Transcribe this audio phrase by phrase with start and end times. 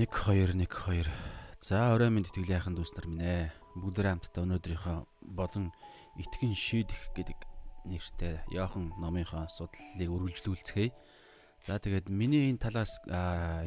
[0.00, 1.04] 1 2 1 2.
[1.60, 3.52] За орой минь тэтгэлийн хайханд дүүс нар минь ээ.
[3.76, 4.96] Бүгд хамтдаа өнөөдрийнхөө
[5.36, 5.76] бодон
[6.16, 7.36] итгэн шийдэх гэдэг
[7.84, 10.96] нэртэй Йохан номынхоо судлалыг үргэлжлүүлцгээе.
[11.68, 12.96] За тэгээд миний энэ талаас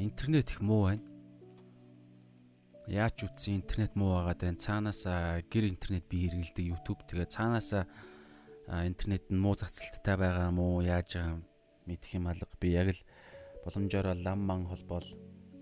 [0.01, 1.05] интернет их муу байна.
[2.89, 4.57] Яаж үтсэн интернет муу байгаад байна.
[4.57, 5.05] Цаанаас
[5.53, 7.85] гэр интернет би хэрэгэлдэг YouTube тэгээд цаанаас
[8.73, 11.13] интернет нь муу цацалттай байгаа мó яаж
[11.85, 12.49] мэдэх юм алга.
[12.57, 13.01] Би яг л
[13.61, 15.05] боломжоор лам ман холбоол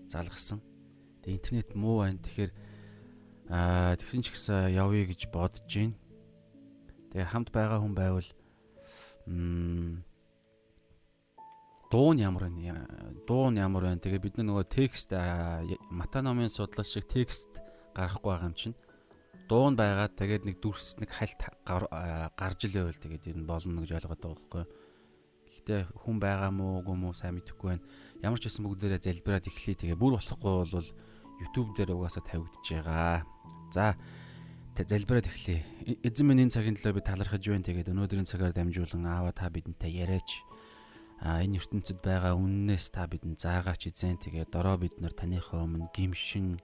[0.08, 0.71] залгасан.
[1.22, 2.18] Тэгээ интернет муу байна.
[2.18, 2.52] Тэгэхээр
[3.50, 5.94] аа тэгсэн ч гэсэн явъя гэж бодож байна.
[7.14, 8.28] Тэгээ хамт байгаа хүн байвал
[9.30, 10.02] м
[11.90, 12.86] дуун ямар байна?
[13.26, 14.02] Дуун ямар байна?
[14.02, 15.14] Тэгээ бид нөгөө текст
[15.90, 17.62] мата номын судлаач шиг текст
[17.94, 18.76] гарахгүй байгаа юм чинь
[19.46, 24.34] дуун байгаад тэгээд нэг дүрс нэг хальт гарч илээвэл тэгээд энэ болно гэж ойлгоод байгаа
[24.34, 24.64] байхгүй.
[25.52, 27.84] Гэхдээ хүн байгаа мó үгүй мó сайн мэдэхгүй байна
[28.22, 29.76] ямар ч байсан бүгдээрээ залбираад эхлэе.
[29.82, 30.88] Тэгээ бүр болохгүй бол
[31.42, 33.26] YouTube дээр угаасаа тавигдж байгаа.
[33.74, 33.98] За
[34.78, 35.66] залбираад эхлэе.
[36.06, 37.66] Эзэн минь энэ цагийн төлөө би талархаж байна.
[37.66, 40.46] Тэгээд өнөөдрийн цагаар дамжуулан аава та бидэнтэй яриач.
[41.20, 44.22] А энэ ертөнцид байгаа үннээс та бидэнд заагаач эзэн.
[44.22, 46.62] Тэгээд дороо бид нар таныхаа өмнө гимшин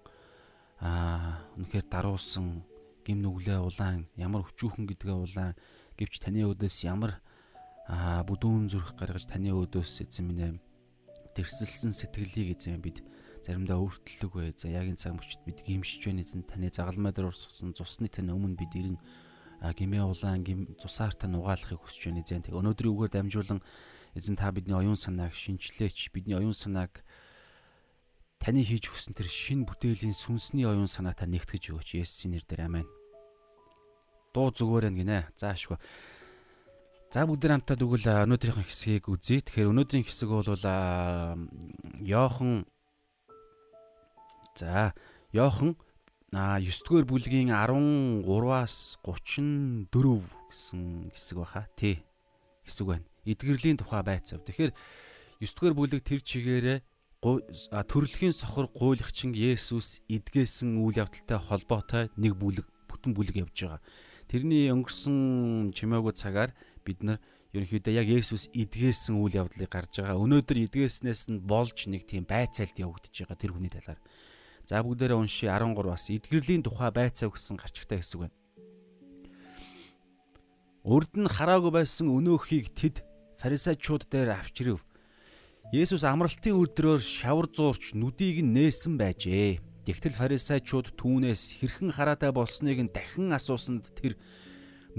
[0.81, 2.63] а үнэхээр даруусан
[3.03, 5.55] гим нүглээ улаан ямар өчүүхэн гэдгээ улаан
[5.99, 7.19] гэвч таны өдөөс ямар
[7.91, 10.63] бүдүүн зүрх гаргаж таны өдөөс эзэн минь
[11.35, 13.03] тэрсэлсэн сэтгэлийг эзэн бид
[13.43, 14.53] заримдаа өөртөлдөг бай.
[14.57, 18.59] За энэ цаг мөчид бид гимшиж байна эзэн таны загалмай дээр урсгасан цусны тань өмнө
[18.59, 18.99] бид ирэн
[19.61, 22.47] гимээ улаан гим цусаар тань угаалахыг хүсэж байна эзэн.
[22.47, 23.61] Тэг өнөөдрийн үгээр дамжуулан
[24.15, 26.15] эзэн та бидний оюун санааг шинчлээч.
[26.15, 27.03] Бидний оюун санааг
[28.39, 31.99] таны хийж өгсөн тэр шин бүтээлийн сүнсний оюун санаа та нэгтгэж өгөөч.
[31.99, 32.91] Есүсийн нэрээр аминь.
[34.31, 35.19] Дуу зүгээр байна гинэ.
[35.35, 35.79] Заашгүй.
[37.11, 39.41] За бүгд хамтаа тэгвэл өнөөдрийнх хэсгийг үзье.
[39.41, 40.45] Тэгэхээр өнөөдрийн хэсэг бол
[42.05, 42.69] Йохан
[44.59, 44.93] За
[45.33, 45.77] Йохан
[46.33, 49.87] а 9 дугаар бүлгийн 13-аас 34
[50.51, 51.69] гэсэн хэсэг баха.
[51.79, 52.03] Тий.
[52.67, 53.07] хэсэг байна.
[53.25, 54.43] Эдгэрлийн тухай байцав.
[54.43, 54.75] Тэгэхээр
[55.41, 56.79] 9 дугаар бүлэг тэр чигээрээ
[57.23, 63.81] төрөлхийн сохор гуйлгчин Есүс эдгээсэн үйл явдалтай холбоотой нэг бүлэг бүтэн бүлэг явж байгаа.
[64.27, 66.51] Тэрний өнгөрсөн чимээгүй цагаар
[66.85, 67.19] бид нар
[67.57, 70.21] ерөнхийдөө яг Есүс эдгээсэн үйл явдлыг гарч байгаа.
[70.21, 73.99] Өнөөдөр эдгээснээс нь болж нэг тийм байцаалд явагдаж байгаа тэр хүний талаар.
[74.69, 78.37] За бүгдээрээ уншия 13 бас эдгэрлийн тухай байцаа гэсэн гарчигтай хэсэг байна.
[80.85, 83.01] Урд нь хараагүй байсан өнөөхийг тэд
[83.41, 84.85] фарисеучуд дээр авчирв.
[85.73, 89.65] Есүс амралтын өдрөөр шавар зуурч нүдийг нь нээсэн байжээ.
[89.89, 94.21] Тэгтэл фарисеучуд түүнээс хэрхэн хараатай болсныг нь дахин асуусанд тэр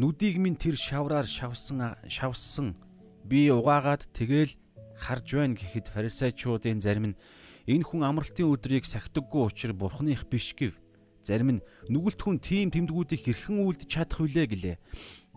[0.01, 2.73] нүдийг минь тэр шавраар шавсан шавсан
[3.21, 4.57] би угаагаад тэгэл
[4.97, 7.19] харж байна гэхэд фарисеучуудын зарим нь
[7.65, 10.77] энэ хүн амралтын өдрийг сахидаггүй учраа бурхных биш гэв.
[11.25, 14.77] Зарим нь нүгэлт хүн тийм тэмдгүүдийг хэрхэн үлдэж чадах вүлээ гэлээ.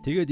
[0.07, 0.29] Тэгээд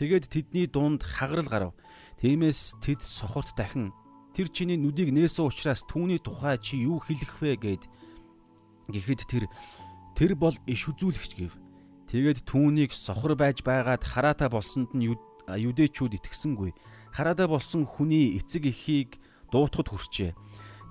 [0.00, 1.72] тэгээд тэдний дунд хагарал гарав.
[2.20, 3.92] Тиймээс тэд сохорт дахин
[4.32, 7.82] тэр чиний нүдийг нээсэн учраас түүний тухай чи юу хэлэх вэ гэд
[8.88, 9.44] Гэхдээ тэр
[10.12, 11.56] тэр бол иш үзүүлэгч гэв.
[12.12, 15.08] Тэгээд түүнийг сохор байж байгаад хараатай болсонд нь
[15.48, 16.76] юдэчүүд итгэсэнгүй.
[17.16, 19.16] Хараатай болсон хүний эцэг эхийг
[19.48, 20.30] дуутахад хүрчээ.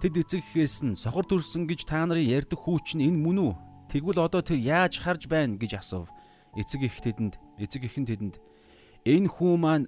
[0.03, 3.53] Тэд эцэг эхээс нь сохор төрсөн гэж та нарын ярьдаг хүүч нь энэ мөн үү?
[3.87, 6.11] Тэгвэл одоо тэр яаж харж байна гэж асуув.
[6.59, 8.35] Эцэг эх тэдэнд эцэг эхэн тэдэнд
[9.07, 9.87] энэ хүү маань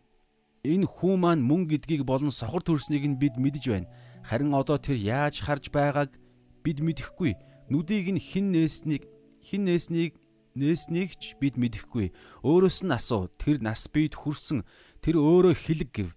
[0.63, 3.91] энэ хүү маань мөн гэдгийг болон сохор төрснийг нь бид мэдж байна.
[4.23, 6.15] Харин одоо тэр яаж харж байгааг
[6.63, 7.35] бид мэдэхгүй
[7.67, 9.03] нүдийг нь хин нээснийг
[9.43, 10.15] хин нээснийг
[10.55, 12.15] нээснийг ч бид мэдэхгүй.
[12.39, 13.27] Өөрөөс нь асуу.
[13.35, 14.63] Тэр нас бид хүрсэн.
[15.03, 16.15] Тэр өөрөө хилэг гэв.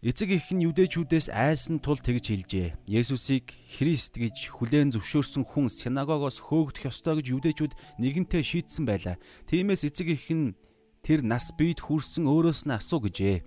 [0.00, 2.68] Эцэг их нь юдэчүүдээс айсан тул тэгж хэлжээ.
[2.88, 9.20] Есүсийг Христ гэж хүлээн зөвшөөрсөн хүн синагогоос хөөгдөх ёстой гэж юдэчүүд нэгэнтээ шийдсэн байлаа.
[9.44, 10.56] Тиймээс эцэг их нь
[11.04, 13.44] тэр нас бид хүрсэн өөрөөс нь асуу гэжээ.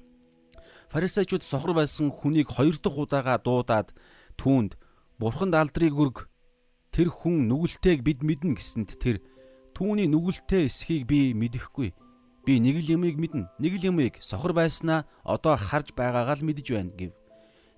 [0.94, 3.89] Фарисеучуд сохор байсан хүнийг хоёр дахь удаага дуудаад
[4.38, 4.77] түүнд
[5.17, 6.29] бурханд алдрыг өрг
[6.94, 9.25] тэр хүн нүгэлтэйг бид мэднэ гэсэнд тэр
[9.73, 11.97] түүний нүгэлтэй эсхийг би мэдэхгүй.
[12.44, 13.48] Би нэг л юмыг мэднэ.
[13.56, 17.12] Нэг л юмыг сохор байснаа одоо харж байгаагаа л мэдэж байна гэв.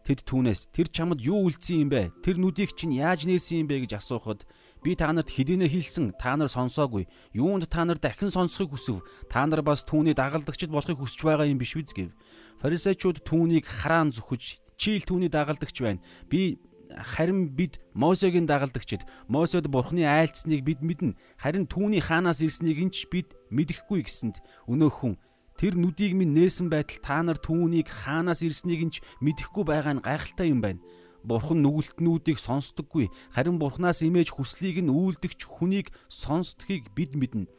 [0.05, 2.13] Тэд түүнээс тэр чамд юу үлдсэн юм бэ?
[2.25, 4.45] Тэр нүдийг чинь яаж нээсэн юм бэ гэж асуухад
[4.85, 7.09] би та нарт хэдийнэ хэлсэн та нар сонсоогүй.
[7.33, 9.01] Юунд та нар дахин сонсохыг хүсв?
[9.29, 12.13] Та нар бас түүний дагалдагчд болохыг хүсэж байгаа юм биш биз гэв.
[12.61, 16.01] Фарисеучуд түүнийг хараан зүхэж чи л түүний дагалдагч байна.
[16.29, 16.61] Би
[16.95, 21.15] харин бид Мосегийн дагалдагчид Мосед бурхны айлцсныг бид мэднэ.
[21.37, 24.39] Харин түүний хаанаас ирснийг нь ч бид мэдэхгүй гэсэнд
[24.71, 25.19] өнөөхөн
[25.59, 30.05] тэр нүдийг минь нээсэн байтал та нар түүнийг хаанаас ирснийг нь ч мэдэхгүй байгаа нь
[30.05, 30.83] гайхалтай юм байна.
[31.25, 33.09] бурхан нүгэлтнүүдийг сонсдоггүй.
[33.33, 37.49] Харин бурханаас имэж хүслийг нь үйлдэгч хүнийг сонсдгийг бид мэднэ.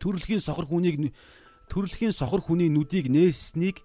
[0.00, 1.12] Төрөлхийн сохор хүнийг
[1.68, 3.84] төрөлхийн сохор хүний нүдийг нээснийг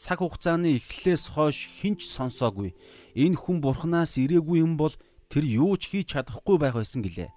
[0.00, 2.72] цаг хугацааны эхлэлээс хойш хинч сонсоогүй.
[3.14, 4.94] Энэ хүн бурханаас ирээгүй юм бол
[5.30, 7.30] тэр юу ч хийж чадахгүй байх байсан гэлээ.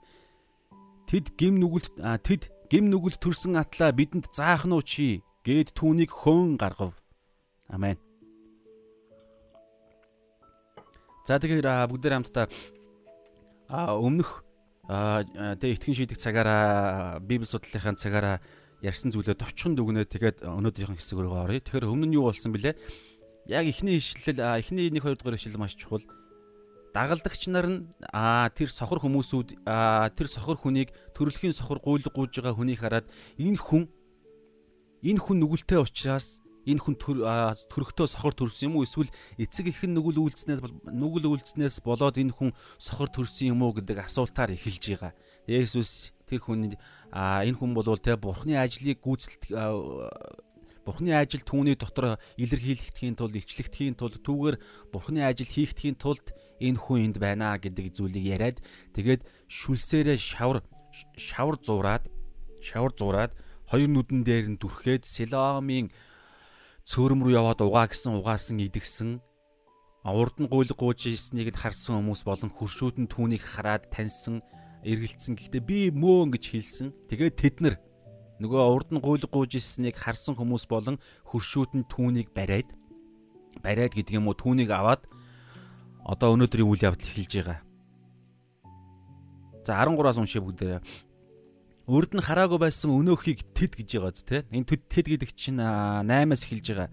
[1.07, 1.95] Тэд гим нүгэлт
[2.25, 6.97] тэд гим нүгэлт төрсэн атлаа бидэнд заах нь чи гээд түүнийг хөөн гаргав.
[7.71, 7.95] Амен.
[11.24, 12.47] За тэгэхээр бүгд хамтдаа
[14.00, 14.44] өмнөх
[14.88, 18.38] тэгээ итгэн шийдэх цагаараа библи судлалынхаа цагаараа
[18.80, 21.59] ярьсан зүйлээ товчхон дүгнээ тэгээд өнөөдрийнхэн хэсэг рүү оръё.
[21.59, 22.75] Тэгэхээр өмнө нь юу болсон бэлээ?
[23.47, 26.03] Яг эхний ишлэл эхний 1 2 дугаар ишлэл маш чухал
[26.91, 27.79] дагалдагч нар нь
[28.57, 33.07] тэр сохор хүмүүсүүд тэр сохор хүнийг төрөлхийн сохор гуйлг гууж байгаа хүнийг хараад
[33.39, 33.88] энэ хүн
[35.05, 40.19] энэ хүн нүгэлтэй учраас энэ хүн төрөхтөө сохор төрсөн юм уу эсвэл эцэг ихэн нүгэл
[40.27, 45.13] үйлдснээс нүгэл үйлдснээс болоод энэ хүн сохор төрсөн юм уу гэдэг асуултаар эхэлж байгаа.
[45.47, 46.75] Есүс тэр хүн
[47.07, 49.47] а энэ хүн бол те бурхны ажлыг гүйцэлт
[50.88, 54.56] Бурхны ажил түүний дотор илэрхийлэгдэхийн тулд, ивчлэгдэхийн тулд, түүгээр
[54.95, 56.31] Бурхны ажил хийгдэхийн тулд
[56.63, 58.57] энэ хүн энд байна гэдэг зүйлийг яриад
[58.95, 60.63] тэгээд шүлсээрээ шавар
[61.19, 62.07] шавар зураад
[62.63, 63.36] шавар зураад
[63.68, 65.92] хоёр нүдэн дээр нь дүрхээд Силомын
[66.88, 69.19] цөөрөм рүү яваад угаа гэсэн угаасан идэгсэн
[70.07, 74.40] урд нь гуйлг гууж ирснийг харсан хүмүүс болон хуршүүд нь түүнийг хараад таньсан
[74.88, 75.36] эргэлцсэн.
[75.36, 76.88] Гэхдээ би мөө ингэж хэлсэн.
[77.12, 77.75] Тэгээд тэд нар
[78.42, 82.69] нөгөө урд нь гуйлг гууж ирснийг харсан хүмүүс болон хөршүүд нь түүнийг бариад
[83.62, 85.06] бариад гэдэг юм уу түүнийг аваад
[86.06, 87.60] одоо өнөөдрийн үйл явдал эхэлж байгаа.
[89.66, 90.81] За 13-аас уншия бүгдээрээ.
[91.92, 94.38] Урд нь хараагүй байсан өнөөхийг тэд гэж байгаа зү те.
[94.56, 96.90] Энэ тэд гэдэг чинь 8-аас эхэлж байгаа.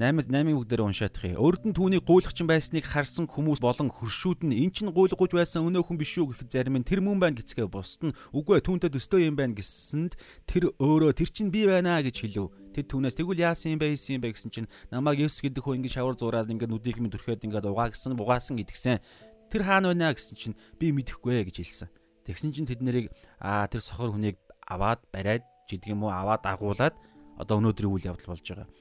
[0.00, 1.44] 8 8-ын бүгдээр уншаадах юм.
[1.44, 6.00] Өрд нь түүний гуйлгчин байсныг харсан хүмүүс болон хөршүүд нь эн чинь гуйлгууж байсан өнөөхөн
[6.00, 9.36] биш үү гэхэд зарим нь тэр мөн байна гэцгээ бусд нь үгүй түүнтэй төстэй юм
[9.36, 10.16] байна гэсэнд
[10.48, 12.48] тэр өөрөө тэр чинь би байна гэж хэлв.
[12.72, 15.76] Тэд түүнээс тэгвэл яасан юм бэ хийсэн юм бэ гэсэн чинь намайг Есүс гэдэг хөө
[15.84, 19.04] ингэ шавар зураад ингэ нүдийг минь төрхөөд ингэ угаагсан бугаасан гэдгсэн.
[19.52, 21.92] Тэр хаана байна гэсэн чинь би мэдэхгүй гэж хэлсэн.
[22.24, 26.96] Тэгсэн чинь тэд нэрийг аа тэр сохор хүнийг аваад бариад жидг юм уу аваад агуулад
[27.36, 28.79] одоо өнөөдрийн үйл явдал болж байгаа.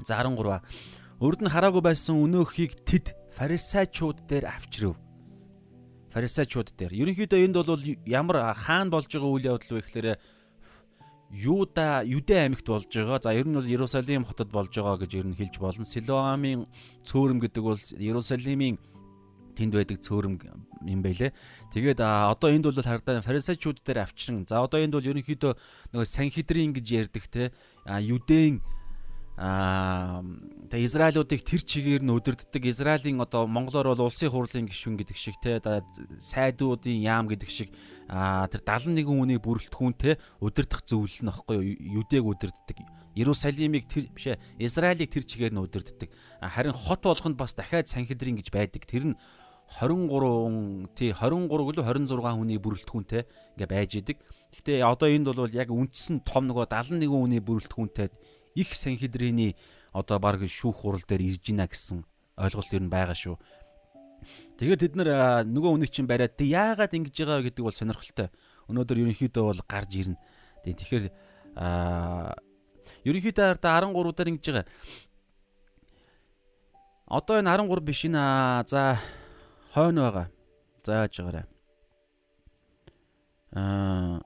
[0.00, 0.62] За 13.
[1.20, 4.96] Урд нь хараагүй байсан өнөөхийг тэд фарисеучуд дээр авчирв.
[6.10, 6.92] Фарисеучуд дээр.
[6.96, 10.08] Ерөнхийдөө энд бол ямар хаан болж байгаа үйл явдал вэ гэхээр
[11.32, 13.22] Юда Юдэ аймагт болж байгаа.
[13.22, 15.84] За ер нь бол Иерусалим хотод болж байгаа гэж ер нь хэлж болно.
[15.88, 16.66] Силоамын
[17.08, 18.76] цөөрөм гэдэг бол Иерусалимийн
[19.56, 20.34] тэнд байдаг цөөрөм
[20.84, 21.32] юм байлээ.
[21.72, 24.44] Тэгээд одоо энд бол хардаа фарисеучуд дээр авчран.
[24.44, 25.52] За одоо энд бол ерөнхийдөө
[25.96, 27.52] нөгөө санхедрин гэж ярьдаг те
[27.86, 28.60] Юдэн
[29.36, 30.20] аа
[30.68, 32.62] тэгээ Израилуудыг тэр чигээр нь өдөрддөг.
[32.68, 35.60] Израилийн одоо монголоор бол улсын хурлын гишүүн гэдэг шиг те
[36.20, 37.72] сайдуудын яам гэдэг шиг
[38.12, 41.58] аа тэр 71 хүнийг бүрэлдэхүүн те өдөрдох зөвлөл нь аахгүй
[41.96, 42.78] юдэг өдөрддөг.
[43.16, 46.12] Иерусалимыг тэр бишээ Израилийг тэр чигээр нь өдөрддөг.
[46.44, 48.84] Харин хот болгонд бас дахиад санхедрин гэж байдаг.
[48.84, 49.16] Тэр нь
[49.80, 53.24] 23 тий 23 гэлөө 26 хүний бүрэлдэхүүнтэй
[53.56, 54.18] ингээ байж идэг.
[54.52, 58.12] Гэхдээ одоо энд бол яг үндсэн том нөгөө 71 хүний бүрэлдэхүүнтэй
[58.54, 59.54] их санхедрийн
[59.92, 62.04] одоо баг шүүх хурал дээр ирж гинэ гэсэн
[62.36, 63.36] ойлголт ер нь байгаа шүү.
[64.56, 68.28] Тэгээд тэд нар нөгөө хүнийг чинь бариад тэг яагаад ингэж байгаа гэдэг бол сонирхолтой.
[68.70, 70.16] Өнөөдөр ерөнхийдөө бол гарч ирнэ.
[70.64, 71.04] Тэг тэгэхээр
[71.58, 72.32] аа
[73.04, 74.66] ерөнхийдөө 13 дээр ингэж байгаа.
[77.12, 78.22] Одоо энэ 13 биш нэ.
[78.70, 78.96] За
[79.74, 80.26] хойно байгаа.
[80.86, 81.44] Зааж байгаарай.
[83.52, 84.22] Аа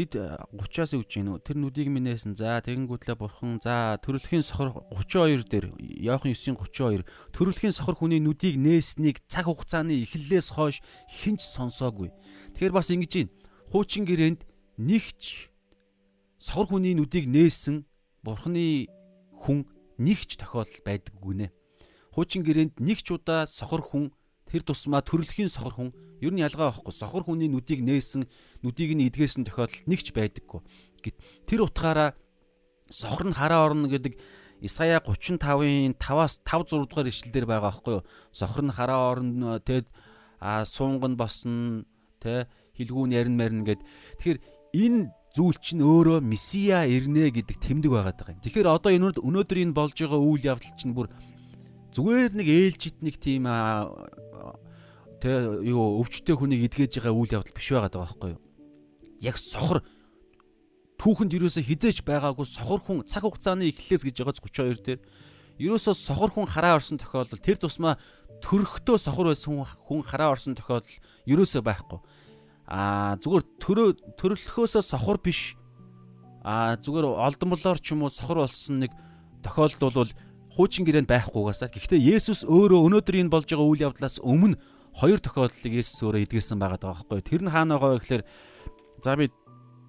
[0.00, 1.44] Тэд 30-аас өгч гин үү?
[1.44, 2.32] Тэр нүдийг минээсэн.
[2.32, 3.60] За тэгэнгүүтлээ бурхан.
[3.60, 7.04] За төрөлхийн сохор 32 дээр Иохан 9:32
[7.36, 12.08] төрөлхийн сохор хүний нүдийг нээснийг цаг хугацааны эхлэлээс хойш хинч сонсоогүй.
[12.56, 13.28] Тэгэхээр бас ингэж гин.
[13.68, 14.48] Хуучин гэрээнд
[14.80, 15.52] нэгч
[16.40, 17.84] сохор хүний нүдийг нээсэн
[18.24, 18.88] бурханы
[19.36, 19.68] хүн
[20.00, 21.46] нэгч тохиолдол байдаггүй нэ.
[22.16, 24.16] Хуучин гэрээнд нэгч удаа сохор хүн
[24.50, 25.90] тэр тусмаа төрөлхийн сохор хүн
[26.20, 26.92] Ер нь ялгаа байхгүй.
[26.92, 28.28] Сохор хүний нүдийг нээсэн,
[28.60, 30.60] нүдийг нь эдгээсэн тохиолдол нэгч байдаггүй.
[31.48, 32.12] Тэр утгаараа
[32.92, 34.20] сохор нь хараа орно гэдэг
[34.60, 38.04] Исая 35-ын 5-аас 5 6 дугаар ишлэлдэр байгаа байхгүй юу?
[38.28, 39.88] Сохор нь хараа орно тэгэд
[40.68, 41.88] суунган босно
[42.20, 42.44] тэ
[42.76, 43.80] хилгүүн ярин марин гэд.
[44.20, 44.38] Тэгэхээр
[44.76, 48.44] энэ зүйл чинь өөрөө месиа ирнэ гэдэг тэмдэг байгаад байгаа юм.
[48.44, 51.08] Тэгэхээр одоо энэ өнөөдөр энэ болж байгаа үйл явдал чинь бүр
[51.94, 53.50] зүгээр нэг ээлжит нэг тийм
[55.20, 55.30] тэ
[55.66, 58.40] юу өвчтөе хүнийг эдгэж байгаа үйл явдал биш байгаад байгаа байхгүй юу?
[59.20, 59.84] Яг сохор
[60.96, 65.00] түүхэнд юусоо хизээч байгаагүй сохор хүн цаг хугацааны эхлэлээс гэж байгаа 32 дээр
[65.60, 68.00] ерөөсөө сохор хүн хараа орсон тохиолдол тэр тусмаа
[68.40, 70.96] төрөхтөө сохор байсан хүн хараа орсон тохиолдол
[71.28, 72.00] ерөөсөө байхгүй.
[72.68, 75.56] Аа зүгээр төрөө төрөлхөөсөө сохор биш.
[76.40, 78.92] Аа зүгээр олдмолоор ч юм уу сохор болсон нэг
[79.44, 80.12] тохиолдол бол
[80.60, 81.72] хуучин гэрээнд байхгүйгаасаа.
[81.72, 84.60] Гэхдээ Есүс өөрөө өнөөдөр энэ болж байгаа үйл явдлаас өмнө
[84.92, 87.24] хоёр тохиолдлыг Есүс өөрөө эдгэлсэн байгаа даа байхгүй.
[87.24, 88.24] Тэр нь хаана байгаа вэ гэхээр
[89.00, 89.32] за би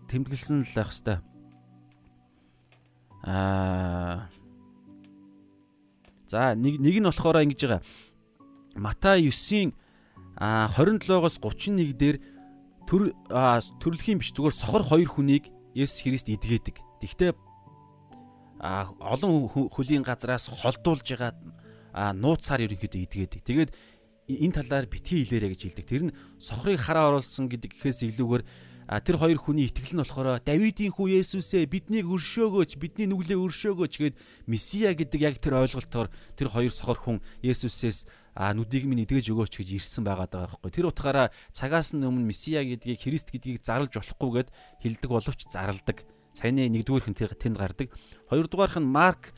[0.07, 1.19] тэмдэглэсэн л байх хэвээр.
[3.27, 4.31] Аа
[6.31, 7.83] За нэг нэг нь болохоор ингэж байгаа.
[8.79, 9.75] Матай 9-ийн
[10.39, 12.23] 27-оос 31 дээр
[12.87, 13.11] төр
[13.83, 16.79] төрлөхийн биш зүгээр сохор хоёр хүнийг Есүс Христ идгээдэг.
[17.03, 17.35] Тэгвэл
[18.61, 23.41] олон хөлийн газраас холдуулж байгаа нууцаар ерөнхийдөө идгээдэг.
[23.41, 23.71] Тэгээд
[24.29, 25.85] энэ талаар битгий хэлээрэ гэж хэлдэг.
[25.89, 28.43] Тэр нь сохрыг хараа оруулсан гэдэг гэхээс илүүгээр
[29.01, 34.15] тэр хоёр хүний итгэл нь болохоор Давидын хүү Есүсээ биднийг өршөөгөөч, бидний нүглээ өршөөгөөч гэд
[34.51, 39.69] Месиа гэдэг яг тэр ойлголтоор тэр хоёр сохор хүн Есүсээс нүдийг минь идгэж өгөөч гэж
[39.79, 40.71] ирсэн байгаа даа байхгүй.
[40.75, 44.49] Тэр утгаараа цагаас нь өмнө Месиа гэдгийг Христ гэдгийг зарлж болохгүйгээд
[44.83, 46.03] хэлдэг боловч зарладаг
[46.33, 47.87] саяны нэгдүгээрх нь тэнд гардаг.
[48.29, 49.33] Хоёрдугаарх нь Марк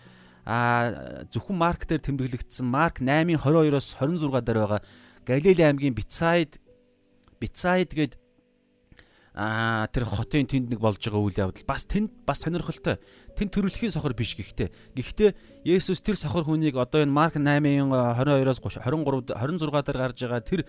[0.45, 4.81] а зөвхөн Марк дээр тэмдэглэгдсэн Марк 8:22-оос 26 дээр байгаа
[5.25, 6.59] Галилей аймгийн Бицайд
[7.39, 8.19] Бицайд гээд
[9.33, 13.01] а тэр хотын тэнд нэг болж байгаа үйл явдал бас тэнд бас сонирхолтой.
[13.33, 15.31] Тэнд төрөлхийн сохор биш гэхдээ гэхдээ
[15.65, 20.61] Есүс тэр сохор хүнийг одоо энэ Марк 8:22-оос 23 26 дээр гарч байгаа тэр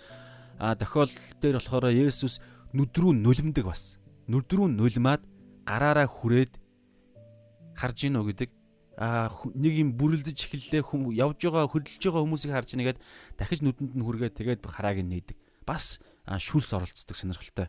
[0.81, 2.41] тохиолдол дээр болохоор Есүс
[2.73, 4.01] нүдрүү нулимдаг бас.
[4.33, 5.21] Нүдрүү нулимаад
[5.65, 6.53] гараараа хүрээд
[7.75, 8.51] харж гинөө гэдэг
[8.95, 9.27] а
[9.59, 12.99] нэг юм бүрлдэж эхэллээ хүм явж байгаа хөдөлж байгаа хүмүүсийг харж нэгээд
[13.35, 15.37] дахиж нүдэнд нь хүргээд тэгээд харааг нь нээдэг.
[15.67, 15.99] Бас
[16.31, 17.69] шүлс оролцдог сонирхолтой.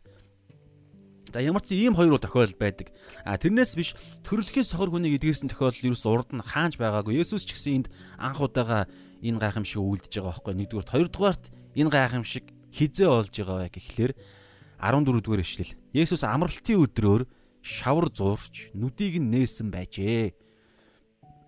[1.34, 2.94] За ямар ч ийм хоёр тохиолдол байдаг.
[3.26, 7.18] А тэрнээс биш төрөлхийн сохор хүнийг эдгэрсэн тохиолдол ерөөс урд нь хаанч байгаагүй.
[7.18, 7.88] Есүс ч гэсэн энд
[8.22, 8.86] анх удаага
[9.26, 10.54] энэ гайхамшиг үлдэж байгаа байхгүй.
[10.56, 14.14] Нэгдүгээр, хоёрдугаарт энэ гайхамшиг хизээ олж байгаа вэ гэхлээр
[14.80, 15.76] 14 дугаар ишлэл.
[15.92, 17.24] Есүс амралтын өдрөөр
[17.66, 20.38] шавар зуурч нүдийг нь нээсэн байжээ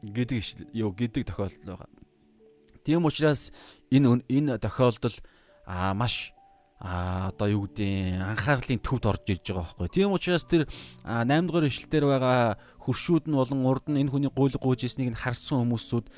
[0.01, 0.41] гэдэг
[0.73, 1.89] юу гэдэг тохиолдол байгаа.
[2.81, 3.53] Тийм учраас
[3.93, 5.13] энэ энэ тохиолдол
[5.69, 6.33] аа маш
[6.81, 9.89] а одоо юу гэдэг анхаарлын төвд орж ирж байгаа байхгүй.
[9.93, 10.65] Тийм учраас тэр
[11.05, 15.21] 8 дугаар ишлэлээр байгаа хөршүүд нь болон урд нь энэ хүний гуйлг гуйж ирснийг нь
[15.21, 16.09] харсан хүмүүсүүд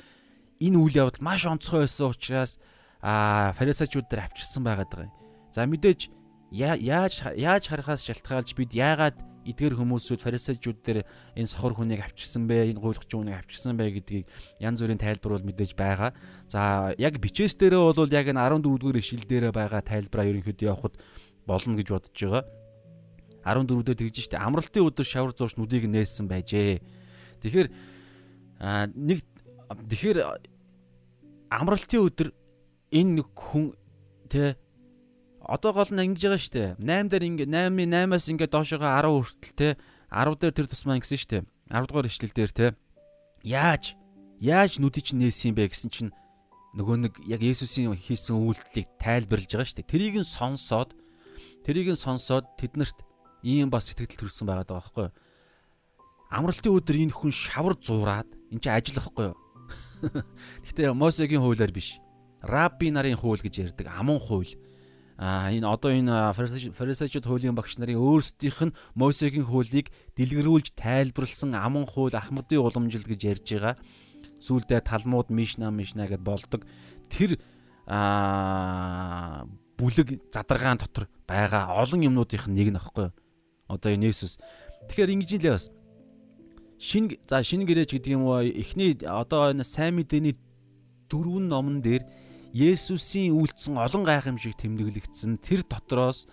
[0.64, 2.56] энэ үйл явдал маш онцгой байсан учраас
[3.00, 5.12] а фарисеучуд дээр авчирсан байгаад байгаа.
[5.52, 6.12] За мэдээж
[6.52, 9.16] яаж яаж харахаас шалтгаалж бид яагаад
[9.46, 11.00] эдгээр хүмүүсүүд фарисеучуд дээр
[11.36, 14.26] энэ сохор хүнийг авчирсан бэ, энэ гуйлгч хүнийг авчирсан бэ гэдгийг
[14.60, 16.12] янз бүрийн тайлбар бол мэдээж байгаа.
[16.50, 20.94] За яг бичээс дээрээ бол яг энэ 14 дугаар ишил дээрээ байгаа тайлбараа ерөнхийдөө явахад
[21.48, 22.44] болно гэж бодож байгаа.
[23.44, 26.84] 14 дээр тэгж штэ амралтын өдөр шавар зурш нүдийг нээсэн байжээ.
[27.40, 27.68] Тэгэхээр
[28.92, 29.24] нэг
[29.88, 30.18] тэгэхээр
[31.48, 32.28] амралтын өдөр
[32.92, 33.72] энэ хүн
[34.28, 34.60] тэ
[35.50, 36.70] одоо гол нь ингэж байгаа шүү дээ.
[36.78, 39.68] 8 дээр ингэ 8-ийн 8-аас ингэ доошоо 10 хүртэл те
[40.14, 41.42] 10 дээр тэр тусмаа ингэсэн шүү дээ.
[41.74, 42.66] 10 дугаар ишлэл дээр те
[43.42, 43.98] яаж
[44.38, 46.10] яаж нүдий чинь нээсэн юм бэ гэсэн чинь
[46.78, 49.90] нөгөө нэг яг Есүсийн хийсэн үйлдэлийг тайлбарлаж байгаа шүү дээ.
[49.90, 50.94] Тэрийг нь сонсоод
[51.66, 53.02] тэрийг нь сонсоод тэднэрт
[53.42, 55.14] ийм бас сэтгэл төрсэн байгаад байгаа байхгүй юу?
[56.30, 59.38] Амралтын өдөр энэ хүн шавар зуураад эн чинь ажил байхгүй юу?
[60.62, 61.98] Гэхдээ Мосегийн хуулиар биш.
[62.38, 64.54] Рабби нарын хууль гэж ярьдаг амун хууль
[65.20, 72.16] энэ одоо энэ фарисеучуд хуулийн багш нарын өөрсдийнх нь Мосегийн хуулийг дэлгэрүүлж тайлбарлсан аман хууль
[72.16, 73.76] Ахмадын уламжил гэж ярьж байгаа.
[74.40, 76.64] Сүүлдээ Талмуд, Мишна, Мишна гэд болдог.
[77.12, 77.36] Тэр
[77.84, 79.44] а
[79.76, 83.12] бүлэг задаргаан дотор байгаа олон юмнуудынх нь нэг нөхгүй.
[83.68, 84.40] Одоо энэ Есүс.
[84.88, 85.68] Тэгэхээр ингэж нэлээ бас
[86.80, 90.40] шин за шинэ гэрээч гэдэг юм уу эхний одоо энэ сайн мэдээний
[91.12, 92.08] дөрвөн номон дээр
[92.50, 96.26] Есүсийн үйлдсэн олон гайхамшиг тэмдэглэгдсэн тэр дотроос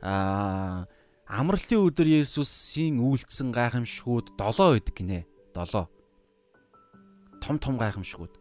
[0.00, 0.88] аа
[1.28, 5.28] амралтын өдөр Есүсийн үйлдсэн гайхамшигуд 7 байдаг гинэ.
[5.52, 5.84] 7.
[7.44, 8.32] Том том гайхамшигуд.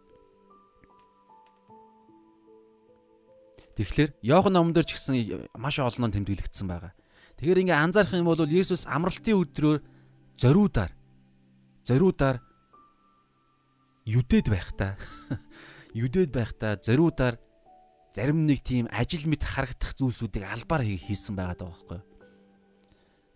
[3.76, 6.96] Тэгэхээр Иохан номон дээр ч гэсэн маш олон тэмдэглэгдсэн байгаа.
[7.38, 9.80] Тэгэхээр ингээ анзаарах юм бол Есүс амралтын өдрөөр
[10.40, 10.96] зориудаар
[11.86, 12.42] зориудаар
[14.08, 14.98] юдэд байх та
[15.98, 17.42] юдэд байхдаа зориудаар
[18.14, 22.00] зарим нэг тийм ажил мэт харагдах зүйлсүүдийг албаар хийсэн байгаа даа байхгүй.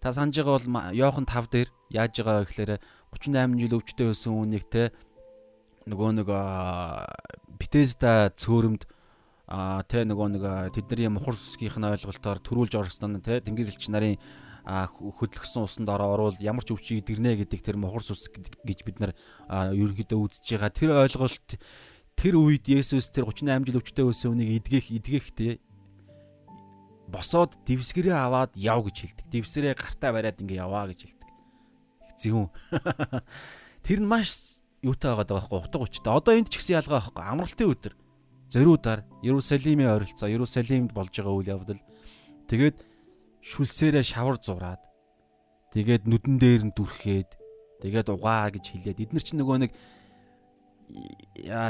[0.01, 2.71] Та санаж байгаа бол Йохан 5 дээр яаж байгаа вэ гэхээр
[3.13, 4.89] 38 жил өвчтөе байсан үнийг те
[5.85, 6.29] нөгөө нэг
[7.61, 8.85] Бетезда цөөрөмд
[9.89, 14.17] тэ нөгөө нэг тэдний мухар сүсгийнх нь ойлголтоор төрүүлж орсон нь тэ тэнгэр элч нарын
[14.65, 19.11] хөдлөгсөн усанд ороод ямар ч өвчийг идэрнэ гэдэг тэр мохор сүс гэж бид нар
[19.49, 20.69] ерөнхийдөө үзэж байгаа.
[20.69, 21.49] Тэр ойлголт
[22.21, 25.57] тэр үед Есүс тэр 38 жил өвчтэй байсан хүнийг идгэх идгэхтэй
[27.09, 29.25] босоод дивсгэрээ аваад яв гэж хэлдэг.
[29.33, 31.29] Дивсгэрээ гартаа бариад ингээ яваа гэж хэлдэг.
[32.21, 32.47] Зүүн.
[33.85, 36.13] Тэр нь маш юутай байгаа байхгүй утга учиртай.
[36.13, 37.25] Одоо энд ч гэсэн ялгаа байхгүй.
[37.25, 37.93] Амралтын өдөр
[38.53, 41.81] зориудаар Иерусалимийн ойролцоо, Иерусалимд болж байгаа үйл явдал.
[42.45, 42.77] Тэгээд
[43.41, 44.81] шүлсээрээ шавар зураад
[45.73, 47.33] тэгээд нүдэн дээр нь дүрхээд
[47.81, 49.99] тэгээд угаа гэж хэлээд эднэр чинь нөгөө нэг яа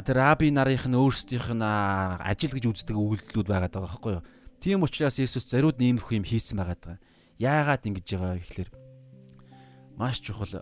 [0.05, 4.25] тэр раби нарынх нь өөрсдийнх нь ажил гэж үздэг үйлдэлүүд байгаад байгаа байхгүй юу.
[4.61, 6.99] Тийм учраас Есүс зариуд нэмэрхүү юм хийсэн байгаад байгаа.
[7.41, 8.69] Яагаад ингэж байгаа гэхэлэр
[9.97, 10.61] маш чухал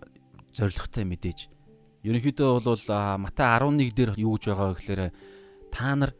[0.56, 1.51] зоригтой мэдээж.
[2.04, 2.84] Ерөнхийдөө бол
[3.20, 5.12] Матай 11 дээр юу гэж байгаа гэхэлэр
[5.72, 6.12] та нар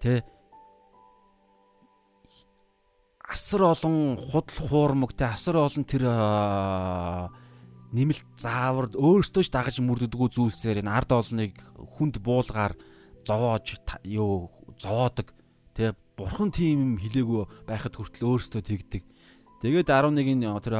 [0.00, 0.20] тэ
[3.24, 6.04] асар олон худал хуурмаг тэ асар олон тэр
[7.92, 12.72] нэмэлт заавар өөртөө ч дагаж мөрддгүү зүйлсээр энэ ард олныг хүнд буулгаар
[13.28, 14.48] зовоож юу
[14.80, 15.32] зовоодог
[15.76, 19.04] тэ бурхан тийм юм хилээгүй байхад хүртэл өөртөө тэгдэг.
[19.60, 20.76] Тэгээд 11-ийн тэр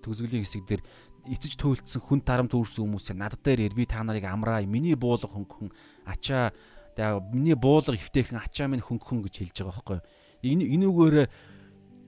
[0.00, 0.82] төгсгөлийн хэсэг дээр
[1.28, 5.28] эцэж туйлдсан хүн тарамт үүрсэн хүмүүсээ над дээр ир би та нарыг амраа миний буулга
[5.28, 5.72] хөнгөн
[6.04, 6.52] ачаа
[6.96, 10.00] тэгээ миний буулга эвтэйхэн ачаа минь хөнгөн гэж хэлж байгаа байхгүй
[10.44, 11.16] энэ энүүгээр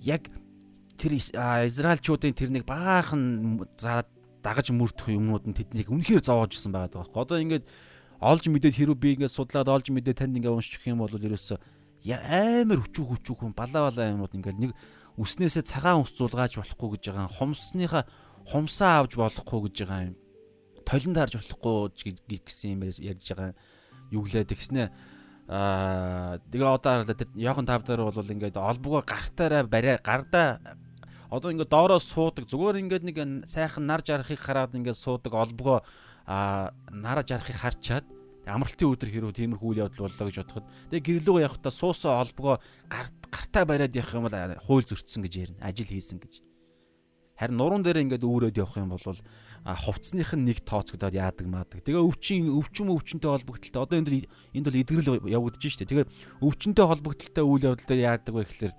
[0.04, 0.28] яг
[0.96, 3.64] тэр израилчуудын тэр нэг баахан
[4.42, 7.64] дагаж мөрдөх юмнууд нь тэднийг үнэхээр зовоожсэн байгаа байхгүй одоо ингээд
[8.20, 11.58] олж мэдээд хэрүү би ингээд судлаад олж мэдээд танд ингээд уншчих юм бол ерөөсөө
[12.14, 14.72] амар хүчүү хүчүүхэн балаа балаа юмуд ингээд нэг
[15.18, 18.04] үснээсээ цагаан ус зулгааж болохгүй гэж байгаа хумсныхаа
[18.46, 20.16] хумсаа авч болохгүй гэж байгаа юм.
[20.86, 21.74] Толинд харж болохгүй
[22.46, 23.56] гэсэн юм ярьж байгаа
[24.14, 24.92] юу гэлээ тэгснэ?
[25.50, 27.02] Аа тэгээ одоо
[27.34, 30.62] яохон тав дээр бол ингээд олбогоо гартаараа бариа гардаа
[31.30, 33.16] одоо ингээд доороо суудаг зүгээр ингээд нэг
[33.50, 35.82] сайхан нар жарахыг хараад ингээд суудаг олбогоо
[36.26, 38.06] а нараа жарахыг харчаад
[38.46, 43.64] амралтын өдөр хэрүү тиймэрхүү үйл явдал боллоо гэж бодоход тэгээ гэрлүүгөө явахдаа суусан олбогоо гартаа
[43.66, 44.38] бариад явах юм бол
[44.70, 46.46] хууль зөрчсөн гэж ярина ажил хийсэн гэж
[47.36, 51.84] Харин нуруунд дээр ингээд үүрээд явах юм бол хувцсных нь нэг тооцогдоод яадаг маадаг.
[51.84, 54.24] Тэгээ өвчин өвчин өвчнтэй холбогдлолтой одоо энэ
[54.56, 55.84] энд бол эдгэрэл явагдаж штэ.
[55.84, 56.08] Тэгээ
[56.40, 58.74] өвчнтэй холбогдлолтой үйл явдал дээр яадаг вэ гэхэлэр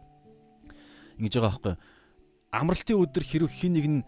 [1.22, 1.76] ингэж байгаа байхгүй.
[2.52, 4.02] Амралтын өдөр хэрэг хин нэг нь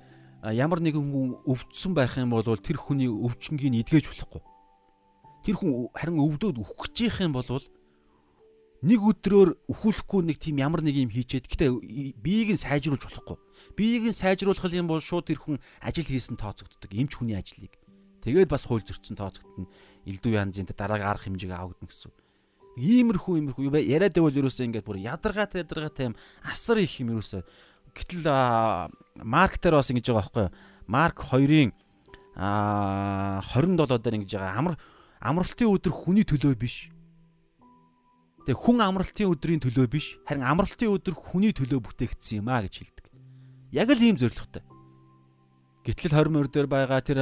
[0.44, 4.42] ямар нэгэн хүн өвдсөн байх юм бол тэр хүний өвчнгийг эдгэж болохгүй.
[5.44, 7.60] Тэр хүн харин өвдөөд үхэх гэж юм бол
[8.80, 13.36] нэг өдрөөр өхүүлэхгүй нэг тийм ямар нэг юм хийчээд гэтээ биеийг нь сайжруулж болохгүй.
[13.76, 16.88] Биеийг нь сайжруулах юм бол шууд тэр хүн ажил хийсэн тооцогддог.
[16.96, 17.76] Эмч хүний ажлыг.
[18.24, 19.68] Тэгээд бас хууль зөрчсөн тооцогдно.
[20.08, 22.12] Илдүү янзын дараагийн арга хэмжээг авагдана гэсэн.
[22.80, 26.16] Иймэрхүү иймэрхүү яриад байвал ерөөсөө ингээд бүр ядаргаатай ядаргаатай юм
[26.48, 27.44] асар их юм ерөөсөө.
[28.00, 28.24] Гэтэл
[29.24, 30.56] марк дээр бас ингэж байгаа байхгүй юу?
[30.88, 31.72] Марк 2-ын
[32.40, 34.76] а 27 дээр ингэж байгаа амар
[35.20, 36.88] амралтын өдөр хүний төлөө биш
[38.50, 42.82] Тэгээ хүн амралтын өдрийн төлөө биш харин амралтын өдөр хүний төлөө бүтээгдсэн юм а гэж
[42.82, 43.06] хэлдэг.
[43.78, 44.64] Яг л ийм зоригтой.
[45.86, 47.20] Гэтэл 20 дээр байгаа тэр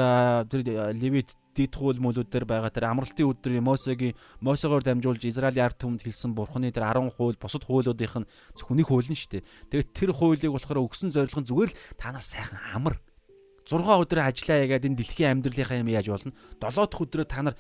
[0.48, 0.62] тэр
[0.96, 4.14] Левит дид хууль мөлүүд дээр байгаа тэр амралтын өдрийн Мосегийн
[4.46, 8.88] Мосегоор дамжуулж Израилийн ард түмэнд хэлсэн бурхны тэр 10 хууль бусад хуулиудынх нь зөвхөн нэг
[8.88, 9.48] хууль нь шүү дээ.
[9.74, 13.02] Тэгээд тэр хуулийг болохоор өгсөн зорилго нь зүгээр л та нар сайхан амар
[13.66, 16.38] 6 өдөр ажиллаа ягаад энэ дэлхийн амьдралынхаа юм яаж болно?
[16.62, 17.56] 7 дахь өдрөө та нар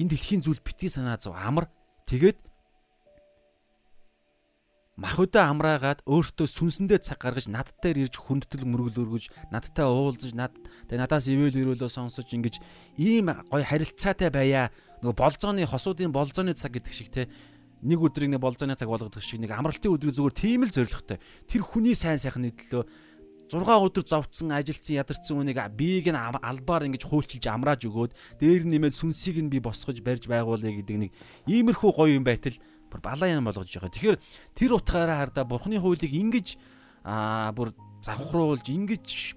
[0.00, 1.70] энэ дэлхийн зүйл битгий санаа зов амар
[2.10, 2.40] тэгээд
[4.94, 10.54] махуудаа амраагаад өөртөө сүнсэндээ цаг гаргаж надтай ирж хүндэтгэл мөргөл өргөж надтай уулзаж над
[10.86, 12.62] тэгээ надаас ивэл ирүүлөө сонсож ингэж
[13.02, 14.70] ийм гоё харилцаатай байя.
[15.02, 17.26] Нөгөө болзооны хосуудын болзооны цаг гэдэг шиг те.
[17.82, 21.18] Нэг өдрийг нэг болзооны цаг болгодог шиг нэг амралтын өдрийг зүгээр тийм л зоригтой
[21.50, 22.86] тэр хүний сайн сайхны төлөө
[23.50, 28.96] 6 өдөр зовцсон ажилтсан ядарсан үнийг биеийг нь албаар ингэж хуульчилж амрааж өгөөд дээр нэмээд
[28.96, 31.12] сүнсийг нь би босгож барьж байгуулъя гэдэг нэг
[31.44, 32.56] иймэрхүү гоё юм байтал
[32.94, 33.90] бүр балаа юм болгож байгаа.
[33.90, 34.18] Тэгэхээр
[34.54, 36.54] тэр утгаараа хардаа бурхны хуулийг ингэж
[37.02, 37.74] аа бүр
[38.06, 39.34] завхруулж ингэж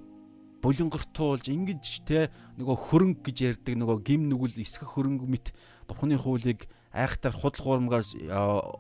[0.62, 2.30] булингортуулж ингэж те
[2.62, 5.48] нөгөө хөрөнгө гэж ярьдаг нөгөө гим нүгэл эсгэх хөрөнгө мэт
[5.90, 8.06] бурхны хуулийг айхтар худал хуурмгаар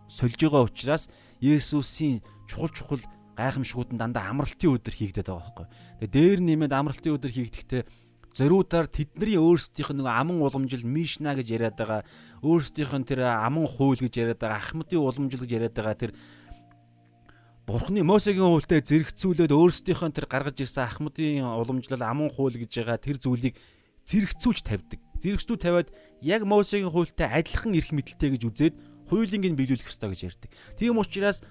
[0.05, 1.09] сольж байгаа учраас
[1.41, 3.01] Есүсийн чухал чухал
[3.37, 5.67] гайхамшгууд нь дандаа амралтын өдөр хийгдэт байгаа байхгүй.
[6.01, 7.81] Тэгээ дээр нэмээд амралтын өдөр хийгдэхдээ
[8.37, 12.01] зориудаар тэдний өөрсдийнх нь нэг аман уламжил мишна гэж яриад байгаа
[12.45, 16.11] өөрсдийнх нь тэр аман хууль гэж яриад байгаа ахмадын уламжил гэж яриад байгаа тэр
[17.67, 22.95] Бурхны Мосегийн хуультай зэрэгцүүлээд өөрсдийнх нь тэр гаргаж ирсэн ахмадын уламжлал аман хууль гэж байгаа
[22.95, 23.59] тэр зүйлийг
[24.07, 25.03] зэрэгцүүлж тавьдаг.
[25.19, 25.91] Зэрэгцүү тавиад
[26.23, 28.75] яг Мосегийн хуультай адилхан эрх мэдэлтэй гэж үзээд
[29.11, 30.51] хуулийг нь биелүүлэх ёстой гэж ярьдаг.
[30.79, 31.43] Тийм учраас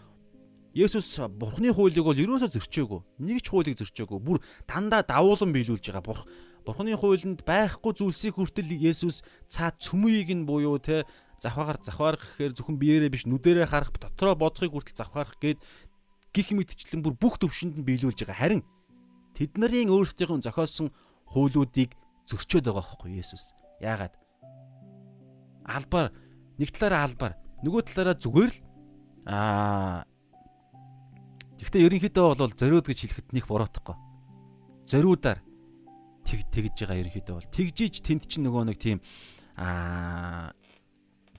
[0.77, 3.01] Есүс Бурхны хуулийг бол ерөөсөө зөрчөөгүй.
[3.25, 4.21] Нэг ч хуулийг зөрчөөгүй.
[4.21, 6.05] Бүр дандаа давуулан биелүүлж байгаа.
[6.05, 6.29] Бурх
[6.67, 11.07] Бурхны хуулинд байхгүй зүйлсийг хүртэл Есүс цаа цөмийг нь буюу те
[11.39, 15.63] завхаар завхаар гэхээр зөвхөн биеэрээ биш нүдэрээ харах дотроо бодохыг хүртэл завхаарах гээд
[16.35, 18.43] гих мэдчлэн бүр бүх төвшөнд нь биелүүлж байгаа.
[18.43, 18.63] Харин
[19.39, 20.91] тэд нарын өөрсдийнх нь зохиосон
[21.31, 21.95] хуулиудыг
[22.27, 23.55] зөрчөөд байгаа байхгүй Есүс.
[23.79, 24.19] Яагаад?
[25.71, 26.11] Албаар
[26.59, 28.59] нэг талаараа албаар нөгөө талаараа зүгээр л
[29.31, 30.03] аа
[31.57, 33.97] Гэхдээ ерөнхийдөө бол зориуд гэж хэлэхэд них буруутахгүй.
[34.85, 35.41] Зориудаар
[36.27, 38.99] тэг тэгж байгаа ерөнхийдөө бол тэгжиж тэнд чинь нөгөө нэг тийм
[39.55, 40.53] аа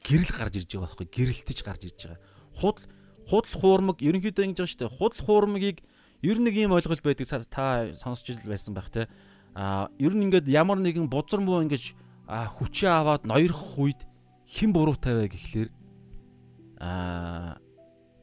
[0.02, 2.22] гэрэл гарч ирж байгаа байхгүй гэрэлтэж гарч ирж байгаа.
[2.56, 2.88] Худал
[3.28, 4.98] худал хуурмаг ерөнхийдөө ингэж байгаа шүү дээ.
[4.98, 5.78] Худал хуурмагийг
[6.24, 9.12] ер нь ийм ойлголт байдаг та сонсч байсан байх те.
[9.54, 11.94] Аа ер нь ингээд ямар нэгэн бузар муу ингэж
[12.28, 14.02] хүчээ аваад ноёрох үед
[14.48, 15.70] хэн буруутай вэ гэхлээр
[16.80, 17.60] аа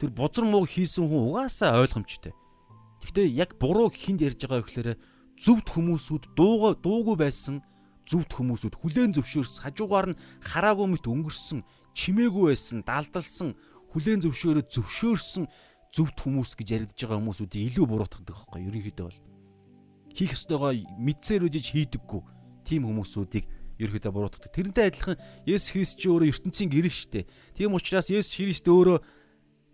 [0.00, 2.32] тэр бузар мууг хийсэн хүн угаасаа ойлгомжтой.
[3.04, 4.88] Гэхдээ яг буруу хинд ярьж байгаа гэхээр
[5.38, 7.62] зөвд хүмүүсүүд дууга дуугүй байсан
[8.06, 11.64] зөвд хүмүүсүүд хүлээн зөвшөөрс хажуугаар нь хараагүй мэт өнгөрсөн
[11.96, 13.56] чимээгүй байсан далдалсан
[13.90, 15.44] хүлээн зөвшөөрөө зөвшөөрсөн
[15.94, 19.20] зөвд хүмүүс гэж яригдж байгаа хүмүүсүүдийг илүү буруутгадаг байхгүй ерөнхийдөө бол
[20.14, 22.22] хийх ёстойгоо мэдсээр үжиж хийдэггүй
[22.66, 23.44] тийм хүмүүсүүдийг
[23.78, 24.50] ерөөдөө буруутгадаг.
[24.54, 27.26] Тэрнтэй адилхан Есүс Христ чи өөрөө ертөнцийн гэрэл штэ.
[27.58, 29.02] Тийм учраас Есүс Христ өөрөө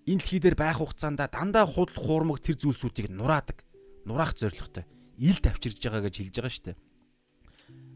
[0.08, 3.60] энэ дэлхий дээр байх хугацаанд дандаа худал хуурмаг тэр зүйлсүүдийг нураадаг.
[4.08, 4.88] Нураах зорилготой.
[5.20, 6.78] Ил тавчирж байгаа гэж хэлж байгаа шүү дээ.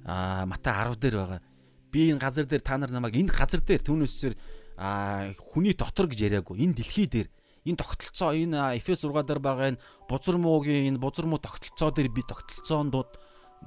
[0.04, 1.40] Аа Матай 10 дээр байгаа.
[1.88, 4.34] Би энэ газар дээр та нар намайг энэ газар дээр түүнээсээр
[4.76, 6.60] аа хүний дотор гэж яриаггүй.
[6.60, 7.28] Энэ дэлхий дээр
[7.64, 12.12] энэ тогтолцоо энэ Эфес 6 дээр байгаа энэ бузар муугийн энэ бузар муу тогтолцоо дээр
[12.12, 13.16] би тогтолцоон дууд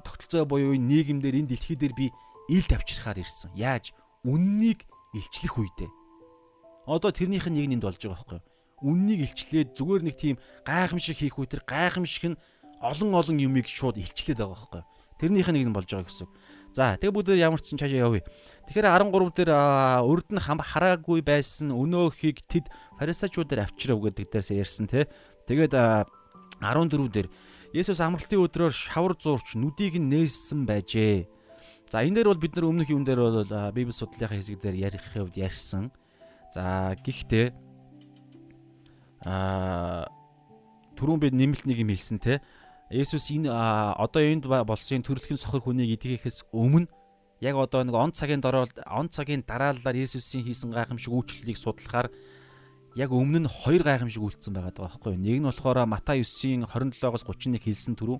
[0.06, 2.14] тогтолцоо буюу энэ нийгэмдэр энэ дэлхий дээр би
[2.46, 3.50] ил тавчрахаар ирсэн.
[3.58, 3.90] Яаж?
[4.22, 4.86] Үннийг
[5.18, 5.90] илчлэх үедээ
[6.88, 8.48] Одоо тэрнийх нь нэг нэнд болж байгаа байхгүй юу?
[8.80, 12.40] Үннийг илчлээд зүгээр нэг тийм гайхамшиг хийх үе тэр гайхамшиг нь
[12.80, 14.82] олон олон юмыг шууд илчлээд байгаа байхгүй?
[15.18, 16.28] Тэрнийх нь нэг нь болж байгаа гэсэн.
[16.76, 18.22] За тэгээ бүгд ямар ч сан цаашаа явъя.
[18.70, 19.50] Тэгэхээр 13 дээр
[20.04, 25.10] урд нь хараагүй байсан өнөөхийг тэд фарисеучудаар авчирав гэдэг дээрээс ярьсан тий.
[25.48, 27.28] Тэгээд 14 дээр
[27.74, 31.28] Есүс амралтын өдрөөр шавар зуурч нүдийг нь нээсэн байжээ.
[31.92, 33.44] За энэ дээр бол бид нар өмнөх юм дээр бол
[33.76, 35.92] Библи судлалынхаа хэсэг дээр ярих хувьд ярьсан.
[36.52, 37.52] За гэхдээ
[39.28, 40.08] аа
[40.96, 42.40] түрүүн би нэмэлт нэг юм хэлсэн те.
[42.88, 46.88] Есүс энэ одоо энд болсон төрөлхөн сохор хүнийг идэхээс өмнө
[47.44, 52.08] яг одоо нэг он цагийн дороо он цагийн дараалалаар Есүсийн хийсэн гайхамшиг үйлчлэлийг судлахаар
[52.96, 55.20] яг өмнө нь хоёр гайхамшиг үйлцсэн байгаа байхгүй юу.
[55.20, 58.18] Нэг нь болохоор Матай 9-ийн 27-оос 31 хэлсэн түрүү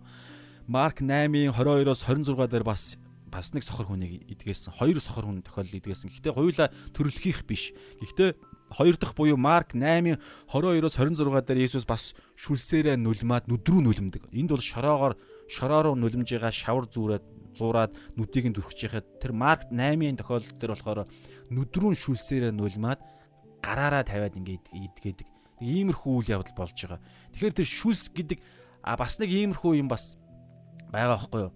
[0.68, 4.74] Марк 8-ийн 22-оос 26 дээр бас бас нэг сохор хүнийг идгээсэн.
[4.76, 6.10] Хоёр сохор хүн тохиолдол идгээсэн.
[6.10, 7.72] Гэхдээ хоёулаа төрөлхийх биш.
[8.00, 8.34] Гэхдээ
[8.72, 14.28] хоёр дахь буюу Марк 8-ын 22-оос 26 дээр Есүс бас шүлсээрээ нулимаад нүдрүү нулимдаг.
[14.32, 15.14] Энд бол шороогоор
[15.48, 17.24] шороо руу нулимж байгаа шавар зүүрээд
[17.56, 21.00] зуураад нүдийг нь дүрхэж яхад тэр Марк 8-ын тохиолдол дээр болохоор
[21.48, 23.00] нүдрүүн шүлсээрээ нулимаад
[23.64, 25.28] гараараа тавиад ингээд идгээдэг.
[25.58, 27.00] Иймэрхүү үйл явдал болж байгаа.
[27.34, 28.38] Тэгэхээр тэр шүлс гэдэг
[28.84, 30.14] а бас нэг иймэрхүү юм бас
[30.92, 31.52] байгаа байхгүй юу?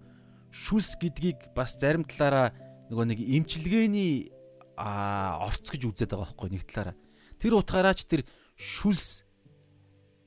[0.53, 2.53] Шүлс гэдгийг бас зарим талаараа
[2.93, 4.29] нөгөө нэг имчилгээний
[4.77, 6.97] а орц гэж үзээд байгаа байхгүй нэг талаараа.
[7.41, 8.21] Тэр утгаараач тэр
[8.53, 9.25] шүлс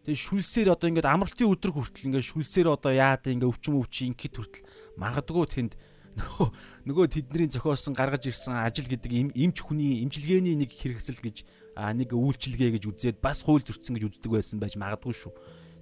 [0.03, 4.35] тэр шүлсээр одоо ингээд амралтын өдөр хүртэл ингээд шүлсээр одоо яад ингээд өвчм өвчи ингээд
[4.35, 4.67] хүртэл
[4.99, 5.73] магадгүй тэнд
[6.19, 6.47] нөгөө
[6.91, 11.37] нөгөө тэдний зохиосон гаргаж ирсэн ажил гэдэг эмч хүний имчилгээний нэг хэрэгсэл гэж
[11.77, 15.33] нэг үйлчилгээ гэж үзээд бас хууль зөрчсөн гэж үздэг байсан байж магадгүй шүү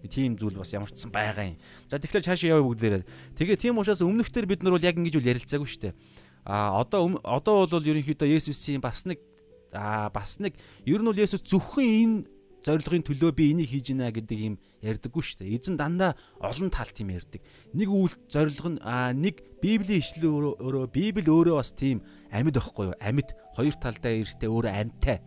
[0.09, 1.59] тийм зүйл бас ямар ч сан байгаа юм.
[1.89, 3.05] За тэгэхээр цаашаа явъя бүгдээрээ.
[3.39, 5.95] Тэгээ тийм учраас өмнөхдөр бид нар бол яг ингэж үл ярилцаагүй шүү дээ.
[6.45, 9.21] А одоо одоо бол ерөнхийдөө Есүсийн бас нэг
[9.73, 12.19] а бас нэг ер нь бол Есүс зөвхөн энэ
[12.65, 15.57] зорилгын төлөө би энийг хийж гинэ гэдэг юм ярьдаггүй шүү дээ.
[15.61, 17.45] Эзэн дандаа олон талт юм ярьдаг.
[17.77, 22.01] Нэг үйл зорилго нь а нэг Библийн ишлэл өөрөө Библи өөрөө бас тийм
[22.33, 22.97] амьд байхгүй юу?
[23.05, 25.21] Амьд хоёр талдаа эртээ өөрөө амьтай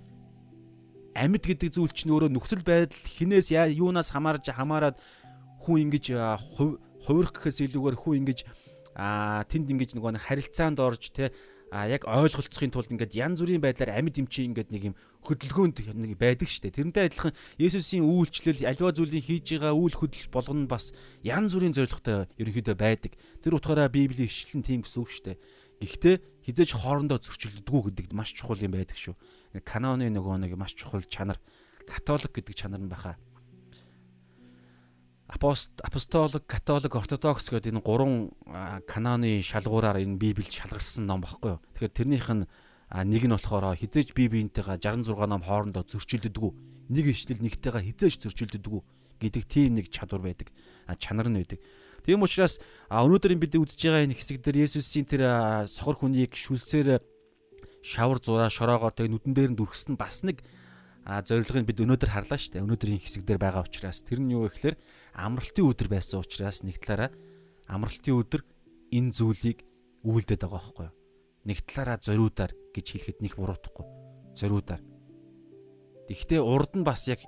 [1.18, 5.02] амьд гэдэг зүйл чинь өөрөө нөхцөл байдал хинээс юунаас хамаарж хамаарад
[5.66, 6.14] хүн ингэж
[7.04, 8.40] хувирах гэхээс илүүгээр хүн ингэж
[8.96, 11.34] тэнд ингэж нөгөө харилцаанд орж те
[11.72, 14.96] а яг ойлголцохын тулд ингээд янз бүрийн байдлаар амьд эмчи ингээд нэг юм
[15.28, 16.72] хөдөлгөөнд нэг байдаг штэ.
[16.72, 20.96] Тэрнтэй адилхан Есүсийн үйлчлэл альва зүйлийн хийж байгаа үйл хөдлөл болгоно бас
[21.28, 23.20] янз бүрийн зорилготой ерөнхийдөө байдаг.
[23.44, 25.36] Тэр утгаараа Библийн ишлэн тийм гэсэн үг штэ.
[25.84, 26.16] Гэхдээ
[26.48, 29.20] хизээч хоорондоо зөрчилддөггүй гэдэг маш чухал юм байдаг шүү
[29.64, 31.40] каноны нөгөө нэг маш чухал чанар
[31.88, 33.18] католик гэдэг чанар нь баха.
[35.28, 38.32] Апост апостолик, католик, ортодокс гэдэг энэ гурван
[38.88, 41.62] каноны шалгуураар энэ Библийг шалгарсан ном багхгүй юу.
[41.76, 42.48] Тэгэхээр тэрнийх нь
[42.92, 46.52] нэг нь болохоор хизээж бие биентэйгээ 66 ном хоорондоо зөрчилддөггүй.
[46.92, 48.82] Нэг ишлэл нэгтэйгээ хизээж зөрчилддөггүй
[49.20, 50.48] гэдэг тийм нэг чадвар байдаг.
[50.96, 51.60] Чанар нь байдаг.
[52.08, 55.24] Тийм учраас өнөөдөр бид үзэж байгаа энэ хэсэг дээр Есүсийн тэр
[55.68, 57.04] сохор хүнийг шүлсээр
[57.88, 60.44] шавар зураа шороогоор тэг нүдэн дээр нь дүрхсэн бас нэг
[61.08, 62.66] зорилгыг бид өнөөдөр харлаа шүү дээ.
[62.68, 64.76] Өнөөдрийн хэсэг дээр байгаа учраас тэр нь юу гэхээр
[65.16, 67.16] амралтын өдөр байсан учраас нэг талаараа
[67.72, 68.44] амралтын өдөр
[68.92, 69.64] энэ зүйлийг
[70.04, 70.96] үйлдээд байгаа байхгүй юу?
[71.48, 73.88] Нэг талаараа зориудаар гэж хэлэхэд нэг буруутахгүй.
[74.36, 74.84] Зориудаар.
[76.12, 77.24] Гэхдээ урд нь бас яг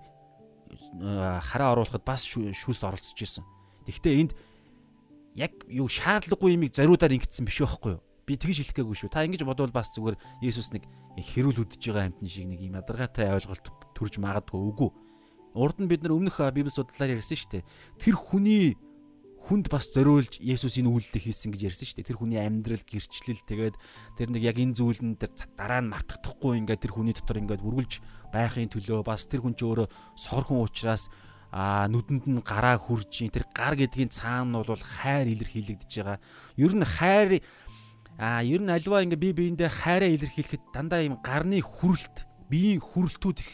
[1.47, 3.47] хараа оруулахад бас шүлс оролцож исэн.
[3.87, 4.35] Гэхдээ энд
[5.39, 8.03] яг юу шаардлагагүй юмыг зориудаар ингэсэн биш байхгүй юу?
[8.29, 9.09] Би тэгж хэлэх гээгүй шүү.
[9.09, 10.85] Та ингэж бодвол бас зүгээр Есүс нэг
[11.17, 13.65] хэрүүл үдэж байгаа амтны шиг нэг юм ядаргаатай ойлголт
[13.97, 14.89] төрж магадгүй үгүй.
[15.57, 17.63] Урд нь бид нар өмнөх Библи судлаар ярьсан шүү дээ.
[17.97, 18.77] Тэр хүний
[19.49, 22.09] хүнд бас зориулж Есүс энэ үйлдэл хийсэн гэж ярьсан шүү дээ.
[22.13, 23.75] Тэр хүний амьдрал, гэрчлэл тэгээд
[24.13, 27.65] тэр нэг яг энэ зүйл нь тэр дараа нь мартахдахгүй ингээд тэр хүний дотор ингээд
[27.65, 27.93] үргэлж
[28.29, 31.09] байхын төлөө бас тэр хүн ч өөрөө сорхон уучраас
[31.49, 36.21] а нүдэнд нь гараа хурж тэр гар гэдгийн цаана нь бол хайр илэрхийлэгдэж байгаа.
[36.61, 37.41] Ер нь хайр
[38.19, 43.39] а ер нь альва ингээ би биендээ хайраа илэрхийлэхэд дандаа юм гарны хүрэлт, биеийн хүрэлтүүд
[43.39, 43.51] их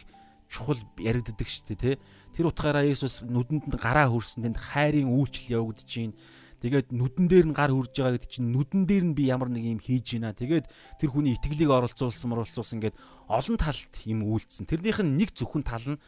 [0.50, 2.02] чухал яригддаг шүү дээ, тэ.
[2.34, 6.18] Тэр утгаараа Есүс нүдэнд нь гараа хүрсэн тэнд хайрын үйлчлэл явагдаж байна.
[6.66, 9.70] Тэгээд нүдэн дээр нь гар хүрж байгаа гэдэг чинь нүдэн дээр нь би ямар нэг
[9.70, 10.34] юм хийж байна.
[10.34, 10.66] Тэгээд
[10.98, 12.98] тэр хүний итгэлийг оролцуулсан, оролцуулсан гэд
[13.30, 14.66] олон талт юм үйлдсэн.
[14.66, 16.02] Тэрнийх нь нэг зөвхөн тал нь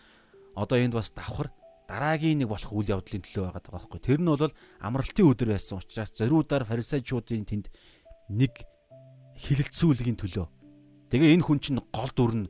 [0.57, 1.53] одоо энд бас давхар
[1.87, 3.99] дараагийн нэг болох үйл явдлын төлөө байгаа даа байхгүй.
[4.03, 4.51] Тэр нь бол
[4.83, 7.71] амралтын өдөр байсан учраас зориудаар фарисеучуудын тэнд
[8.29, 8.63] нэг
[9.37, 10.47] хилэлцүүлгийн төлөө.
[11.13, 12.47] Тэгээ энэ хүн чинь гол дүр нь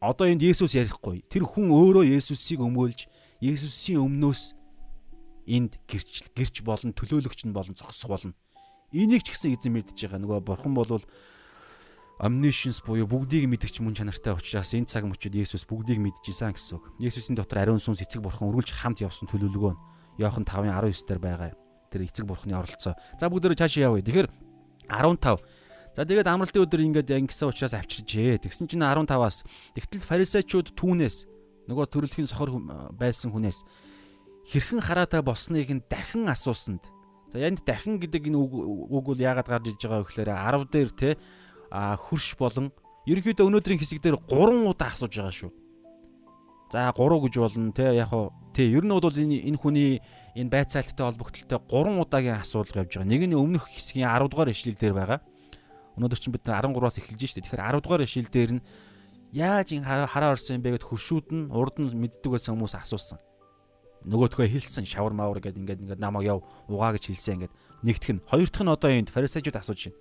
[0.00, 1.22] одоо энд Есүс ярихгүй.
[1.30, 3.06] Тэр хүн өөрөө Есүсийг өмөөлж
[3.40, 4.56] Есүсийн өмнөөс
[5.46, 8.34] энд гэрч гэрч болон төлөөлөгч нь болон зогсох болно.
[8.90, 10.20] Энийг ч гэсэн эзэн мэдж байгаа.
[10.22, 11.04] Нөгөө бурхан бол
[12.18, 16.84] omniscience буюу бүгдийг мэдгч мөн чанартай учраас энэ цаг мөчид Есүс бүгдийг мэдчихсэн гэсэн үг.
[17.04, 19.80] Есүсийн дотор ариун сүнс эцэг бурхан үргэлж хамт явсан төлөвлөгөө нь
[20.18, 21.52] Иохан 5:19 дээр байгаа.
[21.92, 22.96] Тэр эцэг бурханы оролцоо.
[23.20, 24.02] За бүгдээрээ цаашаа явъя.
[24.02, 24.28] Тэгэхээр
[24.90, 25.42] 15
[25.96, 28.44] За тэгээд амралтын өдөр ингээд ингэсэн учраас авчирчээ.
[28.44, 31.24] Тэгсэн чинь 15-аас тэгтэл фарисеучуд түүнээс
[31.72, 32.60] нөгөө төрөлхийн сохор
[32.92, 33.64] байсан хүнээс
[34.52, 36.84] хэрхэн хараатай болсныг нь дахин асуусанд.
[37.32, 40.90] За янд дахин гэдэг энэ үг бол яагаад гарч иж байгаа вэ гэхээр 10 дээр
[40.92, 41.08] те
[41.72, 42.70] хөрш болон
[43.08, 45.50] ерөнхийдөө өнөөдрийн хэсэг дээр 3 удаа асууж байгаа шүү.
[46.70, 50.04] За 3 гэж болно те яг хуу тий ер нь бол энэ энэ хүний
[50.36, 53.08] энэ байцаалттай холбогдлолтой 3 удаагийн асуулга явж байгаа.
[53.08, 55.20] Нэг нь өмнөх хэсгийн 10 дугаар ишлэл дээр байгаа.
[55.96, 57.40] Өнөөдөр чинь бид 13-аас эхэлж штэ.
[57.40, 58.62] Тэгэхээр 10 дугаар ишлэл дээр нь
[59.32, 63.16] яаж ин хараа орсон юм бэ гэд хуршүүд нь урд нь мэддэг байсан хүмүүс асуусан.
[64.04, 68.24] Нөгөөдхөө хэлсэн шавар маавар гэд ингээд ингээд намайг яв угаа гэж хэлсэн ингээд нэгдэх нь
[68.28, 69.98] хоёр дахь нь одоо энд фарисеучуд асууж байна.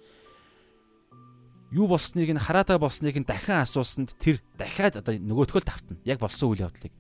[1.72, 6.00] Юу болсныг нь хараатай болсныг нь дахин асуусанд тэр дахиад одоо нөгөөдхөө л тавтана.
[6.06, 6.94] Яг болсон үйл явдлыг.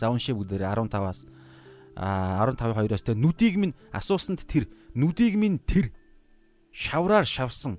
[0.00, 1.28] За уншия бүгдээр 15-аас
[1.96, 5.92] а 15-ийн 2-оос тэ нүдийг минь асуусанд тэр нүдийг минь тэр
[6.72, 7.76] шавраар шавсан.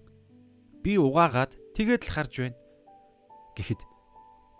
[0.84, 2.58] Би угаагаад тэгээд л харж байна.
[3.58, 3.82] Гэхэд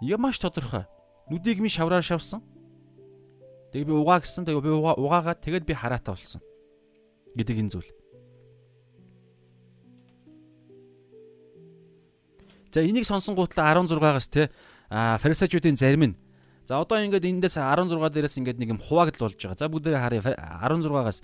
[0.02, 0.90] ямааш тодорхой.
[1.30, 2.42] Нүдийг минь шавраар шавсан.
[3.74, 4.46] Тэгээ би угаа гэсэн.
[4.46, 6.42] Тэгээ би угаагаад тэгээд би хараатай болсон.
[7.36, 7.90] гэдэг энэ зүйл.
[12.74, 14.50] За энийг сонсон гутлаа 16-аас те
[14.90, 16.16] а фарисеучуудын зарим нь
[16.68, 19.60] За одоо ингээд эндээс 16 дээрээс ингээд нэг юм хуваагдал болж байгаа.
[19.60, 20.22] За бүгдээ харъя
[20.64, 21.20] 16-аас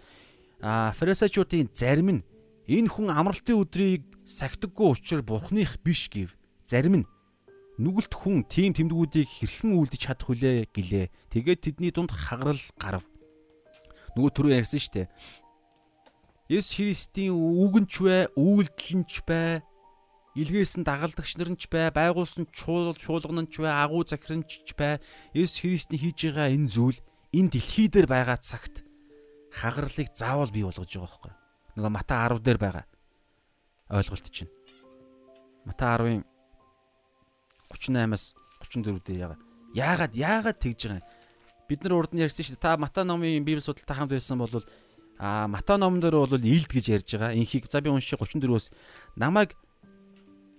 [0.59, 2.21] а фарисеучуудын зарим нь
[2.69, 6.37] Энэ хүн амралтын өдрийг сахидаггүй учраас бурхных биш гэв.
[6.69, 7.09] Зарим нь
[7.81, 11.09] нүгэлт хүн тийм тэмдгүүдийг хэрхэн үлдэж чадах вүлээ гэлээ.
[11.33, 13.09] Тэгээд тэдний дунд хагарал гарав.
[14.13, 15.07] Нөгөө түрүү ярьсан шүү дээ.
[16.53, 19.65] Есүс Христийн үгэнч бай, үйлдэлнч бай,
[20.35, 24.65] илгээс нь дагалдагч нар нь ч бай, байгуулсан чуул чуулган нь ч бай, агуу захиранч
[24.67, 24.99] ч бай.
[25.33, 26.99] Есүс Христийн хийж байгаа энэ зүйл
[27.33, 28.85] энэ дэлхий дээр байгаа цагт
[29.53, 31.33] хагарлыг заавал бий болгож байгаа байхгүй
[31.79, 32.85] нөгөө Мата 10 дээр байгаа
[33.89, 34.51] ойлголт чинь.
[35.65, 36.23] Мата 10-ын
[37.71, 39.41] 38-аас 34 дээр яагаад
[39.73, 41.07] яагаад яагаад тэгж байгаа юм?
[41.69, 42.65] Бид нар урд нь ярьсан шүү дээ.
[42.65, 44.51] Та Мата номын библи судалтай хамт байсан бол
[45.17, 47.37] а Мата номон дээр бол илд гэж ярьж байгаа.
[47.37, 48.69] Инхийг за би уншиж 34-өөс
[49.15, 49.55] намайг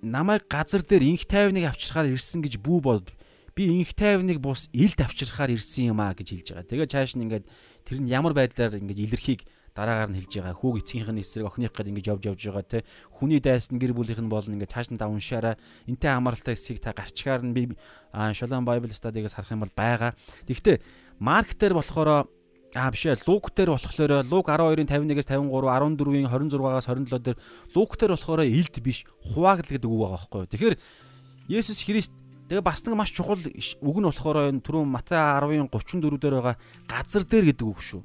[0.03, 3.07] намайг газар дээр инх тайвныг авчирхаар ирсэн гэж бүү бод
[3.55, 6.69] би инх тайвныг бус илд авчирхаар ирсэн юм а гэж хэлж байгаа.
[6.69, 7.47] Тэгээ чааш нь ингээд
[7.85, 9.45] тэр нь ямар байдлаар ингээд илэрхийг
[9.77, 12.79] дараагаар нь хэлж байгаа хүүг эцгийнх нь эсрэг охиных гээд ингэж явж явж байгаа те
[13.13, 16.81] хүний дайс нь гэр бүлийнх нь болно ингээд тааш нь та уншаараа энтэй хамааралтай хэсгийг
[16.81, 17.63] та гарчгаар нь би
[18.11, 20.17] шалан байбл стадигаас харах юм бол байгаа.
[20.49, 20.81] Тэгэхдээ
[21.21, 22.27] марк дээр болохоор
[22.71, 23.19] Аа биш ээ.
[23.27, 27.39] Лук дээр болохоор Лук 12-ын 51-ээс 53, 14-ийн 26-аас 27 дээр
[27.75, 30.51] Лук дээр болохоор илд биш, хуваагдал гэдэг үг байгаа байхгүй юу.
[30.55, 30.77] Тэгэхээр
[31.51, 32.15] Есүс Христ
[32.47, 36.57] тэгээ бас нэг маш чухал үг нь болохоор энэ түрүүн Матай 10-ын 34 дээр байгаа
[36.87, 38.03] газар дээр гэдэг үг шүү.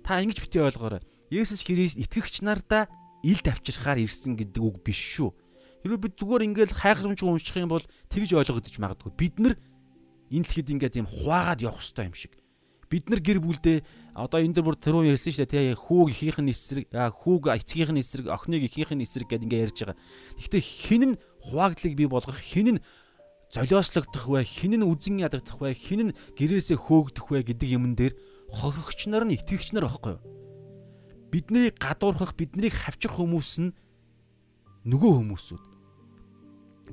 [0.00, 1.04] Та ингэж бити ойлгоорой.
[1.28, 2.88] Есүс Христ итгэгч нартаа
[3.20, 5.28] илд авчирхаар ирсэн гэдэг үг биш шүү.
[5.84, 9.12] Хэрвээ бид зүгээр ингээл хайхрамжгүй унших юм бол тэгж ойлгогдож магадгүй.
[9.12, 9.60] Бид нар
[10.32, 12.39] энэ дэлхийд ингээд юм хуваагаад явах хэрэгтэй юм шиг
[12.90, 13.78] бид нар гэр бүлдээ
[14.18, 17.94] одоо энэ дөр бүр түрүү ярьсан шүү дээ тий хүүг ихийнх нь эсрэг хүүг эцгийнх
[17.94, 19.98] нь эсрэг охиныг ихийнх нь эсрэг гэдээ ингээ ярьж байгаа.
[20.42, 22.82] Гэхдээ хин нь хуваагдлыг бий болгох хин нь
[23.54, 28.18] золиослогдох вэ хин нь үзэн ядагдах вэ хин нь гэрээсээ хөөгдөх вэ гэдэг юмн дээр
[28.50, 30.22] хохигч нар нь итгэгч нар байхгүй юу?
[31.30, 33.74] Бидний гадуурхах биднийг хавчих хүмүүс нь
[34.82, 35.69] нөгөө хүмүүсүүд.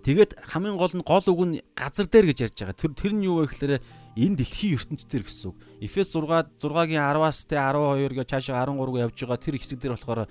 [0.03, 2.77] Тэгээд хамгийн гол нь гол үг нь газар дээр гэж ярьж байгаа.
[2.77, 3.73] Тэр тэр нь юу вэ гэхээр
[4.17, 5.57] энэ дэлхийн ертөнцийн гэсэн үг.
[5.81, 10.25] Эфес 6 6-гийн 10-аас тэ 12 гэж цаашаа 13 явж байгаа тэр хэсэг дээр болохоор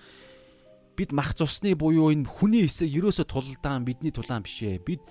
[0.97, 4.81] бид мах цусны буюу энэ хүний эсрэг ерөөсө тулалдаан бидний тулаан биш ээ.
[4.81, 5.03] Бид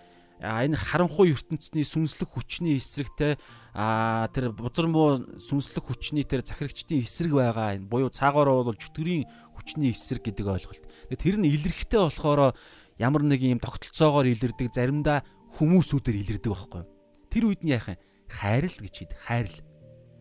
[0.41, 3.39] энэ харанхуй ертөнцийн сүнслэг хүчний эсрэгтэй
[3.75, 9.23] тэр бузар муу сүнслэг хүчний тэр захирагчдын эсрэг байгаа буюу цаагаараа бол чөтгөрийн
[9.55, 10.83] хүчний эсрэг гэдэг ойлголт.
[11.15, 12.51] Тэр нь илэрхтэй болохоор
[12.99, 15.23] ямар нэг юм тогтолцоогоор илэрдэг заримдаа
[15.59, 16.83] хүмүүсүүдээр илэрдэг байхгүй.
[17.31, 17.99] Тэр үед нь яах юм?
[18.31, 19.59] хайрал гэж хэд хайрал.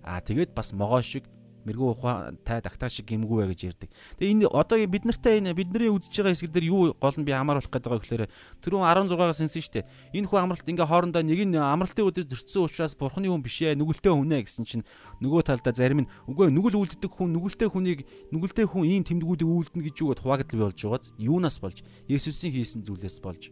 [0.04, 1.24] Аа тэгээд бас могоо шиг
[1.64, 3.90] мэрэгүү ухаантай тагтаа шиг гимгүү вэ гэж ярьдаг.
[4.20, 7.32] Тэгээ энэ одоо бид нартай энэ бидний үзэж байгаа хэсэг дээр юу гол нь би
[7.32, 8.24] хамааруулах гэдэг байгаа гэхээр
[8.62, 9.88] түрүүн 16-аас инсэн штэ.
[10.12, 13.74] Энэ хүн амралт ингээ хоорондоо нэг нь амралтын өдөр зөрчсөн учраас бурхны хүн биш ээ
[13.80, 14.84] нүгэлтэй хүн ээ гэсэн чинь
[15.24, 18.00] нөгөө талдаа зарим нь үгүй нүгэл үлддэг хүн нүгэлтэй хүнийг
[18.30, 22.84] нүгэлтэй хүн ийм тэмдгүүдийг үлдэнэ гэж юу гэд хуваагдал болж байгааз юунаас болж Есүсийн хийсэн
[22.84, 23.50] зүйлээс болж.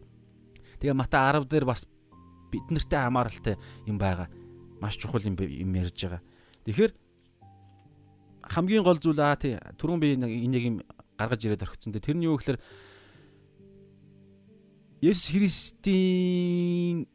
[0.79, 1.89] Тэгээ Мата 10 дээр бас
[2.53, 3.55] бид нартай хамааралтай
[3.89, 4.29] юм байгаа
[4.83, 6.21] маш чухал юм юм ярьж байгаа.
[6.67, 6.91] Тэгэхээр
[8.43, 10.77] хамгийн гол зүйл аа тий түрүүн би энийг юм
[11.17, 11.95] гаргаж ирээд орхицсон.
[11.95, 12.59] Тэр нь юу гэхээр
[15.03, 17.07] Есүс Христийн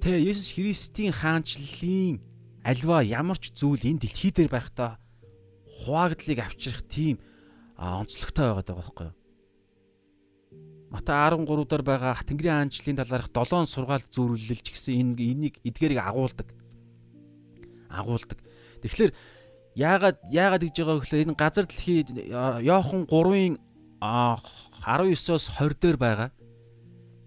[0.00, 2.20] тэ Есүс Христийн хаанчлалын
[2.64, 4.96] альва ямар ч зүйл энэ дэлхий дээр байхдаа
[5.84, 7.20] хуваагдлыг авчрах тийм
[7.76, 9.16] онцлогтой байгаад байгаа байхгүй юу?
[10.88, 16.48] Матай 13 дээр байгаа Тэнгэрийн хаанчлалын талаарх 7 сургаал зүйрлэлж гисэн энэ энийг эдгээрийг агуулдаг
[17.90, 18.38] агуулдаг.
[18.82, 19.12] Тэгэхээр
[19.76, 22.00] яагаад яагаад гэж байгаа гэхээр энэ газар дэлхий
[22.64, 23.54] Йохан 3-ын
[24.00, 26.30] 19-оос 20 дээр байгаа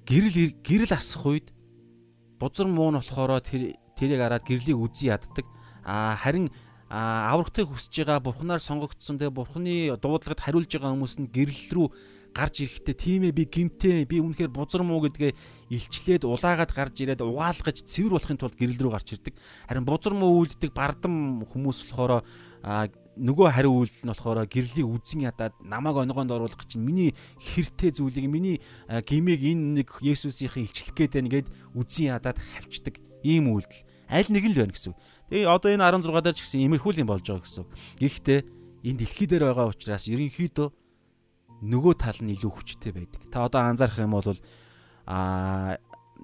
[0.10, 1.48] гэрэл гэрэл асах үед
[2.42, 5.46] бузар муу нь болохоор тэр тэрийг хараад гэрлийг үзий яддаг.
[5.86, 6.50] А харин
[6.90, 11.88] аврагтыг хүсэж байгаа бурхнаар сонгогдсон тэгээ бурхны дуудлагад хариулж байгаа хүмүүс нь гэрэл рүү
[12.34, 15.34] гарч ирэхдээ тийм ээ би гимтээ би үнэхээр бузар муу гэдгээ
[15.70, 19.36] илчлээд улаагаад гарч ирээд угаалгаж цэвэр болохын тулд гэрэл рүү гарч ирдэг.
[19.68, 22.24] Харин бузар муу үлддэг бардам хүмүүс болохоор
[23.20, 28.32] нөгөө хариу үйл нь болохоор гэрлийг үзэн ядаад намайг онгоонд оруулах чинь миний хэртэй зүйлийг
[28.32, 34.32] миний гимиг энэ нэг Есүсийн илчлэх гээд байна гэд үзэн ядаад хавчдаг ийм үйлдэл аль
[34.32, 34.96] нэг л байна гэсэн.
[35.30, 37.66] Тэгээ одоо энэ 16 дээр ч гэсэн имерхүүл юм болж байгаа гэсэн.
[38.00, 38.40] Гэхдээ
[38.88, 40.68] энэ дэлхий дээр байгаа учраас ерөнхийдөө
[41.62, 43.22] нөгөө тал нь илүү хүчтэй байдаг.
[43.32, 44.40] Та одоо анзаарах юм бол
[45.06, 45.78] а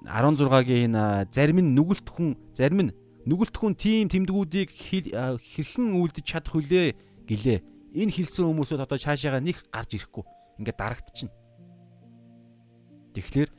[0.04, 2.94] 16-гийн энэ зарим нь нүгэлт хүн зарим нь
[3.26, 7.58] нүгэлт хүн тийм тэмдгүүдийг хэрхэн үлдэж чадах вүлээ гэлээ.
[7.96, 10.24] Энэ хэлсэн хүмүүсүүд одоо цаашаага нэг гарч ирэхгүй.
[10.60, 11.34] Ингээд дарагдчихна.
[13.16, 13.50] Тэгэхээр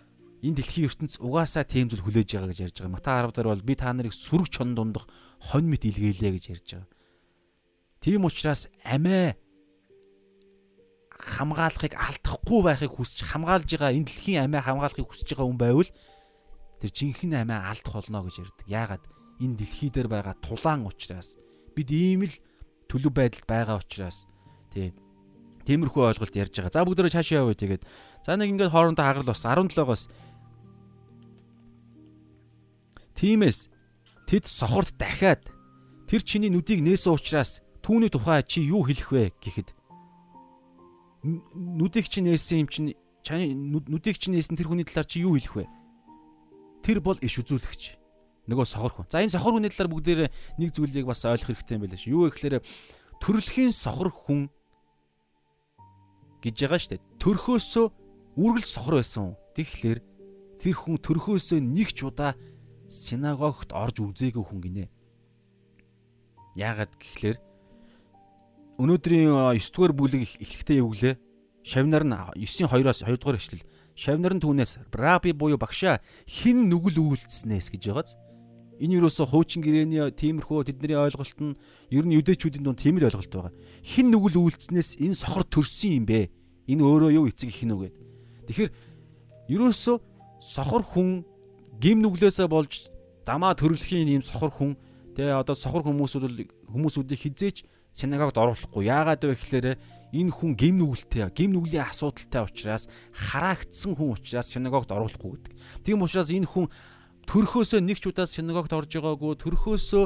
[0.46, 2.94] энэ дэлхийн ертөнц угаасаа тийм зүйл хүлээж байгаа гэж ярьж байгаа.
[2.94, 5.10] Мата 10 дээр бол би та нарыг сүрэг чон дундах
[5.42, 6.90] хонь мэт илгээлээ гэж ярьж байгаа.
[8.00, 9.34] Тийм учраас амиа
[11.18, 15.92] хамгаалахыг алдахгүй байхыг хүсч хамгаалж байгаа энэ дэлхийн амиа хамгаалахыг хүсэж байгаа хүн байвал
[16.82, 18.66] тэр жинхэнэ амиа алдах болно гэж ярьдаг.
[18.70, 19.04] Яагаад?
[19.42, 21.38] Энэ дэлхий дээр байгаа тулаан учраас
[21.74, 22.36] бид ийм л
[22.90, 24.30] төлөв байдалд байгаа учраас
[24.74, 24.94] тий
[25.68, 26.72] Тиймэрхүү ойлголт ярьж байгаа.
[26.72, 27.84] За бүгдөө цаашаа явъя тэгээд.
[28.24, 30.08] За нэг ингээд хоорондоо хагарал бас 17-оос.
[33.20, 33.68] Тимээс
[34.32, 35.44] тэд сохорт дахиад
[36.08, 39.76] тэр чиний нүдийг нээсэн учраас түүний тухай чи юу хэлэх вэ гэхэд
[41.24, 42.94] нүдийг чинь нээсэн юм чинь
[43.26, 45.66] чаны нүдийг чинь нээсэн тэр хүний талаар чи юу хэлэх вэ?
[46.86, 47.98] Тэр бол иш үзүүлэгч.
[48.48, 49.08] Нөгөө сохор хүн.
[49.12, 50.22] За энэ сохор хүний талаар бүгдээр
[50.62, 52.08] нэг зүйлийг бас ойлгох хэрэгтэй юм байлаа ш.
[52.08, 52.64] Юу гэхээр
[53.20, 54.48] төрөлхийн сохор хүн
[56.40, 57.04] гэж байгаа штэ.
[57.20, 57.86] Төрхөөсөө
[58.40, 59.36] үргэлж сохор байсан.
[59.58, 60.00] Тэгэхээр
[60.62, 62.38] тэр хүн төрхөөсөө нэг ч удаа
[62.88, 64.86] синагогт орж үзээгүй хүн гинэ.
[66.56, 67.38] Яагаад гэхлээр
[68.78, 71.16] өнөөдрийн 9 дугаар бүлэг эхлэхдээ юу гэлээ?
[71.66, 73.66] Шавнар нь 9-2-оос 2 дугаар ишлэл.
[73.98, 75.98] Шавнар нь түүнээс раби буюу багшаа
[76.30, 78.14] хин нүгэл үйлдснээс гэж байгааз.
[78.78, 81.58] Энэ юусоо хуучин гэрээний тиймэрхүү тэдний ойлголт нь
[81.90, 83.54] ер нь юдэчүүдийн дунд тийм л ойлголт байгаа.
[83.82, 86.30] Хин нүгэл үйлцснээс энэ сохор төрсөн юм бэ?
[86.70, 87.98] Энэ өөрөө юу эцэг их нүгэд.
[88.46, 88.72] Тэгэхээр
[89.50, 89.98] ерөөсөө
[90.38, 91.26] сохор хүн
[91.82, 92.94] гим нүглээсээ болж
[93.26, 94.78] дамаа төрөлхийн ийм сохор хүн
[95.18, 96.38] тэгээ одоо сохор хүмүүсүүд бол
[96.70, 97.58] хүмүүсүүдийг хизээч
[97.98, 98.86] синагогд оруулахгүй.
[98.86, 99.68] Яагаад вэ гэхээр
[100.14, 105.54] энэ хүн гим нүгэлтэй, гим нүглийн асуудалтай учраас хараагдсан хүн учраас синагогд оруулахгүй гэдэг.
[105.82, 106.70] Тийм учраас энэ хүн
[107.26, 110.06] төрхөөсөө нэг ч удаа синагогт орж байгаагүй төрхөөсөө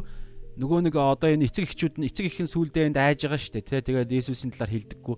[0.58, 3.84] нөгөө нэг одоо энэ эцэг эхчүүд нь эцэг эхийн сүулдэ энд айж байгаа шүү дээ
[3.88, 5.16] тэгээд Есүсийн талаар хэлдэггүй.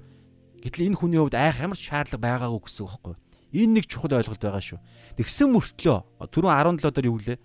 [0.68, 3.16] Гэтэл энэ хүний хувьд айх ямар ч шаардлага байгаагүй гэсэн үг байхгүй.
[3.54, 4.80] Энэ нэг чухал ойлголт байгаа шүү.
[5.18, 5.98] Тэгсэн мөртлөө
[6.28, 7.40] түрүүн 17 дээр юу гэлээ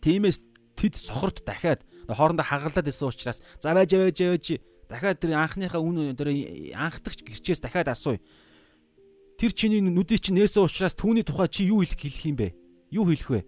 [0.00, 0.38] тиймээс
[0.76, 1.84] тэд сохорт дахиад
[2.14, 4.46] хоорондоо хагалаад исэн учраас за байж байж байж
[4.88, 8.20] дахиад тэр анхныхаа үн дээр анхдагч гэрчээс дахиад асууя
[9.38, 12.48] тэр чиний нүдий чинь нээсэн учраас түүний тухай чи юу хэлэх хэлэх юм бэ
[12.90, 13.40] юу хэлэх вэ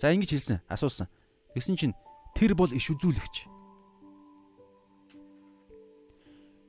[0.00, 1.08] За ингэж хэлсэн, асуусан.
[1.56, 1.94] Тэгсэн чинь
[2.36, 3.48] тэр бол иш үзүүлэгч.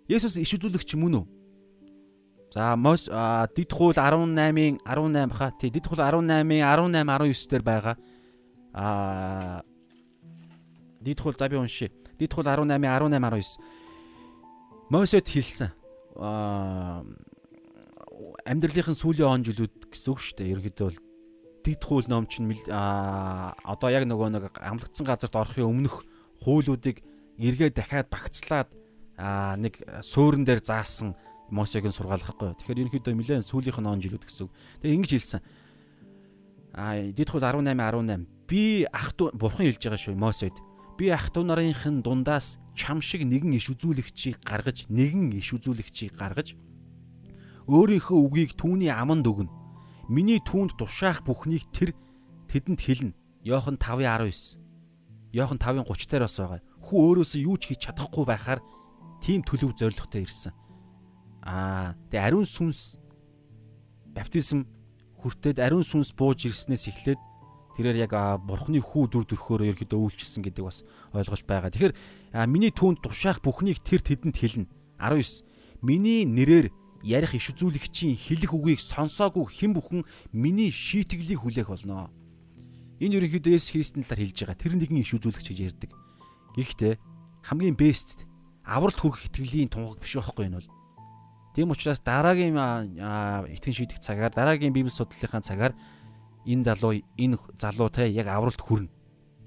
[0.07, 1.25] Есүс иш үзүүлэгч мөн үү?
[2.55, 3.11] За Мос
[3.51, 5.51] Дид хууль 18-ын 18 хаа.
[5.59, 7.95] Тий, Дид хууль 18-ын 18 19 дээр байгаа.
[8.71, 9.59] Аа
[11.01, 11.91] Дид хууль за би уншия.
[12.19, 13.59] Дид хууль 18-ын 18 19.
[14.89, 15.71] Мосед хэлсэн.
[16.15, 17.03] Аа
[18.47, 20.51] амьдралынхын сүүлийн он жилүүд гэсэн үг шүү дээ.
[20.55, 20.99] Ерөнхийдөө бол
[21.67, 26.07] дид хууль ном чинь одоо яг нөгөө нэг амлагдсан газарт орохын өмнөх
[26.41, 27.03] хуулиудыг
[27.37, 28.69] эргээ дахиад багцлаад
[29.59, 31.13] нэг суурин дээр заасан
[31.47, 32.59] Мосегийн сургаалгахгүй.
[32.59, 34.51] Тэгэхээр ерөнхийдөө нэлээд сүүлийнх нь он жилүүд гэсэн.
[34.83, 35.41] Тэгээ ингэж хэлсэн.
[36.75, 40.55] А дид хууль 18 18 би ах トゥ бурхан хэлж байгаа шүү Мосед.
[40.97, 46.57] Би ах トゥ нарынхын дундаас чам шиг нэгэн иш үзүүлэгчийг гаргаж, нэгэн иш үзүүлэгчийг гаргаж
[47.69, 49.57] өөрийнхөө үгийг түүний аманд өгнө
[50.07, 51.91] Миний түүнд тушаах бүхнийг тэр
[52.47, 53.13] тэдэнд хэлнэ.
[53.43, 54.55] Йохан 5:19.
[55.35, 56.63] Йохан 5:30 дээр бас байгаа.
[56.79, 58.63] Хүү өөрөөсөө юу ч хийж чадахгүй байхаар
[59.19, 60.55] тийм төлөв зоригтой ирсэн.
[61.43, 63.03] Аа, тэгээ ариун сүнс
[64.15, 64.63] баптизм
[65.19, 67.19] хүртээд ариун сүнс бууж ирснээс эхлээд
[67.77, 70.81] тэрээр яг бурхны хүү дүр төрхөөр ерөөдөө үйлчилсэн гэдэг бас
[71.13, 71.69] ойлголт байгаа.
[71.69, 71.93] Тэгэхээр
[72.49, 74.65] миний түүнд тушаах бүхнийг тэр тэдэнд хэлнэ.
[74.97, 75.45] 19.
[75.85, 76.73] Миний нэрээр
[77.05, 80.01] ярих иш үзүүлэгчийн хэлэх үгийг сонсоогүй хэн бүхэн
[80.33, 82.09] миний шийтгэлийг хүлээх болно.
[82.97, 84.57] Энэ ерөнхийдөө Есүс Христийн талаар хэлж байгаа.
[84.57, 85.91] Тэр нэгэн иш үзүүлэгч гэж ярьдаг.
[86.57, 86.93] Гэхдээ
[87.45, 88.25] хамгийн бест
[88.65, 90.69] авралт хүрэх итгэлийн тунгаг биш байхгүй энэ бол.
[91.53, 92.57] Тийм учраас дараагийн
[93.53, 95.73] итгэн шийдэх цагаар дараагийн библи судлалынхаа цагаар
[96.47, 98.89] энэ залуу энэ залуу те яг авралт хүрнэ.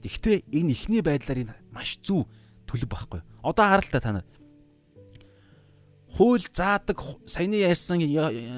[0.04, 2.28] Гэхдээ энэ ихний байдлаар энэ маш зүв
[2.68, 3.20] төлөв байхгүй.
[3.42, 4.26] Одоо харалтаа та нар
[6.10, 8.02] хууль заадаг саяны ярьсан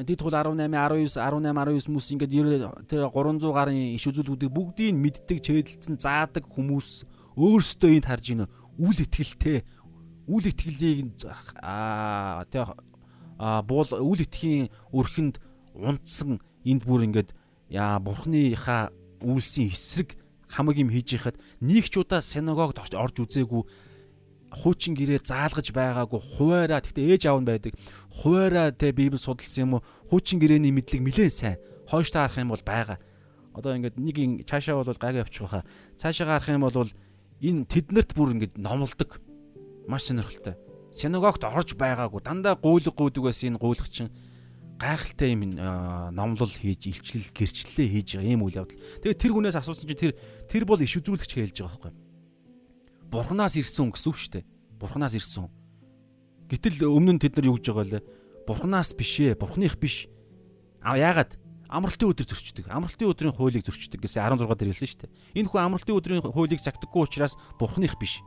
[0.05, 2.33] дид хууль 18 19 18 19 хүмүүс ингээд
[2.89, 7.05] тэр 300 гарын иш үзүүлгүүдийг бүгдийг мэддэг чэйдэлцэн заадаг хүмүүс
[7.37, 8.49] өөрсдөө энд харж ийн
[8.81, 9.69] үл итгэлтэй
[10.33, 11.13] үл итгэлийг
[11.61, 12.73] аа тэг
[13.69, 15.37] буул үл итгэхийн өрхөнд
[15.77, 17.37] унтсан энд бүр ингээд
[17.73, 18.93] яа бурхныхаа
[19.25, 23.65] үйлсийн эсрэг хамаг юм хийж яхад нэг ч удаа синагогт орж үзээгүй.
[24.53, 27.73] Хуучин гэрээ заалгаж байгаагүй хуваараа тэгтээ ээж аав нь байдаг.
[28.13, 29.85] Хуваараа тэ библ судалсан юм уу?
[30.13, 31.57] Хуучин гэрээний мэдлэг нэлээд сайн.
[31.89, 33.01] Хойш таарах юм бол байгаа.
[33.57, 35.65] Одоо ингээд нэг чаашаа бол гаг явчих واخа
[35.97, 36.93] цаашаа гарах юм бол
[37.41, 39.25] энэ тэднэрт бүр ингээд номлдог.
[39.89, 40.61] Маш сонирхолтой.
[40.93, 42.21] Синагогт орж байгаагүй.
[42.21, 44.13] Дандаа гуйлг гуйдаг байсан энэ гуйлгачин
[44.83, 45.55] гайхалтай юм
[46.11, 48.83] номлол хийж илчлэл гэрчлэлээ хийж байгаа ийм үйл явдал.
[49.07, 50.13] Тэгээд тэр хүнээс асуусан чинь тэр
[50.51, 52.03] тэр бол иш үзүүлэгч хэлж байгаа байхгүй
[53.13, 54.45] бурхнаас ирсэн гэсэн үг шүү дээ.
[54.81, 55.53] Бурхнаас ирсэн.
[56.49, 58.05] Гэтэл өмнө нь тэд нар юу гэж байгаа лээ?
[58.49, 60.09] Бурхнаас биш ээ, бурхных биш.
[60.81, 61.37] А яагаад?
[61.69, 62.73] Амралтын өдөр зөрчдөг.
[62.73, 65.13] Амралтын өдрийн хуулийг зөрчдөг гэсэн 16 дээр хэлсэн шүү дээ.
[65.45, 68.25] Энэ хүн амралтын өдрийн хуулийг сагдаггүй учраас бурхных биш.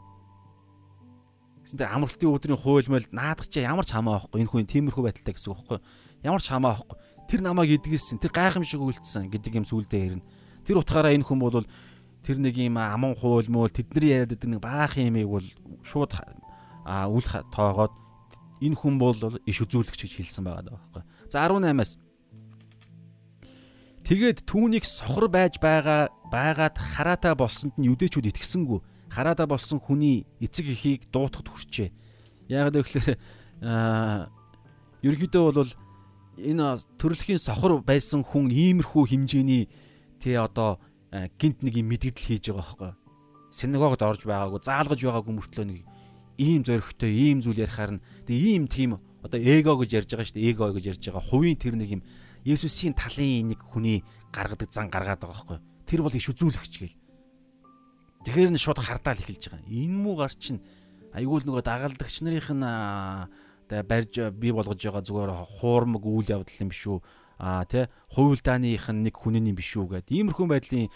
[1.65, 4.41] Гэсэн чинь амралтын өдрийн хууль мэл наадах чи ямар ч хамаа байхгүй.
[4.45, 5.79] Энэ хүн тиймэрхүү байдалтай гэсэн үг байхгүй.
[6.25, 6.97] Ямар ч хамаа байхгүй.
[7.29, 10.25] Тэр намайг эдгэсэн, тэр гайхамшиг үйлдэлсэн гэдэг юм сүулдэ хэрнэ.
[10.65, 11.69] Тэр утгаараа энэ хүн бол
[12.25, 15.45] тэр нэг юм аман хууль мөөл тэдний яриад байдаг нэг баах юмыг бол
[15.85, 16.17] шууд
[16.89, 17.93] үл тоогоод
[18.65, 21.03] энэ хүн бол иш үзүүлэгч гэж хэлсэн байгаа байхгүй.
[21.29, 22.01] За 18-аас
[24.05, 29.09] Тэгээд түүнийг сохор байж байгаа байгаад хараатаа болсонд нь юдэчүүд итгэсэнгүү.
[29.09, 31.89] Хараатаа болсон хүний эцэг эхийг дуутахд хүрчээ.
[32.53, 32.85] Яг л
[33.65, 34.29] аа
[35.01, 35.73] ерөөдөө бол
[36.37, 39.69] энэ төрөлхийн сохор байсан хүн иймэрхүү хэмжээний
[40.19, 40.79] тий одоо
[41.15, 42.91] Э, гинт нэг юм мэдгдэл хийж байгаа байхгүй.
[43.55, 45.79] Синагогод орж байгаагүй, заалгаж байгаагүй мөртлөө нэг
[46.35, 50.35] ийм зөрөгтэй, ийм зүйл ярихаар нь тэгээ ийм тийм одоо эго гэж ярьж байгаа шүү
[50.35, 50.49] дээ.
[50.51, 51.23] Эго гэж ярьж байгаа.
[51.23, 52.03] Хувийн тэр нэг юм
[52.43, 54.03] Есүсийн талын нэг хүний
[54.35, 55.59] гаргадаг зан гаргаад байгаа байхгүй.
[55.87, 56.99] Тэр бол иш үзүүлэгч гээл.
[58.27, 59.71] Тэгэхээр нь шууд хардаал эхэлж байгаа.
[59.71, 60.59] Энэ муу гар чинь
[61.15, 62.43] айгүй л нөгөө дагалдагч нарын
[63.69, 66.99] тэ барьж бий болгож байгаа зүгээр хуурмаг үйл явдал юм биш үү?
[67.37, 70.87] а тий хувилдааных нь нэг хүнний биш үү гэдэг иймэрхүү байдлын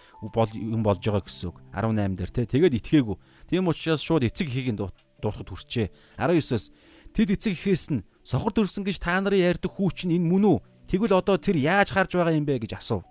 [0.56, 1.58] юм болж байгаа гэсэн үг.
[1.76, 3.18] 18 дээр тий тэгээд итгээгүй.
[3.52, 6.72] Тийм учраас шууд эцэг нь дуурахад хүрчээ 19-оос
[7.12, 10.58] тэд эцэг ихээс нь сохор төрсөн гэж та нарын ярьдаг хүү чинь энэ мөн үү?
[10.88, 13.04] Тэгвэл одоо тэр яаж харж байгаа юм бэ гэж асуув.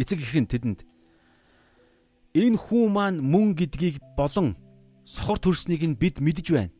[0.00, 0.80] Эцэг их нь тэдэнд
[2.32, 4.56] энэ хүү маань мөн гэдгийг болон
[5.04, 6.75] сохор төрснийг нь бид мэдж байна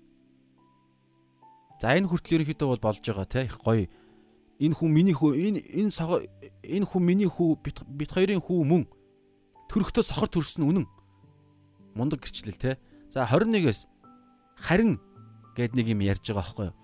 [1.81, 3.85] за энэ хүртэл ерөнхийдөө бол болж байгаа те их гоё.
[4.57, 6.25] Энэ хүн миний хүү энэ энэ сохор
[6.65, 8.89] энэ хүн миний хүү бит хоёрын хүү мөн.
[9.69, 10.87] Төрөхтөө сохор төрсөн үнэн.
[11.93, 12.81] Мундаг гэрчлэл те.
[13.13, 13.85] За 21-ээс
[14.57, 14.97] харин
[15.53, 16.77] гэд нэг юм ярьж байгаа байхгүй юу?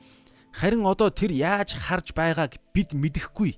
[0.52, 3.56] Харин одоо тэр яаж харж байгааг бид мэдэхгүй.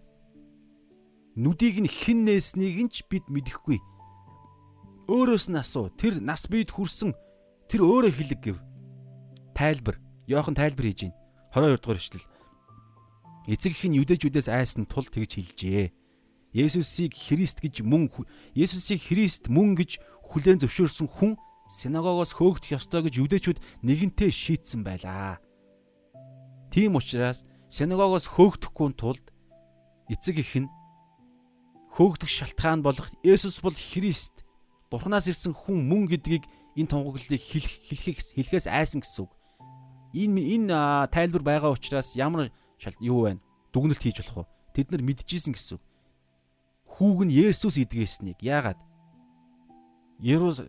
[1.34, 3.82] Нүдийг нь хэн нээснийг нь ч бид мэдэхгүй.
[5.10, 7.10] Өөрөөс нь асуу тэр нас бид хүрсэн
[7.66, 8.58] тэр өөрөө хэлэг гэв.
[9.58, 9.98] Тайлбар.
[10.30, 11.23] Йохан тайлбар хийж байна
[11.54, 12.26] 22 дугаар эшлэл
[13.46, 15.94] Эцэг их нь юдэжүүдээс айсан тул тэгж хэлжээ.
[16.50, 18.10] Есүсийг Христ гэж мөн
[18.58, 21.38] Есүсийг Христ мөн гэж хүлээн зөвшөөрсөн хүн
[21.70, 25.38] синагогоос хөөгдөх ёстой гэж юдэчүүд нэгэнтээ шийдсэн байлаа.
[26.74, 29.24] Тийм учраас синагогоос хөөгдөхгүй тулд
[30.10, 30.72] эцэг их нь
[31.94, 34.42] хөөгдөх шалтгаан болох Есүс бол Христ
[34.90, 39.32] Бурханаас ирсэн хүн мөн гэдгийг энэ тунгаглалыг хэлэх хэлхээс айсан гэсэн үг.
[40.14, 42.54] Энэ энэ тайлбар байгаа учраас ямар
[43.02, 43.42] юу байна?
[43.74, 44.50] Дүгнэлт хийж болох уу?
[44.70, 45.82] Тэд нар мэдчихсэн гэсэн.
[46.86, 48.38] Хүүг нь Есүс идгээснийг.
[48.38, 48.78] Яагаад?
[50.22, 50.62] Ерөөс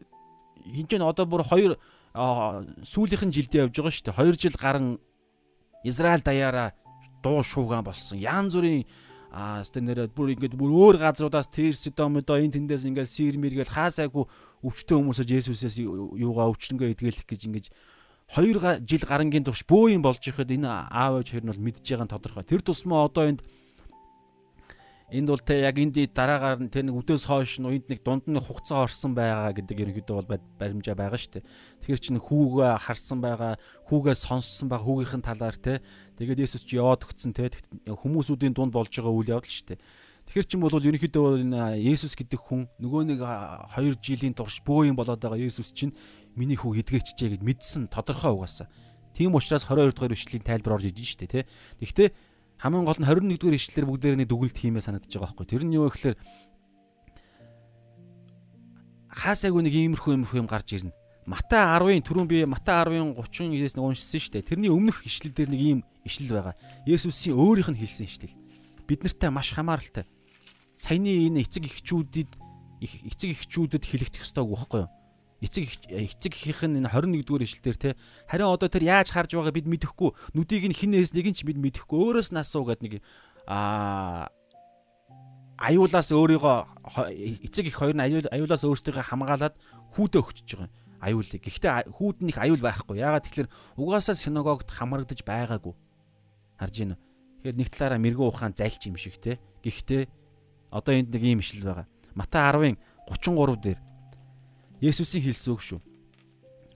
[0.65, 1.77] хинч нь одоо бүр хоёр
[2.15, 4.17] сүүлийнхэн жилдээ явж байгаа шүү дээ.
[4.17, 4.97] 2 жил гарan
[5.85, 6.73] Израиль даяараа
[7.21, 8.17] дуу шуугаан болсон.
[8.17, 8.89] Ян зүрийн
[9.35, 13.67] аа стенэрэ бүр ингээд бүр өөр газруудаас тэр Сидом одоо энэ тэндээс ингээд сир мэргээл
[13.67, 14.25] хаасайгүй
[14.63, 17.67] өвчтөн хүмүүсөж Есүсээс юугаа өвчнөгөө идгээлэх гэж ингээд
[18.33, 21.85] 2 жил гарангийн турш бөө юм болж ихэд энэ аав ээж хоёр нь бол мэдж
[21.85, 22.43] байгаа нь тодорхой.
[22.43, 23.41] Тэр тусмаа одоо энд
[25.13, 28.25] энд бол те яг энд дараагаар нь те нэг өдөөс хойш нь уянд нэг дунд
[28.25, 31.45] нь хугацаа орсон байгаа гэдэг ерөнхийдөө бол баримжаа байгаа шүү дээ.
[31.85, 35.85] Тэгэхээр чинь хүүгээ харсан байгаа, хүүгээ сонссон байгаа хүүгийнхэн талаар те
[36.17, 37.53] тэгээд Есүс чи яваад өгцөн те
[37.85, 39.79] хүмүүсүүдийн дунд болж байгаа үйл явдал шүү дээ.
[40.25, 44.89] Тэгэхэр чин бол ерөнхийдөө бол энэ Есүс гэдэг хүн нөгөө нэг 2 жилийн турш бөө
[44.89, 45.93] юм болоод байгаа Есүс чинь
[46.35, 48.67] миний хүү эдгээчжээ гэд мэдсэн тодорхой угаасаа.
[49.15, 51.43] Тийм учраас 22 дугаар ишлэлийн тайлбар орж иж штэ тий.
[51.79, 52.11] Гэхдээ
[52.59, 55.47] хамгийн гол нь 21 дугаар ишлэлээр бүгдээр нэг дүгнэлт хиймээ санагдаж байгаа байхгүй.
[55.47, 56.15] Тэр нь юу гэхээр
[59.15, 60.91] хаасайгүй нэг иймэрхүү иймэрхүү юм гарч ирнэ.
[61.25, 64.49] Матай 10-ын түрүүн би Матай 10-ын 39-ээс нэг уншсан шүү дээ.
[64.51, 66.55] Тэрний өмнөх ишлэл дээр нэг ийм ишлэл байгаа.
[66.85, 68.35] Есүсийн өөрийнх нь хэлсэн ишлэл.
[68.85, 70.05] Бид нартай маш хамааралтай.
[70.77, 72.29] Саяны энэ эцэг эхчүүдэд
[73.09, 74.91] эцэг эхчүүдэд хэлэгдэх ёстойг байхгүй юу?
[75.45, 77.89] Эцэг эцэг ихийнх нь энэ 21 дугаар ишлэлээр те
[78.25, 81.61] харин одоо тэр яаж харж байгаа бид мэдэхгүй нүдийг нь хин нээснийг нь ч бид
[81.61, 82.93] мэдэхгүй өөрөөс нь асуу гэдэг нэг
[83.45, 84.27] а
[85.61, 86.57] аюулаас өөрийгөө
[87.45, 89.55] эцэг их хоёр нь аюулаас өөрсдийгөө хамгаалаад
[89.93, 90.69] хүүдээ өгчөж байгаа
[91.05, 91.41] аюулыг.
[91.43, 92.99] Гэхдээ хүүд нь их аюул байхгүй.
[92.99, 95.73] Яагаад тэгэхээр угаасаа синагогт хамрагдаж байгаагүй.
[96.57, 96.97] Харж байна.
[97.43, 99.37] Тэгэхээр нэг талаараа мэрэгүү ухаан зальч юм шиг те.
[99.61, 100.09] Гэхдээ
[100.73, 101.87] одоо энд нэг юм ишл байгаа.
[102.17, 103.79] Матай 10-ын 33 дээр
[104.81, 105.79] Есүсийн хэлсэн үг шүү.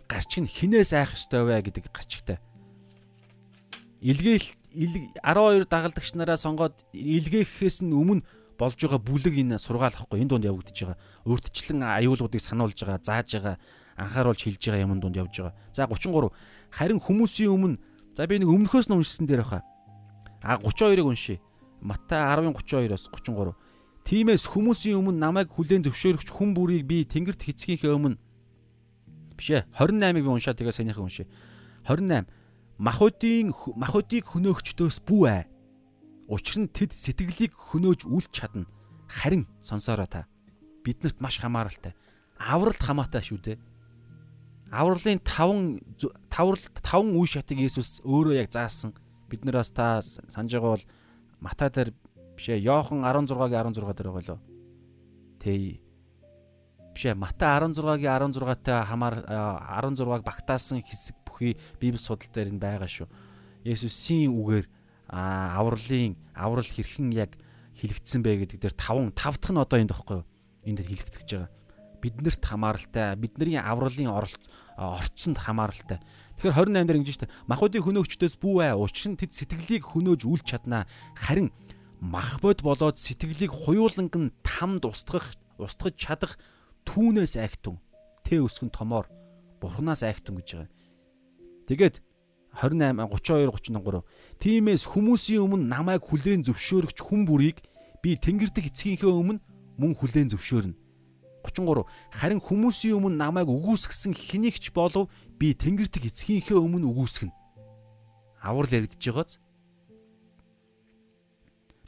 [0.08, 2.40] Гарчиг нь хинээс айх ёстой вэ гэдэг гарчигтай.
[4.00, 8.24] Илгээл 12 дагалдагч нараа сонгоод илгээхээс нь өмнө
[8.56, 11.00] болж байгаа бүлэг энэ сургаал ахгүй энэ дунд явагдаж байгаа.
[11.28, 13.56] Өөртчлэн аюулгуудыг сануулж байгаа, зааж байгаа,
[14.00, 15.56] анхааруулж хэлж байгаа юм дунд явж байгаа.
[15.76, 16.32] За 33.
[16.72, 17.80] Харин хүмүүсийн өмнө
[18.16, 19.64] за би нэг өмнөхөөс нь уншсан дээр баха.
[20.44, 21.40] А 32-ыг уншия.
[21.84, 23.56] Матай 10:32-оос 33.
[24.10, 28.18] Тиймээс хүмүүсийн өмнө намайг хүлээн зөвшөөрөгч хүн бүрийг би тэнгэрт хэцгийнхээ өмнө
[29.38, 31.30] биш ээ 28-ыг би уншаад тэгээ саяныхаа уншия.
[31.86, 32.26] 28
[32.82, 35.44] махуудын махуудыг хөнөөгчдөөс бүү ээ.
[36.26, 38.66] Учир нь тэд сэтгэлийг хөнөөж үлч чадна.
[39.06, 40.26] Харин сонсоороо та
[40.82, 41.94] биднэрт маш хамааралтай.
[42.42, 43.58] Авралт хамаатай шүү дээ.
[44.74, 48.98] Авралын 5 тавралт 5 үе шатыг Есүс өөрөө яг заасан.
[49.30, 50.86] Бид нараас та санаж байгаа бол
[51.40, 51.90] Матай дээр
[52.40, 52.64] Биш ээ.
[52.64, 54.40] Йохан 16-гийн 16 дээр байгаа лөө.
[55.44, 55.84] Тэ.
[56.96, 57.20] Биш ээ.
[57.20, 59.28] Матай 16-гийн 16-тай хамаар
[59.84, 63.12] 16-г багтаасан хэсэг бүхий Библи судал дээр нь байгаа шүү.
[63.68, 64.72] Есүсийн үгээр
[65.12, 67.36] авралын аврал хэрхэн яг
[67.76, 70.28] хилэгдсэн бэ гэдэг дээр 5 5 дахь нь одоо энд тахгүй юу?
[70.64, 71.52] Энд хилэгдэж байгаа.
[72.00, 74.40] Биднэрт хамааралтай, бидний авралын оролт
[74.80, 76.00] орцсонд хамааралтай.
[76.40, 78.80] Тэгэхээр 28 дээр ингэж штэ махуудын хөнөөгчдөөс бүү ээ.
[78.80, 80.88] Учир нь тэд сэтгэлийг хөнөөж үл чаднаа.
[81.20, 81.52] Харин
[82.00, 86.40] мах бод болоод сэтгэлийг хуйууланг нь тамд устгах устгаж чадах
[86.88, 87.80] түүнээс айхтун
[88.24, 89.12] тэ өсгөн томоор
[89.60, 90.72] бурхнаас айхтун гэж байгаа.
[91.68, 91.96] Тэгээд
[92.56, 94.04] 28 32 33
[94.40, 97.62] Тимээс хүмүүсийн өмнө намайг хүлээн зөвшөөрөгч хүн бүрийг
[98.02, 99.44] би тэнгэр дэх эцгийнхээ өмнө
[99.78, 100.76] мөн хүлээн зөвшөөрнө.
[101.44, 101.86] 33
[102.16, 107.36] Харин хүмүүсийн өмнө намайг үгүйсгсэн хэнийгч болов би тэнгэр дэх эцгийнхээ өмнө үгүйсгэнэ.
[108.42, 109.38] Аврал яригдж байгааз.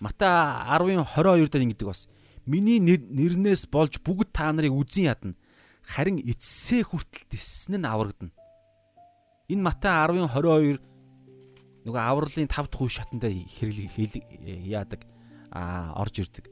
[0.02, 0.34] Матай
[0.82, 2.10] 10:22 дээр ингэдэг бас.
[2.50, 5.38] Миний нэрнээс болж бүгд та нарыг үзэн ядна.
[5.86, 8.34] Харин эцсээ хүртэл тиссэн нь аврагдана.
[9.46, 10.82] Энэ Матай 10:22
[11.86, 14.26] нөгөө авралын 5 дахь үе шатанд хэрэглэг
[14.66, 15.06] яадаг
[15.54, 16.50] аа орж ирдэг.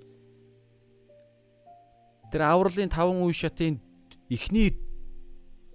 [2.30, 3.82] Тэр авралын 5 үе шатын
[4.30, 4.78] эхний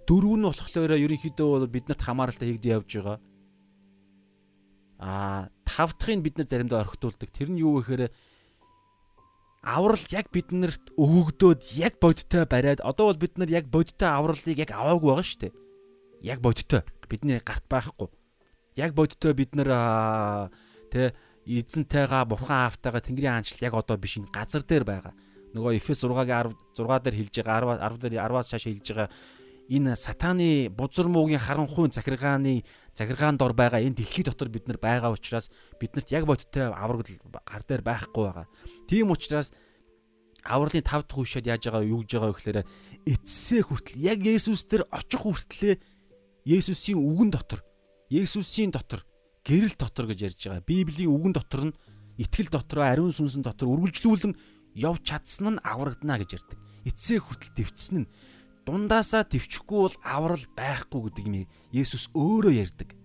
[0.07, 3.19] дөрөв нь болохоор ерөнхийдөө бол биднэрт хамааралтай хийгдэж явж байгаа.
[4.99, 7.29] Аа 5 дахыг бид нар заримдаа орхитуулдаг.
[7.35, 8.03] Тэр нь юу вэ гэхээр
[9.65, 14.71] аврал яг биднэрт өгөгдөөд яг бодтой бариад одоо бол бид нар яг бодтой авралыг яг
[14.71, 15.53] аваагүй байгаа шүү дээ.
[16.31, 16.81] Яг бодтой.
[17.09, 18.07] Бидний гарт байхгүй.
[18.77, 20.49] Яг бодтой бид нар
[20.93, 21.11] тэ
[21.45, 25.13] эзэнтэйгээ бурхан аавтайгаа тэнгэрийн аанчлал яг одоо биш энэ газар дээр байгаа.
[25.53, 29.09] Нөгөө Эфес 6-гийн 16 дээр хэлж байгаа 10 10 дээр 10-аас цааш хэлж байгаа
[29.69, 32.63] энэ сатааны бузар муугийн харанхуйн захиргааны
[32.93, 35.49] захиргаан дор байгаа энэ дэлхий дотор бид нар байгаа учраас
[35.81, 38.47] биднэрт яг бодиттой аврагд гар дээр байхгүй байгаа.
[38.87, 39.51] Тийм учраас
[40.45, 42.59] авралын 5 дахь үешэд яаж байгаа юу гэж байгаа вэ гэхээр
[43.09, 45.75] эцсээ хүртэл яг Есүс дээр очих хүртлээ
[46.45, 47.65] Есүсийн үгэн дотор
[48.13, 49.01] Есүсийн дотор
[49.41, 50.61] гэрэл дотор гэж ярьж байгаа.
[50.61, 51.77] Библийн үгэн дотор нь
[52.21, 54.37] итгэл дотроо ариун сүнсэн дотор үргэлжлүүлэн
[54.77, 56.57] явж чадсан нь аврагдана гэж ярьдаг.
[56.85, 58.07] Эцсээ хүртэл дэвцсэн нь
[58.65, 61.35] дундаасаа төвчихгүй бол аврал байхгүй гэдэг юм
[61.71, 62.97] Есүс өөрөө ярьдаг.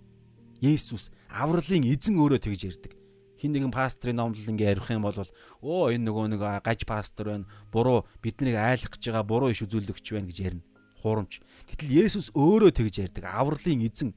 [0.60, 2.92] Есүс авралын эзэн өөрөө тэгж ярьдаг.
[3.40, 7.48] Хин нэгэн пастрын номлол ингээ ярих юм бол оо энэ нөгөө нэг гаж пастор байна.
[7.72, 10.64] Буруу биднийг айлах гэж байгаа буруу иш үзүүлэгч байна гэж ярина
[11.00, 11.40] хуурамч.
[11.68, 13.24] Гэтэл Есүс өөрөө тэгж ярьдаг.
[13.24, 14.12] Авралын эзэн.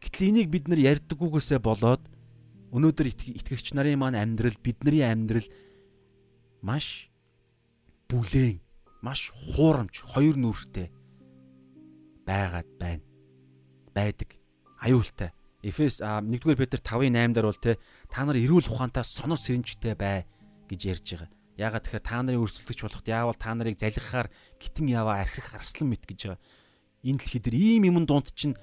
[0.00, 2.00] Гэтэл энийг бид нар ярьдаггүйгээсээ болоод
[2.72, 5.44] өнөөдөр итгэгч нарын маань амьдрал, бидний амьдрал
[6.60, 7.12] маш
[8.08, 8.60] бүлээн,
[9.02, 10.90] маш хуурамч, хоёр нүртэй
[12.28, 13.04] байгаад байна.
[13.94, 14.36] Байдаг.
[14.80, 15.32] Аюултай.
[15.62, 17.78] Эфес 1-р Петр 5:8 дээр бол те
[18.12, 20.28] та нар эрүүл ухаантай сонор сэрэмжтэй бай
[20.70, 21.30] гэж ярьж байгаа.
[21.58, 24.30] Ягаад тэгэхээр та нарын өрсөлдөгч болоход яавал та нарыг залхихаар
[24.62, 26.40] гитэн яваа архих арслан мэт гэж байгаа.
[27.02, 28.54] Энэ дэлхий дээр ийм юм дунд чинь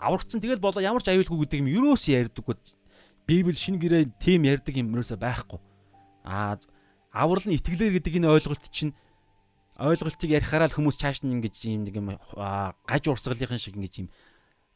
[0.00, 2.56] аврагцсан тэгэл болоо ямар ч аюулгүй гэдэг юм юроос ярьдаггүй.
[3.28, 5.60] Библи шинэ гэрээ тийм ярьдаг юм юусоо байхгүй.
[6.24, 6.56] Аа
[7.12, 8.96] аврал нь итгэлээр гэдэг энэ ойлголт чинь
[9.78, 14.08] ойлголтыг ярихаараа л хүмүүс чааш нь ингэж юм нэг юм гаж урсгалынхан шиг ингэж юм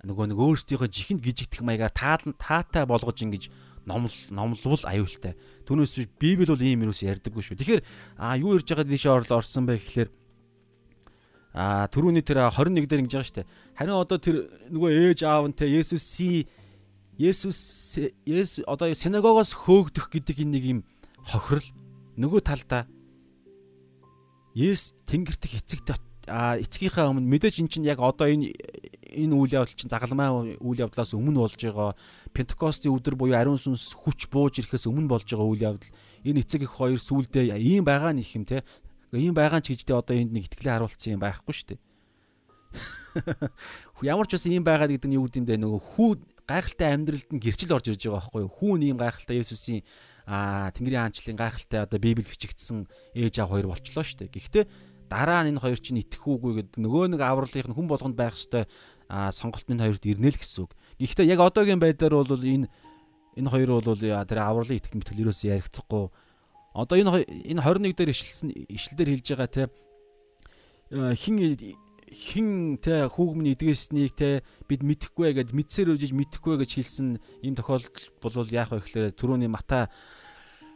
[0.07, 1.95] нөгөө нэг өөрсдийнхөө жихэнд гижигдэх маягаар
[2.39, 3.51] таатай болгож ингэж
[3.87, 5.35] номл номлвол аюултай.
[5.67, 7.59] Түүнээс Библи бол ийм юус ярьдаггүй шүү.
[7.59, 7.83] Тэгэхээр
[8.19, 10.11] а юу ярьж байгаад дээшээ орлоо орсон бэ гэхлээр
[11.55, 13.51] а түрүүний тэр 21 дээр ингэж байгаа дээ.
[13.75, 14.37] Харин одоо тэр
[14.71, 16.47] нөгөө ээж аав нь те Есүсийн
[17.19, 20.81] Есүс Есүс одоо синагогоос хөөгдөх гэдэг энэ нэг юм
[21.21, 21.69] хохирол
[22.17, 22.89] нөгөө талдаа
[24.55, 25.97] Есүс тэнгэртэх эцэгт
[26.29, 30.83] а эцгийнхаа өмнө мэдээж эн чинь яг одоо энэ энэ үйл явдал чинь загалмай үйл
[30.87, 31.99] явдлаас өмнө болж байгаа.
[32.31, 35.93] Пентекостийн өдөр буюу ариун сүнс хүч бууж ирэхээс өмнө болж байгаа үйл явдал.
[36.23, 38.63] Энэ эцэг их хоёр сүулдэ ийм байгаа их юм те.
[39.11, 41.81] Ийм байгаа ч гэждээ одоо энд нэг итгэлээ харуулсан юм байхгүй шүү дээ.
[44.03, 45.61] Ямар ч байсан ийм байгаад гэдэг нь юу гэдэм бэ?
[45.61, 46.11] Нөгөө хүү
[46.49, 48.53] гайхалтай амьдралд нь гэрчил орж ирж байгаа байхгүй юу?
[48.57, 49.85] Хүүн ийм гайхалтай Есүсийн
[50.27, 54.65] аа Тэнгэрийн хаанчлалын гайхалтай одоо Библи бичигдсэн ээж аав хоёр болчлоо шүү дээ гэхдээ
[55.13, 58.67] дараа нь энэ хоёр чинь итгэхүүгүй гэдэг нөгөө нэг авралынх нь хүн болгонд байх хэвээр
[59.33, 60.73] сонголт нь хоёрт ирнэ л гэсэн үг.
[60.97, 62.73] Гэхдээ яг одоогийн байдлаар бол энэ
[63.37, 66.09] энэ хоёр бол тэр авралын итгэл мэтгэл ерөөсөө ярихдаггүй.
[66.73, 69.63] Одоо энэ энэ 21 дээр ишлсэн ишлэлээр хэлж байгаа те
[70.93, 71.37] хин
[72.13, 77.09] хин те хүүгмний эдгээснийг те бид мэдэхгүй гэд мэдсээр үжиж мэдэхгүй гэж хэлсэн
[77.41, 77.91] ийм тохиолдол
[78.21, 79.89] бол яах вэ гэхээр түрүүний Мата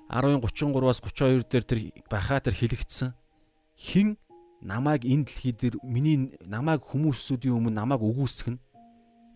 [0.08, 1.78] 10:33-аас 32 дээр тэр
[2.08, 3.12] бахаа тэр хэлэгдсэн
[3.76, 4.16] хин
[4.64, 8.58] намайг энэ дэлхий дээр миний намайг хүмүүсүүдийн өмнө намайг нь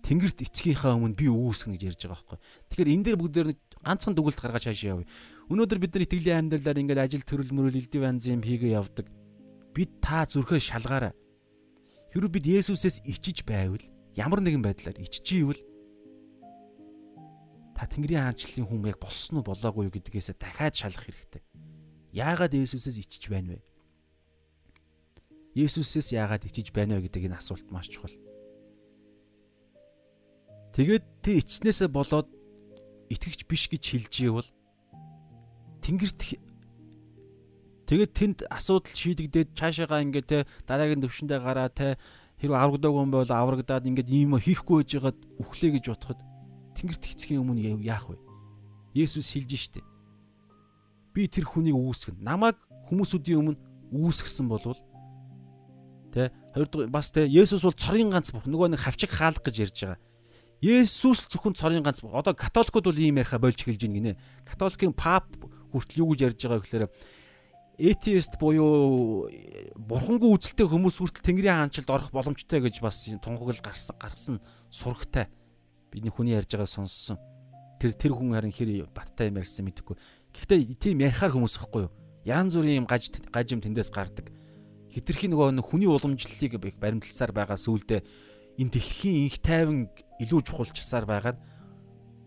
[0.01, 2.38] Тэнгэрт эцгийнхаа өмнө би үгүйсгэх гэж ярьж байгаа байхгүй.
[2.72, 3.48] Тэгэхээр энэ дээр бүгдээр
[3.84, 5.09] ганцхан дүгэлт гаргаж хаашаа явъя.
[5.53, 9.07] Өнөөдөр бид нар итгэлийн амьдралаар ингээд ажил төрөл мөрөл элдв янз юм хийгээ явдаг.
[9.76, 11.12] Бид та зүрхээ шалгаарай.
[12.11, 13.82] Хэрвээ бид Есүсээс ичиж байвал
[14.18, 15.62] ямар нэгэн байдлаар иччихийвэл
[17.78, 21.42] та Тэнгэрийн хаанчлалын хүн яг болсон уу болоогүй юу гэдгээсээ дахиад шалгах хэрэгтэй.
[22.11, 23.62] Яагаад Есүсээс ичиж байна вэ?
[25.54, 28.12] Есүсээс яагаад ичиж байна вэ гэдэг энэ асуулт маш чухал.
[30.74, 32.26] Тэгээд тэр ичснээсээ болоод
[33.06, 34.50] итгэгч биш гэж хэлж ивэл
[35.82, 36.20] Тэнгэрт
[37.91, 40.38] Тэгээд тэнд асуудал шийдэгдээд цаашаага ингээд те
[40.70, 41.99] дараагийн төвшөндөө гараа те
[42.38, 46.20] хэрвээ аврагдаагүй юм бол аврагдаад ингээд ийм хийхгүй байж байгаад үхлээ гэж бодоход
[46.78, 48.22] Тэнгэрт хэцгийн өмнө яах вэ?
[48.95, 49.82] Есүс хэлж штэ.
[51.11, 52.22] Би тэр хүнийг үүсгэн.
[52.22, 53.59] Намайг хүмүүсүүдийн өмнө
[53.91, 54.78] үүсгэсэн болвол
[56.14, 59.78] тэ хоёрдугаар бас тэ Есүс бол цорын ганц бүх нөгөө нэг хавчиг хаалга гэж ярьж
[59.82, 60.01] байгаа.
[60.62, 62.14] Есүс л зөвхөн цорын ганц бүх.
[62.14, 64.18] Одоо католикууд бол ийм яриха болж эхэлж байна гинэ.
[64.47, 65.26] Католикийн пап
[65.74, 66.86] хүртэл юу гэж ярьж байгаа гэхээр
[67.80, 69.32] atheist буюу
[69.80, 74.36] бурхангүй үзэлтэй хүмүүс хүртэл Тэнгэрийн хаанчлалд орох боломжтой гэж бас тунхаглал гарсан гаргасан
[74.68, 75.32] сурагтай
[75.88, 77.16] бидний хүний ярьж байгааг сонссон.
[77.80, 79.96] Тэр тэр хүн харин хэр баттай юм ярьсан мэдэхгүй.
[80.36, 81.92] Гэхдээ тийм ярихаар хүмүүс ихгүй юу?
[82.28, 84.28] Яан зүрийн юм гаж гажим тэндээс гардаг.
[84.92, 88.04] Хитрхи нөгөө хүний уламжлалыг баримтласаар байгаа сүулдэ
[88.60, 89.88] энэ дэлхийн инх тайван
[90.20, 91.38] илүү чухалчсаар байгаад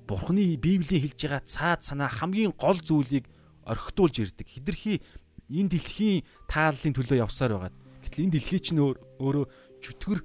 [0.07, 3.29] Бурхны Библийн хэлж байгаа цаад санаа хамгийн гол зүйлийг
[3.63, 4.47] орхитуулж ирдэг.
[4.47, 5.01] Хитрхи
[5.49, 7.73] энэ дэлхийн тааллын төлөө явсаар байгаа.
[8.03, 9.45] Гэтэл энэ дэлхий чинь өөрөө
[9.83, 10.19] чөтгөр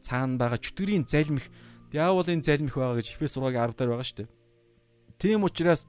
[0.00, 1.48] цаана байгаа чөтгөрийн залмих
[1.92, 4.30] диаволын залмих байгаа гэж Эфес 6-гийн 10 дээр байгаа шүү дээ.
[5.20, 5.86] Тийм учраас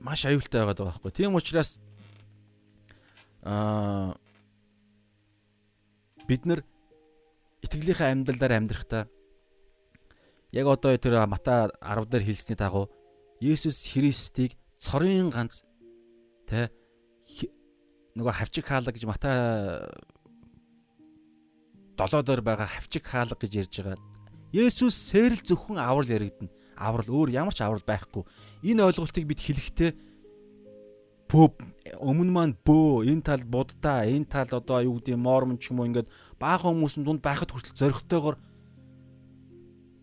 [0.00, 1.12] маш аюултай байгаад байгаа байхгүй.
[1.12, 1.78] Тийм учраас
[3.44, 4.16] аа
[6.26, 6.60] бид нар
[7.62, 9.04] итгэлийнхээ амьдралаар амьдрахдаа
[10.52, 12.90] яг одоо тэр Мата 10 дээр хэлсний дагуу
[13.40, 15.62] Есүс Христийг цорын ганц
[16.52, 16.68] Тэ
[18.12, 19.32] нөгөө хавчиг хаалга гэж Матай
[21.96, 23.96] 7 дээр байгаа хавчиг хаалга гэж ярьж байгаа.
[24.52, 26.52] Есүс сэрэл зөвхөн аврал яригдана.
[26.76, 28.28] Аврал өөр ямар ч аврал байхгүй.
[28.68, 29.96] Энэ ойлголтыг бид хэлэхдээ
[31.32, 31.48] бөө
[32.04, 35.88] өмнө маань бөө энэ тал буддаа энэ тал одоо юу гэдэг мормон ч юм уу
[35.88, 38.36] ингээд баахан хүмүүсийн дунд байхад хүртэл зоригтойгоор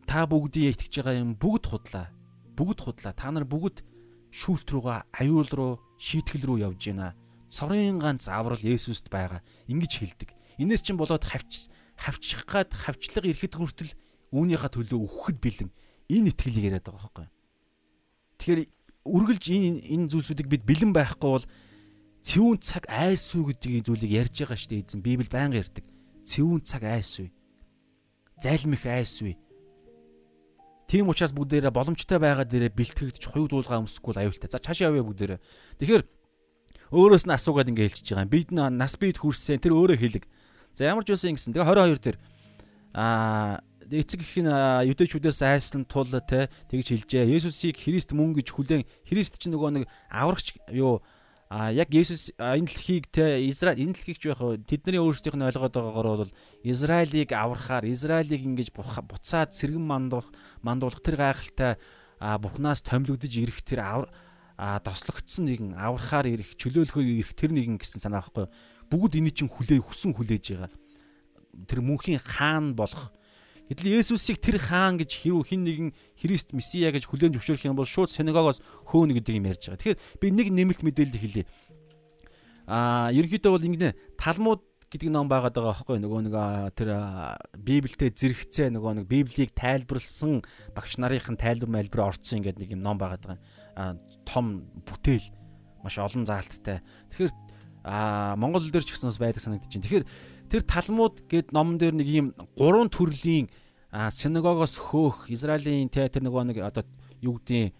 [0.10, 2.10] та бүгдийн итгэж байгаа юм бүгд худлаа.
[2.58, 3.14] Бүгд худлаа.
[3.14, 3.86] Та нар бүгд
[4.30, 7.17] шүүлт рүүгээ аюул руу шийтгэл рүү явж байна.
[7.49, 9.41] Цорын ганц аврал Есүст байгаа.
[9.65, 10.30] Ингиж хэлдэг.
[10.61, 13.91] Инээс чинь болоод хавч хавчих гад хавчлага ирэхэд хүртэл
[14.32, 15.69] үүнийхээ төлөө өгөхөд бэлэн
[16.07, 17.27] энэ итгэлийг яриад байгаа байхгүй.
[18.39, 18.61] Тэгэхээр
[19.03, 21.47] үргэлж энэ энэ зүйлсүүдийг бид бэлэн байхгүй бол
[22.23, 25.86] цэвүүн цаг айсуу гэдэг зүйлийг ярьж байгаа шүү дээ эзэн Библи байнга ярьдаг.
[26.23, 27.27] Цэвүүн цаг айсуу.
[28.39, 29.36] Зайлмих айсуу.
[30.90, 34.50] Тийм учраас бүгдээрээ боломжтой байгаа дээрээ бэлтгэгдэж хоёуг дуулгаа өмсөхгүй аюултай.
[34.50, 35.40] За цаашаа явъя бүгдээрээ.
[35.78, 36.04] Тэгэхээр
[36.90, 38.34] өөрөөс нь асуугаад ингэ хэлчихэж байгаа юм.
[38.34, 40.26] Бид нас бид хүрсэн тэр өөрөө хэлэг.
[40.74, 41.54] За ямар ч байсан ингэсэн.
[41.54, 42.18] Тэгээ 22 дээр
[42.98, 47.38] аа эцэг их нь юдэчүүдээс айслан тул те тэгж хэлжээ.
[47.38, 51.06] Есүсийг Христ мөн гэж хүлээн Христ ч нөгөө нэг аврагч юу
[51.50, 55.74] А яг Есүс энэ дэлхийг те Израиль энэ дэлхийг ч байх тэдний өөрсдийнх нь ойлгоод
[55.74, 60.30] байгаагаар бол Израилийг аврахаар Израилийг ингэж буцаад сэргэн мандуулах
[60.62, 61.82] мандуулах тэр гайхалтай
[62.22, 64.14] Бурханаас томилогдож ирэх тэр авар
[64.62, 68.45] дослогдсон нэгэн аврахаар ирэх чөлөөлөхөөр ирэх тэр нэгэн гэсэн санаа байхгүй.
[68.93, 70.70] Бүгд эний чинь хүлээ хүсэн хүлээж байгаа.
[71.66, 73.10] Тэр мөнхийн хаан болох
[73.70, 77.86] Гэтэл Есүсийг тэр хаан гэж хэрүү хин нэгэн Христ Месиа гэж хүлээн зөвшөөрөх юм бол
[77.86, 79.78] шууд синагогоос хөөнө гэдэг юм ярьж байгаа.
[79.78, 81.45] Тэгэхээр би нэг нэмэлт мэдээлэл хэлье.
[82.65, 86.36] Аа, ерөнхийдөө бол ингэнэ Талмуд гэдэг ном байгаад байгаа байхгүй нөгөө нэг
[86.74, 86.89] тэр
[87.61, 90.41] Библиэд зэрэгцээ нөгөө нэг Библийг тайлбарлсан
[90.74, 93.38] багш нарын тайлбар мэлбэр орцсон ингээд нэг юм ном байгаад
[93.78, 94.01] байгаа.
[94.26, 95.30] том бүтээл
[95.86, 96.82] маш олон заалттай.
[97.13, 97.34] Тэгэхээр
[97.86, 99.86] аа Монгол дээр ч гэсэн бас байдаг санагдаж байна.
[99.86, 100.05] Тэгэхээр
[100.50, 102.28] тэр Талмуд гэд номон дээр нэг ийм
[102.58, 103.50] гурван төрлийн
[103.93, 106.84] синагогоос хөөх Израилийн тэ тэр нөгөө нэг одоо
[107.22, 107.78] юу гэдгийг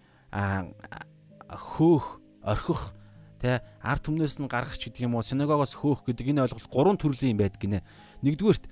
[1.50, 2.06] хөөх
[2.46, 2.82] орхих
[3.42, 6.98] тэ ард түмнээс нь гаргах ч гэдэг юм уу синагогоос хөөх гэдэг энэ ойлголт гурван
[6.98, 7.82] төрлийн байдаг гинэ.
[8.22, 8.66] Нэгдүгээрт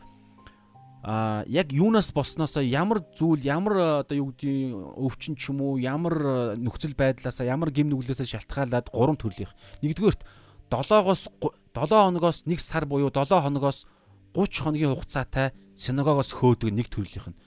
[1.08, 6.58] а яг юунаас болсноосоо ямар зүйл ямар одоо юу гэдгийг өвчин ч юм уу ямар
[6.60, 9.56] нөхцөл байдлаасаа ямар гим нүглээсээ шалтгаалаад гурван төрлийнх.
[9.80, 10.22] Нэгдүгээрт
[10.70, 11.30] 7-оос
[11.74, 13.88] 7 хоногоос 1 сар буюу 7 хоногоос
[14.36, 17.40] 30 хоногийн хугацаатай синагогоос хөөдөг нэг төрлийнх нь.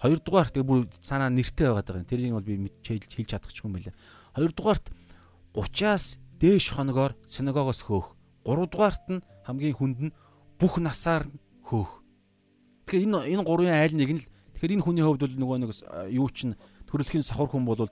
[0.00, 2.08] Хоёрдугаарт бүр санаа нэртэй байгаад байгаа юм.
[2.08, 3.94] Тэрийг бол би хэлж хэлж чадахгүй юм байлаа.
[4.36, 4.86] Хоёрдугаарт
[5.54, 8.16] 30-аас дээш хоногоор синагогоос хөөх.
[8.44, 10.14] Гуравдугаарт нь хамгийн хүнд нь
[10.60, 11.28] бүх насаар
[11.64, 12.02] хөөх.
[12.86, 15.70] Тэгэхээр энэ энэ гурвын айл нэг нь л тэгэхээр энэ хүний хувьд бол нөгөө нэг
[16.12, 16.56] юу чинь
[16.88, 17.88] төрөлхийн сохор хүн бол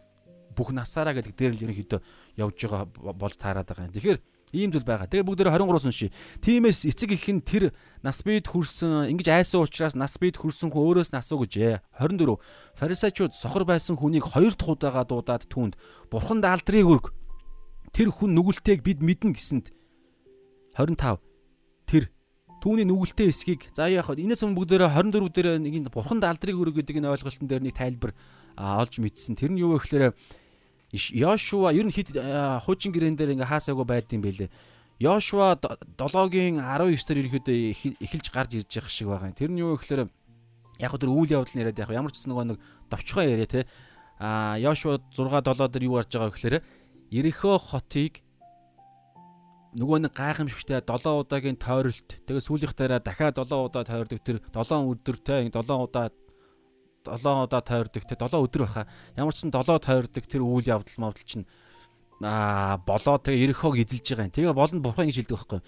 [0.54, 2.00] бүх насаараа гэдэг дээр л ерөнхийдөө
[2.38, 2.84] явж байгаа
[3.16, 3.96] бол таарад байгаа юм.
[3.96, 4.20] Тэгэхээр
[4.52, 5.08] Ийм зүйл байгаа.
[5.08, 6.10] Тэгээ бүгд 23-аас уншия.
[6.42, 7.72] Тимээс эцэг их нь тэр
[8.04, 11.82] нас бид хүрсэн ингэж айсан учраас нас бид хүрсэн хүн өөрөөс нь асуу гэжээ.
[11.98, 12.38] 24.
[12.78, 15.74] Фарисеучуд сохор байсан хүнийг хоёр дахь удаага дуудаад түүнд
[16.06, 17.06] Бурханд алдрыг өрг.
[17.90, 19.74] Тэр хүн нүгэлтэйг бид мэднэ гэсэнд
[20.78, 21.18] 25.
[21.90, 22.10] Тэр
[22.62, 24.22] түүний нүгэлтэй эсхийг за яах вэ?
[24.22, 28.14] Инээс өмнө бүгдээрээ 24 дээр нэг Бурханд алдрыг өрг гэдэг энэ ойлголтын дээр нэг тайлбар
[28.56, 29.34] олж мэдсэн.
[29.34, 30.14] Тэр нь юу вэ гэхээр
[30.92, 34.50] Йошуа ер нь хит хуучин гэрэн дээр ингээ хаасаагүй байдсан байлээ.
[35.00, 35.58] Йошуа
[35.96, 37.56] 7-гийн 19 дээр ерөөхдөө
[38.04, 39.38] эхэлж гарч ирж байгаа шиг байгаа юм.
[39.38, 40.06] Тэр нь юу гэхээр
[40.78, 42.58] яг хөө тэр үйл явдал нэрэд яг ямар ч гэсэн нөгөө нэг
[42.90, 43.66] довчхоо яриа те.
[44.22, 46.56] А Йошуа 6 7 дээр юу гарч байгаа гэхээр
[47.10, 48.22] Ерехо хотыг
[49.74, 54.86] нөгөө нэг гайхамшигтай 7 удаагийн тойролт тэгээ сүүлийнх дээрээ дахиад 7 удаа тойрдог тэр 7
[54.86, 56.14] өдөртэй 7 удаа
[57.06, 58.86] 7 удаа тойрдог те 7 өдөр баха
[59.16, 61.46] ямар ч сан 7 тойрдог тэр үйл явдал мовдол чинь
[62.22, 64.34] аа болоо тэгээ Ерехог эзэлж байгаа юм.
[64.34, 65.60] Тэгээ болно бурхан гэж хэлдэг байхгүй.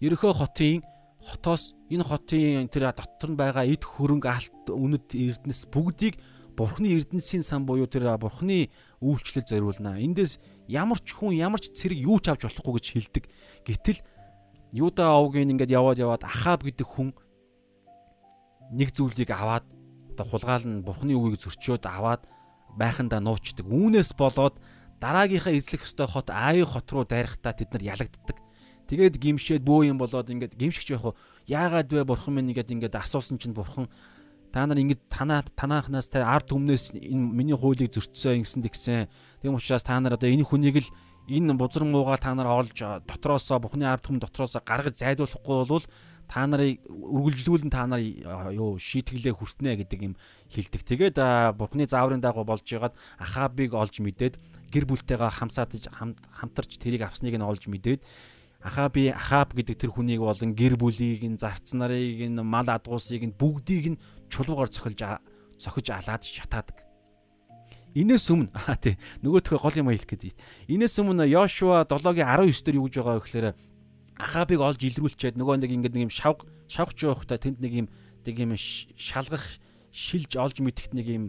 [0.00, 0.84] Ерехо хотын
[1.24, 6.20] хотоос энэ хотын тэр дотор нь байгаа эд хөрөнгө алт үнэт эрдэнэс бүгдийг
[6.54, 8.68] бурхны эрдэнсийн сан буюу тэр бурхны
[9.00, 9.98] үйлчлэл зориулна.
[9.98, 10.38] Эндээс
[10.68, 13.24] ямар ч хүн ямар ч цэрэг юу ч авч болохгүй гэж хэлдэг.
[13.66, 14.00] Гэтэл
[14.74, 17.14] Юда овгийн ингээд яваад яваад Ахаб гэдэг хүн
[18.74, 19.62] нэг зүйлийг аваад
[20.14, 22.22] одоо хулгаал нь бурхны үгийг зөрчөөд аваад
[22.78, 23.66] байхандаа нуучдаг.
[23.66, 24.56] Үүнээс болоод
[25.02, 28.38] дараагийнхаа эзлэх ёстой хот Аи хот руу дайрахтаа тэд нар ялагддаг.
[28.86, 31.18] Тэгээд гимшээд бөө юм болоод ингээд гимшигч байх уу?
[31.50, 33.88] Яагаад вэ бурхан минь ингээд ингээд асуусан чинь бурхан
[34.52, 39.08] та нар ингэж танаа танаахнаас та ард түмнээс энэ миний хуулийг зөрчсөн ингэсэн тэгсэн.
[39.42, 40.88] Тийм учраас та нар одоо энэ хүнийг л
[41.26, 45.84] энэ бузар муугаа та нар олж дотроосоо бухны ард түмэн дотроосоо гаргаж зайдуулахгүй бол
[46.34, 50.14] та нарыг үргэлжлүүлэн та нар юу шийтгэлээ хүртнэ гэдэг юм
[50.50, 50.82] хэлдэг.
[50.82, 51.16] Тэгээд
[51.54, 57.46] бурхны зааврын дагуу болж ягаад Ахабыг олж мэдээд гэр бүлтэйгээ хамсаатаж хамтарч тэрийг авсныг нь
[57.46, 58.02] олж мэдээд
[58.66, 63.38] Ахаби Ахаб гэдэг тэр хүнийг болон гэр бүлийг нь зарц нарыг нь мал адгуусыг нь
[63.38, 65.22] бүгдийг нь чулуугаар цохилж
[65.54, 66.82] цохиж алаад шатаадаг.
[67.94, 70.34] Инээс өмнө аа тий нөгөөхөө гол юм хэлэх гээд.
[70.66, 73.46] Инээс өмнө Йошуа 7-гийн 19 дээр юу гэж байгаа вэ гэхээр
[74.18, 77.86] Ахабыг олж илрүүлчихэд нөгөө нэг ингэдэг нэг юм шавх шавхч явахдаа тэнд нэг юм
[78.22, 79.44] нэг юм шалгах
[79.90, 81.24] шилж олж мэдхт нэг юм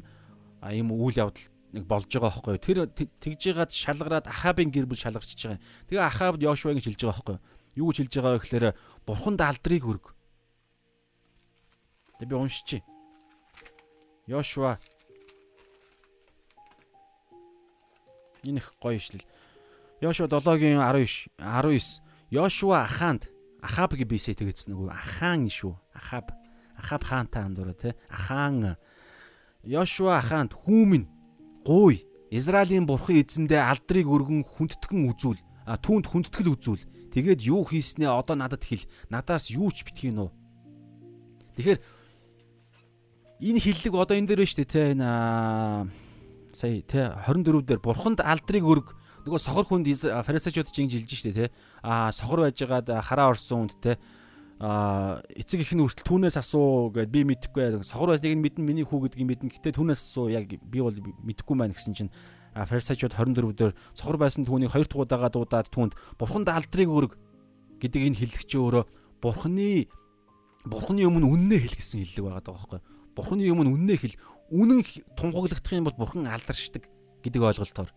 [0.62, 5.60] юм үйл явдал нэг болж байгаа байхгүй тэр тэгж яагаад шалгараад Ахабын гэр бүл шалгарчиж
[5.60, 5.62] байгаа.
[5.90, 7.38] Тэгээ Ахабд Йошуа гэж хэлж байгаа байхгүй
[7.76, 8.66] юу хэлж байгаа вэ гэхээр
[9.04, 10.06] бурханд алдрыг өрг.
[12.20, 12.84] Тэг би уншчих.
[14.28, 14.80] Йошуа
[18.46, 19.26] Энэ их гоё ишлэл.
[20.02, 23.30] Йошуа 7-гийн 19 19 Йошуа Аханд
[23.62, 25.74] Ахаб гэж бисээ тэгээдсэн нөгөө Ахан шүү.
[25.94, 26.34] Ахаб
[26.78, 27.96] Ахаб хаантай андуураа те.
[28.10, 28.78] Ахан
[29.66, 31.10] Йошуа Аханд хүүмэн
[31.66, 35.40] гуй Израилийн бурхан эзэндээ алдрыг өргөн хүндэтгэн үзүүл.
[35.66, 36.84] А түүнд хүндэтгэл үзүүл.
[37.14, 38.86] Тэгээд юу хийснээ одоо надад хэл.
[39.10, 40.30] Надаас юу ч битгий нөө.
[41.56, 41.80] Тэгэхээр
[43.40, 44.82] энэ хиллэг одоо энэ дээр байна шүү дээ те.
[44.94, 45.10] Энэ
[46.56, 48.88] сая те 24 дээр бурханд алдрыг өрг
[49.26, 51.46] нөгөө сохор хүнд фарисеучуд чинь жилж штэ те
[51.82, 53.98] а сохор байжгаад хараа орсон хүнд те
[54.60, 58.88] а эцэг их нь хүртэл түүнээс асуу гэд би мэдэхгүй сохор байсныг нь мэдэн миний
[58.88, 59.50] хүү гэдгийг мэдэн.
[59.52, 62.14] Гэтээ түүнээс асуу яг би бол мэдэхгүй маань гэсэн чинь
[62.56, 67.20] фарисеучуд 24 дээр сохор байсан түүнийг хоёр дахь удаага дуудаад түүнд бурханд алдрыг өрг
[67.84, 68.86] гэдэг энэ хэлдэг чи өөрөө
[69.20, 69.92] бурханы
[70.64, 72.80] бурханы өмнө үннээ хэл гэсэн хэллэг байгаа даа байхгүй.
[73.12, 74.16] Бурханы өмнө үннээ хэл
[74.56, 74.80] үнэн
[75.20, 76.88] тунхаглагдах юм бол бурхан алдаршдаг
[77.28, 77.92] гэдэг ойлголтоор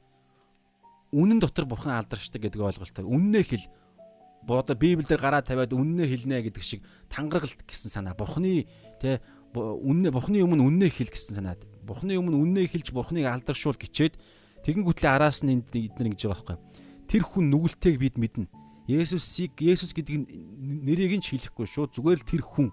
[1.12, 3.66] үнэн дотор бурхан алдаршдаг гэдэг ойлголтоор үннээ хэл.
[4.48, 6.80] Одоо библиэр гараа тавиад үннээ хэлнэ гэдэг шиг
[7.12, 8.16] тангаргалт гэсэн санаа.
[8.16, 8.64] Бурхны
[9.00, 9.20] тэ
[9.52, 14.20] үннээ бурхны өмнө үннээ хэл гэсэн санаад бурхны өмнө үннээ хэлж бурхныг алдаршуул гिचээд
[14.64, 16.78] тэгэнгүүтлээ араас нь эднэр ингэж байгаа байхгүй
[17.08, 18.46] тэр хүн нүгэлтэйг бид мэднэ.
[18.84, 20.28] Есүсийг Есүс гэдэг
[20.84, 21.88] нэрийг нь ч хэлэхгүй шүү.
[21.96, 22.68] Зүгээр л тэр хүн.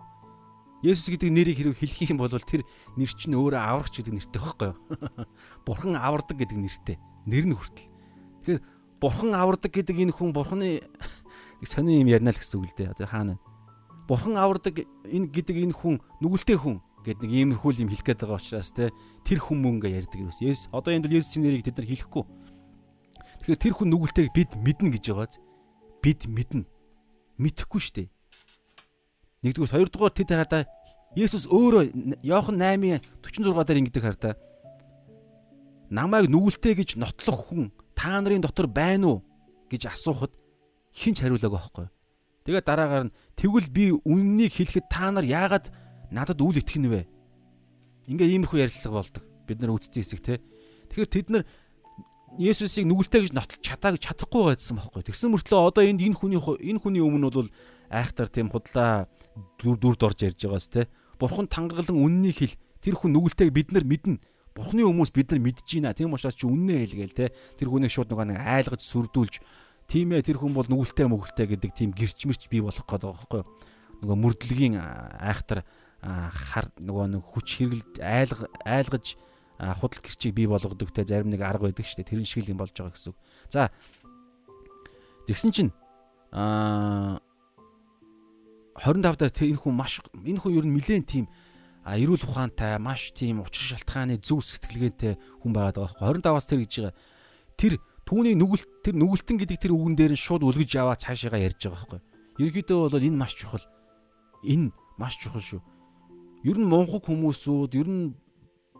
[0.84, 2.68] Есүс гэдэг нэрийг хэрэг хэлэх юм бол тэр
[3.00, 4.80] нэр чинь өөрөө аврагч гэдэг нэртэй байхгүй юу?
[5.68, 6.96] Бурхан авардаг гэдэг нэртэй.
[7.28, 7.95] Нэр нь хүртэл
[8.46, 8.62] Тэгэхээр
[9.02, 10.86] бурхан авардаг гэдэг энэ хүн бурханы
[11.66, 12.94] сони юм ярина л гэсэн үг л дээ.
[12.94, 13.42] Одоо хаана.
[14.06, 18.38] Бурхан авардаг энэ гэдэг энэ хүн нүгэлтэй хүн гэдэг нэг иймэрхүү юм хэлэх гээд байгаа
[18.38, 18.94] учраас те
[19.26, 20.30] тэр хүн мөн ингээ ярьдаг юм.
[20.30, 22.24] Есүс одоо энэ бол Есүсийн нэрийг тэд нар хэлэхгүй.
[23.42, 25.34] Тэгэхээр тэр хүн нүгэлтэйг бид мэднэ гэж байгааз
[26.06, 26.70] бид мэднэ.
[27.42, 28.10] Мэдхгүй шүү дээ.
[29.42, 30.70] Нэгдүгээр хоёрдугаар тэд хараа
[31.18, 34.38] Есүс өөрөө Иохан 8:46 дээр ингэдэг хараа.
[35.90, 37.74] Намайг нүгэлтэй гэж нотлох хүн
[38.06, 39.18] та нарын дотор байна уу
[39.74, 40.38] гэж асуухад
[40.94, 41.88] хинч хариулаагүй байхгүй.
[42.46, 45.74] Тэгээд дараагаар нь тэгвэл би үннийг хэлэхэд та нар яагаад
[46.14, 47.10] надад үл итгэх нь вэ?
[48.06, 49.24] Ингээ иймэрхүү ярилцлага болдог.
[49.50, 50.38] Бид нар үтцсэн хэсэг те.
[50.94, 51.44] Тэгэхээр тэд нар
[52.38, 55.02] Есүсийг нүгэлтэй гэж нотолж чадаа гэж чадахгүй байцсан байхгүй.
[55.08, 57.50] Тэгсэн мөртлөө одоо энд энэ хүний энэ хүний өмнө бол
[57.90, 59.08] айхтар тийм худлаа
[59.58, 60.92] дүр дүрд орж ярьж байгаас те.
[61.16, 64.20] Бурхан тангаргалан үннийг хэл тэр хүн нүгэлтэйг бид нар мэднэ.
[64.56, 65.92] Бурхны хүмүүс бид нар мэдж байна.
[65.92, 67.36] Тийм учраас чи үннээ хэлгээл те.
[67.60, 69.44] Тэр хүнийг шууд нөгөө нэг айлгаж сүрдүүлж
[69.92, 73.40] тийм ээ тэр хүн бол нүгэлтэй мөглтэй гэдэг тийм гэрчмэрч бий болох гээд байгаа байхгүй
[73.44, 73.52] юу.
[74.00, 75.68] Нөгөө мөрдлөгийн айхтар
[76.00, 79.06] хар нөгөө нэг хүч хэрэгэлд айлг айлгаж
[79.60, 82.12] худал гэрчийг бий болгодог те зарим нэг арга байдаг шүү дээ.
[82.16, 83.20] Тэрэн шиг юм болж байгаа гэсэн үг.
[83.52, 83.70] За
[85.28, 85.72] тэгсэн чинь
[86.32, 87.20] аа
[88.80, 91.26] 25 дээр энэ хүн маш энэ хүн ер нь нэлээд тийм
[91.86, 96.18] а эрүүл ухаантай маш тийм учир шалтгааны зөв сэтгэлгээтэй хүн байгаад байгаа байхгүй.
[96.26, 96.96] 25-аас тэр гэж байгаа.
[97.62, 97.74] Тэр
[98.10, 102.02] түүний нүгэлт тэр нүгэлтэн гэдэг тэр үгэн дээр нь шууд үлгэж яваа цаашаага ярьж байгаа
[102.02, 102.02] байхгүй.
[102.42, 103.66] Ерөөдөө бол энэ маш чухал.
[104.42, 105.62] Энэ маш чухал шүү.
[106.42, 108.18] Ер нь монхог хүмүүсүүд ер нь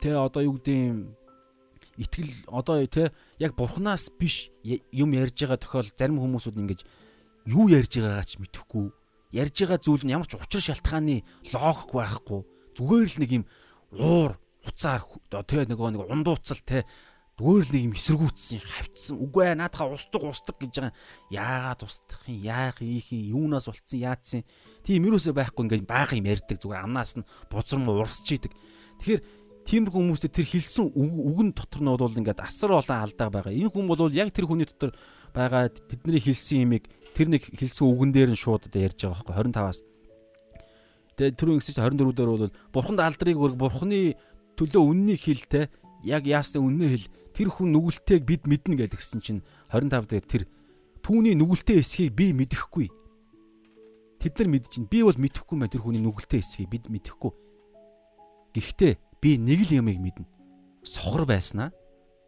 [0.02, 1.06] тэ одоо юу гэдэг
[2.02, 6.82] итгэл одоо тэ яг бурхнаас биш юм ярьж байгаа тохиол зарим хүмүүсүүд ингэж
[7.54, 8.90] юу ярьж байгаагаа ч мэдэхгүй.
[9.30, 11.22] Ярьж байгаа зүйл нь ямар ч учир шалтгааны
[11.54, 12.42] логик байхгүй
[12.76, 13.46] зүгээр л нэг юм
[13.96, 14.32] уур
[14.68, 15.02] уцаар
[15.32, 16.84] тэгээ нөгөө нэг ундууцал те
[17.36, 19.16] зүгээр л нэг юм эсэргүүцсэн хавцсан.
[19.20, 20.96] Үгүй ээ наадхаа устдаг устдаг гэж байгаа.
[21.28, 22.40] Яагаад устдах юм?
[22.48, 23.52] Яах ийх юм?
[23.52, 24.00] Юунаас болцсон?
[24.00, 24.42] Яатсан
[24.88, 28.56] тийм юусоо байхгүй ингээд бага юм ярьдаг зүгээр амнаас нь бузармуу урсч идэг.
[29.04, 29.22] Тэгэхээр
[29.68, 33.52] тиймэрхүү хүмүүстэй тэр хэлсэн үгэн дотор нь бол ингээд асар олон алдаа байгаа.
[33.52, 34.96] Энэ хүн бол яг тэр хүний дотор
[35.36, 39.52] байгаа тэдний хэлсэн имийг тэр нэг хэлсэн үгэн дээр нь шууд одоо ярьж байгаа байхгүй
[39.52, 39.80] 25-аас.
[41.16, 44.16] Тэгээ түрүүн гэсэн чинь 24 дээр бол бурханд алдрыг бурханы
[44.60, 45.72] төлөө үннийг хэлтэй
[46.04, 49.42] яг яасны үннээ хэл тэр хүн нүгэлтэйг бид мэднэ гэдэг гисэн чинь
[49.72, 50.44] 25 дээр тэр
[51.04, 52.88] түүний нүгэлтэй эсхийг би мэдэхгүй.
[54.20, 57.32] Тэд нар чинь би бол мэдэхгүй мэн тэр хүний нүгэлтэй эсхийг бид мэдэхгүй.
[58.56, 60.28] Гэхдээ би нэг л юмыг мэднэ.
[60.84, 61.76] Сохор байснаа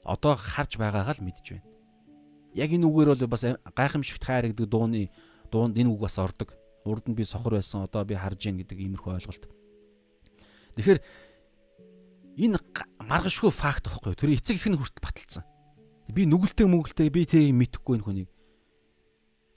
[0.04, 1.68] одоо харж байгаагаа л мэдж байна
[2.58, 5.14] яг энэ үгээр бол бас гайхамшигт хайр гэдэг дууны
[5.54, 6.58] дуунд энэ үг бас ордог.
[6.88, 9.44] Урд нь би сохор байсан одоо би харж гин гэдэг иймэрхүү ойлголт.
[10.80, 11.00] Тэгэхээр
[12.40, 12.58] энэ
[13.04, 14.20] маргашгүй факт байхгүй юу?
[14.20, 15.44] Тэр эцэг их нь хүртэл баталсан.
[16.08, 18.30] Би нүгэлтэй мүгэлтэй би тэрийг мэдэхгүй энэ хүнийг.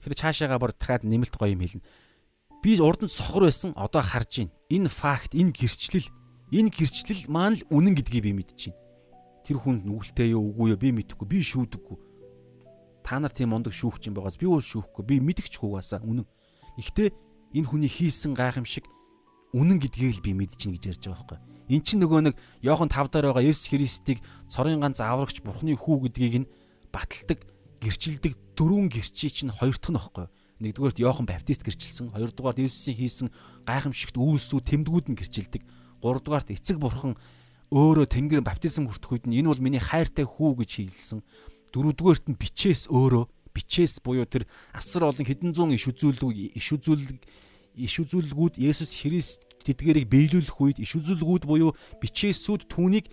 [0.03, 1.87] Тэгэхээр цаашаага бүр дахиад нэмэлт гоё юм хэлнэ.
[2.59, 4.49] Би урд нь сохор байсан одоо харж гин.
[4.67, 6.11] Энэ факт, энэ гэрчлэл,
[6.51, 8.75] энэ гэрчлэл маань л үнэн гэдгийг би мэдчихээн.
[9.47, 11.25] Тэр хүн нүгэлтэй юу үгүй юу би мэдэхгүй.
[11.25, 12.11] Би шүүдэггүй
[13.03, 15.03] та нар тийм мундаг шүүгч юм байгаас би бол шүүхгүй.
[15.05, 16.25] Би мэдгч хуугаасаа үнэн.
[16.77, 17.09] Гэхдээ
[17.57, 18.87] энэ хүний хийсэн гайхамшиг
[19.51, 21.39] үнэн гэдгийг л би мэдчихнэ гэж ярьж байгаа байхгүй.
[21.71, 26.07] Эн чинь нөгөө нэг Иохан 5 дээр байгаа Есүс Христийг цорын ганц аврагч Бурхны хүү
[26.07, 26.49] гэдгийг нь
[26.91, 27.43] баталдаг,
[27.83, 30.27] гэрчилдэг дөрвөн гэрчий чинь хоёр дахь нь байхгүй.
[30.61, 33.27] Нэгдүгээрт Иохан Баптист гэрчилсэн, хоёрдугаарт Есүсийн хийсэн
[33.67, 35.63] гайхамшигт үйлсүүд тэмдгүүд нь гэрчилдэг.
[36.03, 37.17] Гуравдугаарт эцэг бурхан
[37.71, 41.23] өөрөө тэнгэр баптизм хүртэх үед нь энэ бол миний хайртай хүү гэж хэлсэн
[41.71, 47.19] дөрөвдүгээрт нь бичээс өөрөө бичээс буюу тэр асар олон хэдэн зуун иш үзүүлэг иш үзүүлэг
[47.75, 53.07] иш үзүүлгүүд Есүс Христ тэдгэрийг биелүүлэх үед иш үзүүлгүүд буюу бичээсүүд түүнийг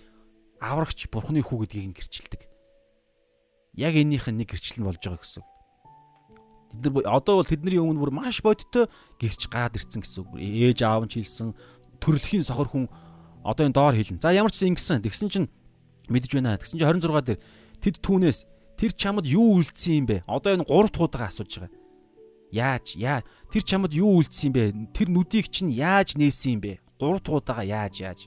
[0.59, 2.43] аврагч Бурхны хүү гэдгийг гэрчилдэг.
[3.78, 5.45] Яг эннийх нь нэг гэрчлэл болж байгаа гэсэн.
[6.82, 8.91] Тэд нар одоо бол тэдний өмнө бүр маш бодиттой
[9.22, 10.34] гэрч гараад ирсэн гэсэн.
[10.34, 11.55] Ээж аав нь хэлсэн
[12.03, 12.91] төрөлхийн сохор хүн
[13.47, 14.18] одоо энэ доор хэлнэ.
[14.18, 15.07] За ямар ч ингэсэн.
[15.07, 15.49] Тэгсэн чинь
[16.11, 16.59] мэдэж байна.
[16.59, 17.41] Тэгсэн чинь 26 дээр
[17.78, 18.43] Тэд түүнээс
[18.79, 20.16] тэр чамд юу үлдсэн юм бэ?
[20.31, 21.74] Одоо энэ 3 дахь удаа асууж байгаа.
[22.55, 22.87] Яаж?
[22.95, 23.20] Яа?
[23.51, 24.64] Тэр чамд юу үлдсэн юм бэ?
[24.95, 26.72] Тэр нүдийг чинь яаж нээсэн юм бэ?
[27.03, 28.20] 3 дахь удаага яаж яаж?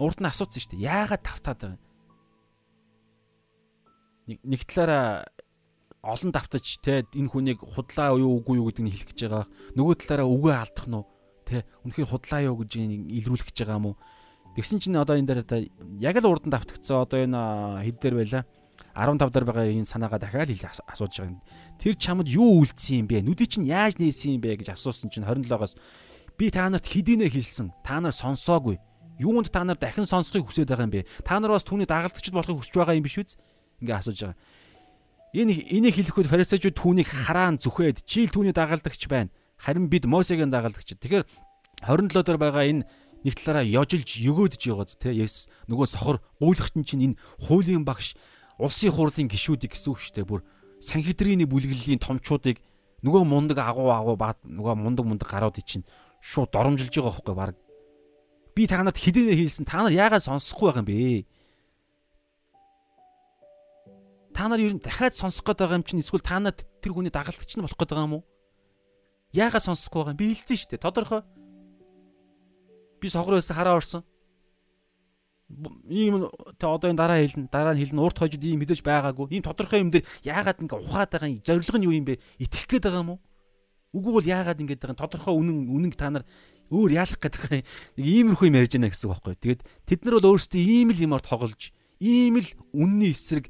[0.00, 0.88] Урд нь асуусан шүү дээ.
[0.88, 1.84] Яагаад тавтаад байгаа юм?
[4.26, 5.28] Нэг нэг талаараа
[6.04, 9.44] олон давтаж те энэ хүнийг худлаа юу үгүй юу гэдэг нь хэлэх гэж байгаа.
[9.76, 11.00] Нөгөө талаараа үгээ алдах нь?
[11.46, 13.96] Тэ үнэхээр худлаа юу гэж илрүүлэх гэж байгаа юм уу?
[14.56, 15.60] Тэгсэн чинь одоо энэ дээр одоо
[16.00, 18.40] яг л урд нь давтагдсан одоо энэ хэд дээр байла
[18.96, 21.44] 15 дээр байгаа энэ санаагаа дахиад хэл асууж байгаа юм.
[21.76, 23.20] Тэр чамд юу үлдсэн юм бэ?
[23.20, 25.76] Нүдий чинь яаж нээсэн юм бэ гэж асуусан чинь 27-оос
[26.40, 27.76] би та нарт хэдийнэ хэлсэн.
[27.84, 28.80] Та нар сонсоогүй.
[29.20, 31.04] Юунд та нар дахин сонсохыг хүсэж байгаа юм бэ?
[31.20, 33.36] Та нар бас түүний дагалдагчд болохыг хүсэж байгаа юм биш үү?
[33.84, 34.40] Ингээ асууж байгаа.
[35.36, 39.28] Энэ энийг хэлэхэд фарисеучуд түүнийг хараан зүхээд чи л түүний дагалдагч байна.
[39.60, 40.96] Харин бид Мосегийн дагалдагч.
[40.96, 41.28] Тэгэхээр
[41.84, 42.88] 27 дээр байгаа энэ
[43.24, 48.16] нэг талаараа ёжилж өгөөдж байгааз те Есүс нөгөө сохор гуйлахт чинь энэ хуулийн багш
[48.58, 50.28] улсын хурлын гишүүдийг гэсэн үг шүү дээ.
[50.28, 50.40] Бүр
[50.80, 52.60] санхедрийн бүлэглэлийн томчуудыг
[53.04, 55.84] нөгөө мундаг агуу агуу баа нөгөө мундаг мундаг гарууд чинь
[56.20, 57.56] шууд доромжилж байгаа хөөхгүй баг.
[58.56, 61.28] Би та нарт хэдийнэ хийсэн та нар яагаад сонсохгүй байгаа юм бэ?
[64.32, 67.12] Та нар ер нь дахиад сонсох гээд байгаа юм чинь эсвэл та нарт тэр хүний
[67.12, 68.24] дагалдагч нь болох гээд байгаа юм уу?
[69.36, 70.84] Яагаад сонсохгүй байгаа юм би хэлсэн шүү дээ.
[70.84, 71.20] Тодорхой
[73.00, 74.02] би сохор байсан хараа орсон.
[75.86, 76.26] Ийм
[76.58, 77.48] тэ одоо энэ дараа хэлнэ.
[77.50, 78.02] Дараа нь хэлнэ.
[78.02, 79.30] Урт хожид ийм мэдээж байгаагүй.
[79.30, 81.42] Ийм тодорхой юм дээр яагаад ингээ ухаад байгаа юм?
[81.42, 82.18] Зориг нь юу юм бэ?
[82.42, 83.20] Итгэх гээд байгаа юм уу?
[83.94, 85.02] Үгүй бол яагаад ингэж байгаа?
[85.06, 86.24] Тодорхой үнэн үнэн та нар
[86.70, 87.62] өөр яалах гээд байгаа.
[87.62, 89.34] Нэг иймэрхүү юм ярьж байна гэсэн үг байхгүй.
[89.38, 91.62] Тэгээд тэд нар бол өөрсдөө ийм л юмар тоглож,
[92.02, 93.46] ийм л үнний эсрэг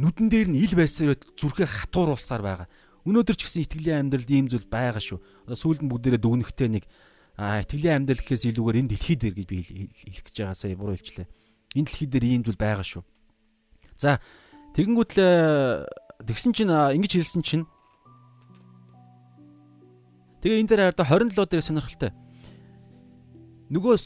[0.00, 2.68] нүдэн дээр нь ил байсаар зүрхээ хатууруулсаар байгаа.
[3.04, 5.20] Өнөөдөр ч гэсэн итгэлийн амьдралд ийм зүйл байгаа шүү.
[5.44, 6.84] Одоо сүүлд нь бүгдээрээ дүгнэхтэй нэг
[7.38, 11.26] итгэлийн амьдрал гэхээс илүүгээр энэ дэлхий дээр гэж би хэлэх гэж байгаа сая буруу хэлчлээ.
[11.74, 13.02] Энэ дэлхий дээр ийм зүйл байгаа шүү.
[13.98, 14.22] За
[14.78, 15.86] тэгэнгүүт л
[16.22, 17.64] тэгсэн чинь ингэж хэлсэн чинь
[20.44, 22.12] Тэгээ энэ дээр одоо 27 дээр сонирхолтой.
[23.72, 23.96] Нөгөө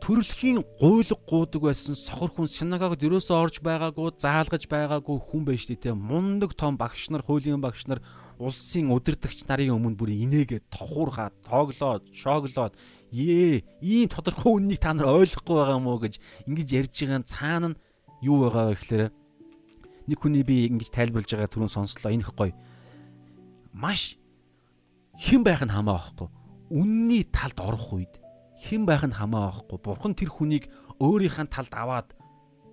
[0.00, 5.92] төрөлхийн гуйлг гуудаг байсан сохор хүн синагогод ерөөсөө орж байгаагүй, заалгаж байгаагүй хүн байж тээ
[5.92, 8.00] мундаг том багш нар, хуулийн багш нар
[8.38, 12.74] улсын удирдагч нарын өмнө бүр инээгээд тохуурхаад, тооглоод, шоглоод
[13.12, 17.80] ээ ийм тодорхой үннийг та нар ойлгохгүй байгаа мó гэж ингэж ярьж байгаа цаана нь
[18.20, 19.04] юу байгаа вэ гэхээр
[20.06, 22.52] нэг хүний би ингэж тайлбарлаж байгаа түрүүн сонслоо энэ их гоё.
[23.72, 24.20] Маш
[25.16, 26.28] хэн байх нь хамаа байхгүй.
[26.70, 28.20] Үнний талд орох үед
[28.68, 29.78] хэн байх нь хамаа байхгүй.
[29.80, 30.68] Бурхан тэр хүнийг
[31.00, 32.08] өөрийнхөө талд аваад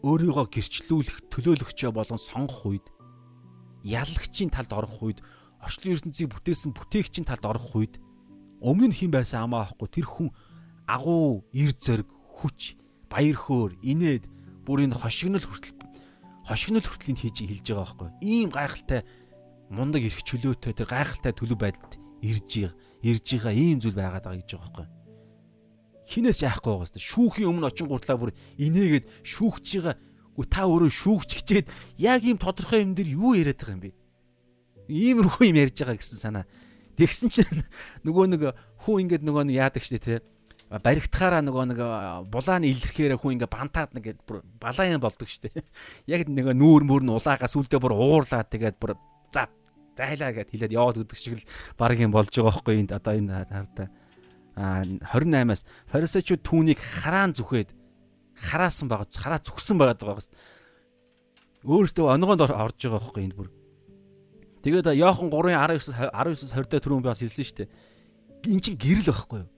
[0.04, 2.86] өөрийгөө гэрчлүүлэх төлөөлөгчөө болгон сонгох үед
[3.88, 5.20] ялагчийн талд орох үед
[5.64, 7.98] орчлон ертөнцийг бүтээсэн бүтээгчийн талд орох үед
[8.60, 9.88] өмнө нь хэн байсан хамаа байхгүй.
[9.92, 10.30] Тэр хүн
[10.88, 12.08] агуу, эр зөрг,
[12.44, 12.76] хүч,
[13.08, 14.28] баяр хөөр, инээд
[14.68, 15.76] бүр энэ хошигнол хүртэл
[16.48, 18.10] хошигнол хүртэл хийж хэлж байгаа байхгүй.
[18.24, 19.02] Ийм гайхалтай
[19.72, 22.72] мундаг эрх чөлөөтэй тэр гайхалтай төлөв байдалд ирж
[23.04, 24.88] ирж байгаа ийм зүйл байгаад байгаа гэж байгаа байхгүй.
[26.04, 29.96] Хинээс яахгүй байгаа хэвээр шүүхийн өмнө очин гуртлаа бүр инээгээд шүүгч байгаа.
[30.52, 31.68] Та өөрөө шүүгч хичээд
[32.00, 33.92] яг ийм тодорхой юм дээр юу яриад байгаа юм бэ?
[34.90, 36.46] Иймэрхүү юм ярьж байгаа гэсэн санаа.
[36.98, 37.64] Тэгсэн чинь
[38.06, 38.42] нөгөө нэг
[38.84, 40.16] хүн ингээд нөгөө нэг яадаг штэ те
[40.70, 41.80] баригдахаараа нөгөө нэг
[42.34, 45.54] булааны илэрхээр хүн ингээ бантаад нэгэд бүр балаан болдог штэ.
[46.10, 48.98] Яг нөгөө нүүр мөр нь улаагаас үлдээ бүр уурлаад тэгээд бүр
[49.30, 49.50] за
[49.94, 51.46] зайлаа гэд хэлээд яваад өгдөг шиг л
[51.78, 53.88] баг юм болж байгаа байхгүй энд одоо энэ хардаа
[54.54, 57.74] а 28-аас фарисеучуд түүнийг хараан зүхээд
[58.38, 60.34] хараасан байгаа хараа зүгсэн байгаа гэсэн
[61.66, 63.50] өөрөөсөө онгонд орж байгаа байхгүй энд бүр
[64.64, 67.70] тэгээд Йохан 3:19 19-с 20 дээр түрүүн би бас хэлсэн шүү дээ
[68.48, 69.50] эн чинь гэрэл байхгүй юу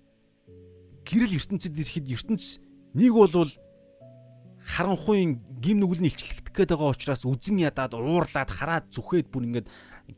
[1.06, 2.58] гэрэл ертөнцид ирэхэд ертөнц
[2.98, 3.54] нэг болвол
[4.66, 9.68] харанхуйн гим нүгэл нь илчлэгдэх гээд байгаа учраас үзэн ядаад уурлаад хараад зүхээд бүр ингээд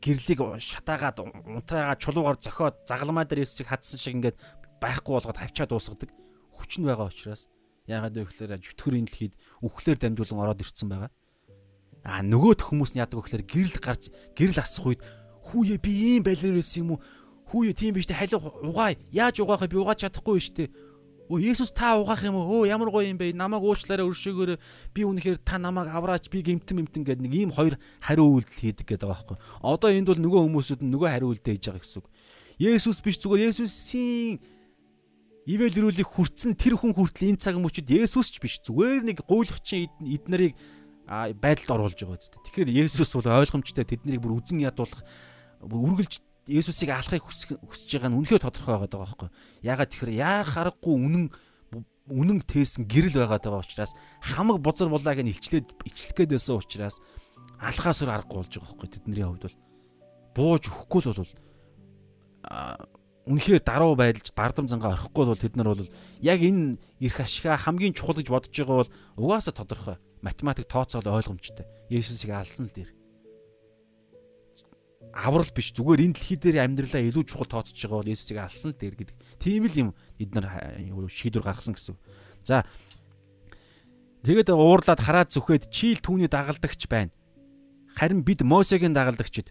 [0.00, 4.40] гэрлийг шатаагаад унтраагаад чулуугаар зохиод загалмаа дээр Есүсийг хадсан шиг ингээд
[4.80, 6.10] байхгүй болгоод хавчаад дуусгадаг
[6.56, 7.52] хүч нь байгаа учраас
[7.88, 9.34] яагаад вэ гэхээр жүтгэрийн дэлхийд
[9.64, 11.10] үхлээр дамжуулан ороод ирцэн байгаа.
[12.08, 14.02] А нөгөөх хүмүүс нь яадаг вэ гэхээр гэрэл гарч
[14.32, 15.00] гэрэл асах үед
[15.52, 17.04] хүүе би ийм байлэр байсан юм уу?
[17.52, 20.72] Хүүе тийм биш тэ халиг угаа яаж угаахыг би угааж чадахгүй биш тэ
[21.28, 22.64] Өө Есүс та угаах юм уу?
[22.64, 23.36] Өө ямар гоё юм бэ?
[23.36, 24.56] Намайг уучлаарай өршөөгөөрэй.
[24.96, 28.88] Би үнэхээр та намайг авраач би гимтэн мэмтэн гэдэг нэг ийм хоёр хариу үйлдэл хийдэг
[28.88, 29.38] гэдэг байгаа байхгүй.
[29.60, 32.08] Одоо энд бол нөгөө хүмүүсүүд нь нөгөө хариу үйлдэл хийж байгаа гэсэн үг.
[32.56, 34.40] Есүс биш зүгээр Есүсийн
[35.52, 40.56] ивэлрүүлэх хүртсэн тэр хүн хүртэл энэ цаг мөчид Есүс ч биш зүгээр нэг гуйлгчийн эднэрийг
[41.08, 42.40] байдалд оруулж байгаа үстэй.
[42.44, 45.00] Тэгэхээр Есүс бол ойлгомжтой тэднийг бүр үзэн ядуулах
[45.64, 49.28] бүр үргэлж Есүсийг алахыг хүсэж байгаа нь үнэхээр тодорхой байгаа байхгүй.
[49.64, 51.24] Ягаад тэгэхээр яах аргагүй үнэн
[52.08, 57.00] үнэн тээсэн гэрэл байгаад байгаа учраас хамаг бузар булааг нь илчлээд ичлэх гээд байсан учраас
[57.60, 59.56] алхаас өр аргагүй болж байгаа байхгүй тэдний хувьд бол
[60.32, 61.32] бууж өхгүй л бол
[63.28, 65.92] үнэхээр даруй байдалж бардам зангаа орхихгүй бол тэд нар бол
[66.24, 71.66] яг энэ эрх ашигаа хамгийн чухал гэж бодож байгаа бол угаасаа тодорхой математик тооцоол ойлгомжтой.
[71.88, 72.90] Есүсийг алсан л дээр
[75.12, 78.78] аврал биш зүгээр энэ дэлхий дээр амьдралаа илүү чухал тооцож байгаа бол Есүсийг алсан л
[78.78, 79.16] дээр гэдэг.
[79.40, 79.88] Тийм л юм
[80.20, 80.46] бид нар
[81.08, 81.96] шийдвэр гаргасан гэсэн.
[82.44, 82.62] За
[84.22, 87.10] тэгэд уурлаад хараад зүхээд чийл түүний дагалдагч байна.
[87.96, 89.50] Харин бид Мосегийн дагалдагчид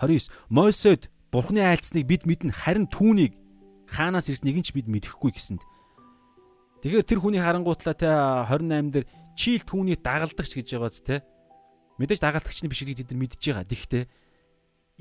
[0.00, 3.36] 29 Мосед Бурхны айлцныг бид мэднэ харин түүнийг
[3.88, 5.62] хаанаас ирснийг нь ч бид мэдэхгүй гэсэнд.
[6.84, 9.06] Тэгэхээр тэр хүний харангуутлаа те 28 дээр
[9.36, 11.20] чийл түүний дагалдагч гэж байгааз те.
[12.00, 13.68] Мэдээж дагалдагч нь биш гэдгийг бид нар мэдж байгаа.
[13.68, 14.04] Тэгэхдээ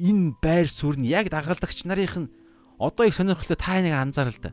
[0.06, 2.32] энэ байр суурь нь яг дагалдагч нарын нь
[2.76, 4.52] одоо их сонирхолтой та нэг анзаарал да.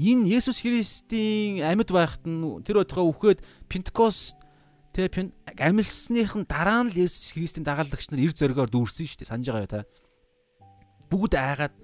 [0.00, 4.40] Энэ Есүс Христийн амьд байхад нь тэр өдгөө үхээд Пентекост
[4.96, 5.12] тэ
[5.60, 9.30] амилсныхын дараа нь л Есүс Христийн дагалдагч нар эр зөргөөр дүүрсэн шүү дээ.
[9.30, 9.88] Санаж байгаа юу та?
[11.12, 11.74] Бүгд айгаад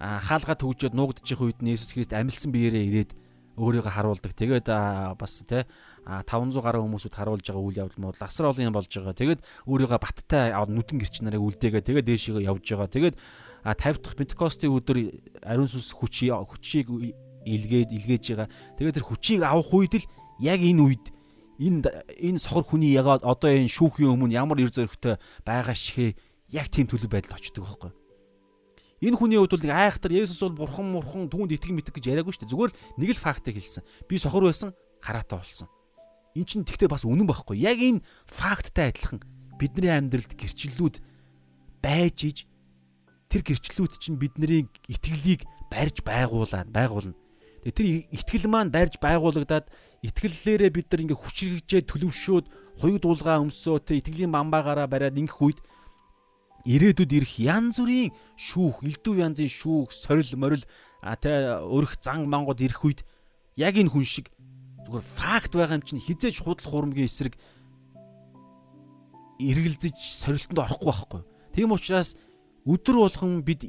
[0.00, 3.10] хаалгаа төгжөөд нуугдчих үед нь Есүс Христ амилсан биеэрээ ирээд
[3.60, 4.32] өөрийгөө харуулдаг.
[4.32, 4.66] Тэгээд
[5.20, 5.68] бас тэ
[6.08, 9.12] 500 гаруй хүмүүсүүд харуулж байгаа үйл явдал мод асар олон юм болж байгаа.
[9.12, 12.88] Тэгээд өөрийгөө баттай нүдэн гэрч нарыг үлдээгээ тэгээд дээшийгөө явж байгаа.
[12.88, 13.16] Тэгээд
[13.68, 14.98] 50 дахь Пентекостийн өдөр
[15.44, 16.88] ариун сүнс хүчийг хүчийг
[17.44, 18.48] илгээд илгээж байгаа.
[18.80, 20.08] Тэгээд тэр хүчийг авах үед л
[20.40, 21.04] яг энэ үед
[21.60, 21.84] энэ
[22.16, 26.16] энэ сохор хүний яг одоо энэ шүүхийн өмнө ямар эр зөрөгтэй байгаа шихээ
[26.56, 27.92] яг тийм төлөв байдал очдөг байхгүй.
[29.00, 32.36] Энэ хүний хувьд бол нэг айхтар Есүс бол бурхан мурхан түүнд итгэн митэг гэж яриаггүй
[32.36, 32.52] шүү дээ.
[32.52, 33.84] Зүгээр л нэг л фактыг хэлсэн.
[34.04, 35.68] Би сохор байсан, хараатай болсон.
[36.36, 37.64] Эн чинь тэгтээ бас үнэн байхгүй.
[37.64, 39.24] Яг энэ факттай адилхан
[39.56, 41.00] бидний амьдралд гэрчлэлүүд
[41.80, 42.38] байж иж
[43.32, 47.16] тэр гэрчлүүд чинь бидний итгэлийг барьж байгуулад байгуулна.
[47.64, 49.68] Тэгээ тэр итгэл маань барьж байгуулагдаад
[50.04, 52.46] итгэллээрээ бид нар ингээ хүчрэгжээ төлөвшөөд
[52.80, 55.58] хоёуг дуулгаа өмсөө тэ итгэлийн бамбаагаараа бариад ингэх үед
[56.64, 60.64] ирээдүйд ирэх янз бүрийн шүүх, элдв янзын шүүх, сорил, морил
[61.00, 63.00] тэ өрх зан мангууд ирэх үед
[63.56, 64.28] яг энэ хүн шиг
[64.84, 67.36] зүгээр факт байгаа юм чинь хизээж худал хурамгийн эсрэг
[69.40, 71.22] эргэлзэж сорилтонд орохгүй байхгүй.
[71.56, 72.16] Тийм учраас
[72.68, 73.64] өдөр болгон бид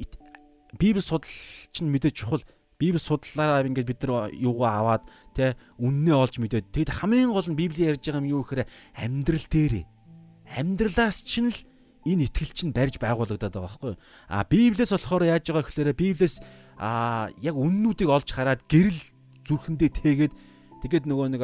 [0.78, 2.44] Библи судалч нь мэдээж чухал.
[2.80, 5.02] Библи судлаараа ингээд бид нар юугаа аваад
[5.36, 6.72] тэ үннээ олж мэдээд.
[6.72, 9.84] Тэгэд хамгийн гол нь Библи ярьж байгаа юм юу гэхээр амьдрал дээрээ.
[10.56, 11.58] Амьдралаас ч нь л
[12.06, 13.94] энэ итгэл чинь барьж байгуулагдаад байгаа байхгүй
[14.28, 16.42] а Библиэс болохоор яаж байгаа гэхээр Библиэс
[16.78, 19.00] а яг үннүүдийг олж хараад гэрэл
[19.46, 20.32] зүрхэндээ тэгээд
[20.82, 21.42] тэгээд нөгөө нэг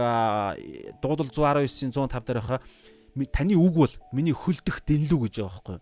[1.03, 1.31] дуудлал
[1.63, 2.61] 119-ийн 105 дээр байхаа
[3.35, 5.79] таны үг бол миний хөлдөх дэнлүү гэж байгаа байхгүй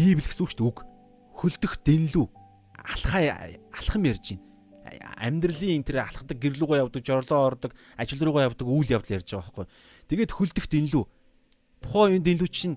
[0.00, 0.78] Библи гэсэн үг шүү дээ үг.
[1.36, 2.26] Хөлдөх дэнлүү.
[2.80, 4.48] Алхаа алхам ярьж байна
[5.20, 9.66] амьдралын тэр алхдаг гэрлүүгөө явдаг, жорлоо ордог, ажил руугаа явдаг үйл явдал ярьж байгаа байхгүй.
[10.10, 11.04] Тэгээд хөлдөх дэнлүү.
[11.82, 12.76] Тухайн үеийн дэнлүү чинь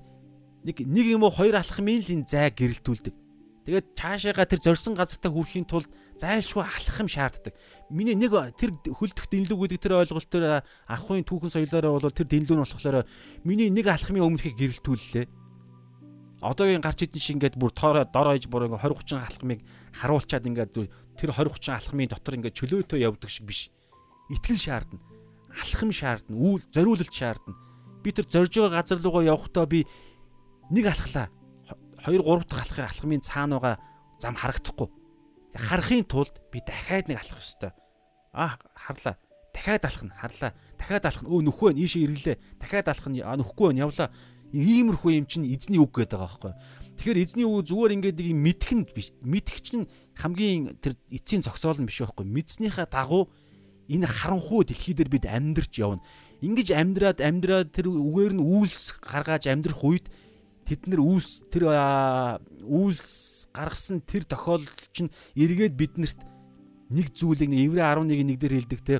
[0.63, 3.15] нэг нэг юм уу хоёр алхмын л энэ зай гэрэлтүүлдэг.
[3.63, 5.87] Тэгээд цаашаага тэр зорсон газартаа хүрэхийн тулд
[6.19, 7.55] зайлшгүй алхам шаарддаг.
[7.87, 12.59] Миний нэг тэр хөлдөх дэнлүү гэдэг тэр ойлголт тэр ахын түүхэн соёлоороо бол тэр дэнлүү
[12.59, 13.07] нь болохоор
[13.47, 15.43] миний нэг алхмын өмнөхийг гэрэлтүүллээ
[16.43, 19.59] одоогийн гарч идэн шиг ингээд бүр дор хойж бүр ингээд 20 30 алхмыг
[19.95, 20.71] харуулчаад ингээд
[21.15, 23.71] тэр 20 30 алхмын дотор ингээд чөлөөтөө явдаг шиг биш.
[24.27, 24.99] Итгэл шаардна.
[25.55, 26.35] Алхам шаардна.
[26.35, 27.55] Үйл зориулалт шаардна.
[28.03, 29.87] Би тэр зорж байгаа газар руугаа явахдаа би
[30.69, 31.31] нэг алхлаа.
[32.03, 33.79] 2 3 дахь алхахыг алхмын цаана байгаа
[34.19, 34.89] зам харагдахгүй.
[35.55, 37.71] Харахын тулд би дахиад нэг алхах ёстой.
[38.33, 39.15] Аа харлаа.
[39.53, 40.11] Дахиад алхна.
[40.19, 40.51] Харлаа.
[40.77, 41.29] Дахиад алхна.
[41.29, 42.37] Өө нөхөө ийшээ ирлээ.
[42.59, 43.37] Дахиад алхна.
[43.39, 44.11] Нөхгүй нь явлаа
[44.53, 46.53] иймэрхүү юм чинь эзний үг гэдэг байгаа байхгүй.
[46.93, 49.09] Тэгэхээр эзний үг зүгээр ингээд нэг мэдэх нь биш.
[49.25, 52.25] Мэдэх чинь хамгийн тэр эцсийн зогсоол нь биш байхгүй.
[52.29, 53.33] Мэдснийхаа дагуу
[53.89, 56.03] энэ харанхуй дэлхий дээр бид амьдарч явна.
[56.43, 60.07] Ингиж амьдраад амьдраад тэр үгээр нь үйлс гаргаж амьдрах үед
[60.67, 61.71] тэд нар үйлс тэр
[62.63, 66.19] үйлс гаргасан тэр тохиолдол чинь эргээд биднэрт
[66.91, 68.99] нэг зүйлийг Еврей 11-ийн 1 дээр хэлдэг те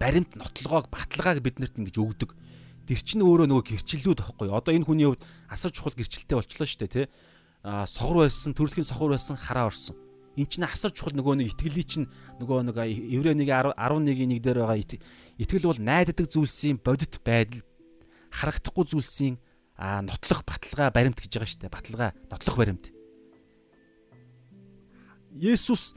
[0.00, 2.30] баримт нотлогоог баталгааг биднэрт ингэж өгдөг
[2.86, 4.48] тэр чинь өөрөө нөгөө гэрчлэлүүд байхгүй.
[4.52, 7.06] Одоо энэ хүний хувьд асар чухал гэрчлэлтэй болчлоо шүү дээ, тий.
[7.66, 9.98] Аа сохор байсан, төрөлхийн сохор байсан, хараа орсон.
[10.36, 12.06] Эн чинь асар чухал нөгөө нэг итгэлийн чинь
[12.36, 14.76] нөгөө нэг еврей 1-ийн 11-ийн 1 дээр байгаа
[15.40, 17.64] итгэл бол найддаг зүйлсийн бодит байдал
[18.36, 19.40] харагдахгүй зүйлсийн
[19.76, 21.72] нотлох баталгаа баримт гэж байгаа шүү дээ.
[21.72, 22.92] Баталгаа, нотлох баримт.
[25.36, 25.96] Есүс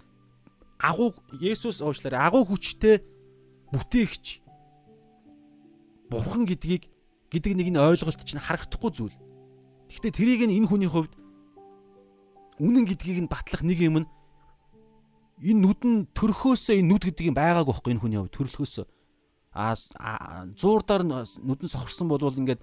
[0.80, 2.99] агуу Есүс уучлаарай агуу хүчтэй
[3.72, 4.44] бүтээгч
[6.11, 6.91] бурхан гэдгийг
[7.32, 9.16] гэдэг нэг нь ойлголт чинь харагдахгүй зүйл.
[9.88, 11.16] Гэхдээ тэрийг нь энэ хүний хувьд
[12.60, 14.10] үнэн гэдгийг нь батлах нэг юм нь
[15.44, 18.86] энэ нүд нь төрхөөсөө энэ нүд гэдгийг байгаагүй байхгүй энэ хүний хувьд төрлөхөөсөө
[19.56, 19.76] а
[20.56, 22.61] зуурдаар нүд нь сохорсон бол ингээд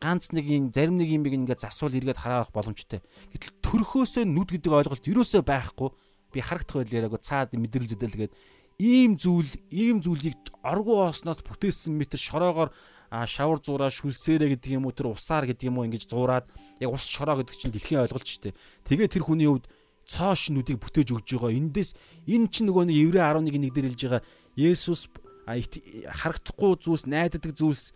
[0.00, 3.02] ганц нэг юм зарим нэг юм ингээд засвал эргээд хараарах боломжтой.
[3.34, 5.90] Гэтэл төрхөөсөө нүд гэдэг ойлголт юусоо байхгүй
[6.32, 8.32] би харагдах байл яриагүй цаад мэдрэл зэдэл гээд
[8.78, 12.70] ийм зүйл ийм зүйлийг оргуу оосноос бүтээсэн метр шороогоор
[13.10, 16.46] шавар зураа шүлсээрэ гэдэг юм уу тэр усаар гэдэг юм уу ингэж зуураад
[16.78, 18.58] яг ус шороо гэдэг чинь дэлхийн ойлголт шүү дээ.
[18.86, 19.66] Тэгээ тэр хүний хувьд
[20.08, 21.52] цоош нүдийг бүтээж өгж байгаа.
[21.52, 21.92] Эндээс
[22.24, 24.22] энэ чинь нөгөө нэг Еврей 11-ийн 1 дээр хэлж байгаа
[24.56, 25.12] Есүс
[25.46, 27.92] харагдахгүй зүйлс найддаг зүйлс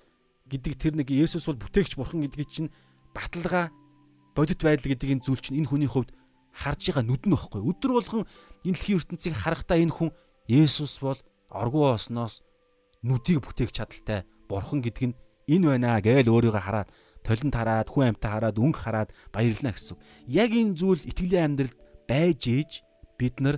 [0.53, 2.71] гэдэг тэр нэг Есүс бол бүтээгч бурхан гэдгийг чинь
[3.17, 3.73] баталгаа
[4.37, 6.13] бодит байдал гэдэг энэ зүйл чинь энэ хүний хувьд
[6.53, 7.61] харж байгаа нүд нь багхгүй.
[7.65, 8.25] Өдөр болгон
[8.65, 10.11] энэ дэлхийн ертөнцийг харахтаа энэ хүн
[10.49, 12.45] Есүс бол оргуу осноос
[13.01, 15.19] нүдийг бүтээх чадaltaй бурхан гэдэг нь
[15.49, 16.89] энэ байна гээл өөрийгөө хараад
[17.25, 19.97] толинд хараад хүн амьтаа хараад өнгө хараад баярлна гэсэн.
[20.29, 21.77] Яг энэ зүйл итгэлийн амьдралд
[22.13, 22.71] байж ээж
[23.17, 23.57] бид нар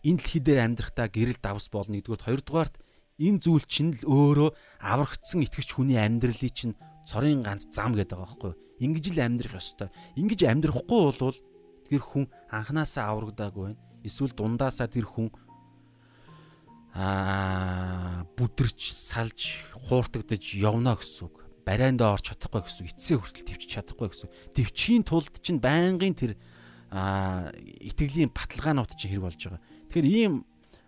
[0.00, 2.80] энэ дэлхий дээр амьдрахдаа гэрэл давс болно нэгдүгээр хоёрдугаарт
[3.20, 4.50] энэ зүйл чинь л өөрөө
[4.80, 8.54] аврагдсан итгэгч хүний амьдралын чинь цорын ганц зам гэдэг байгаа байхгүй.
[8.78, 9.90] Ингэж л амьдрах ёстой.
[10.16, 11.36] Ингэж амьдрахгүй бол
[11.84, 15.28] тэр хүн анханасаа аврагдаагүй байна эсвэл дундаасаа тэр хүн
[16.94, 21.36] аа бүдэрч салж хууртагдаж явна гэсэн үг.
[21.66, 22.90] Барайнд орч чадахгүй гэсэн үг.
[22.96, 24.34] Эцсээ хүртэл төвчж чадахгүй гэсэн үг.
[24.56, 26.32] Төвчхийн тулд чинь байнгын тэр
[26.90, 27.52] аа
[27.84, 29.62] итгэлийн баталгаанууд чинь хэрэг болж байгаа.
[29.92, 30.34] Тэгэхээр ийм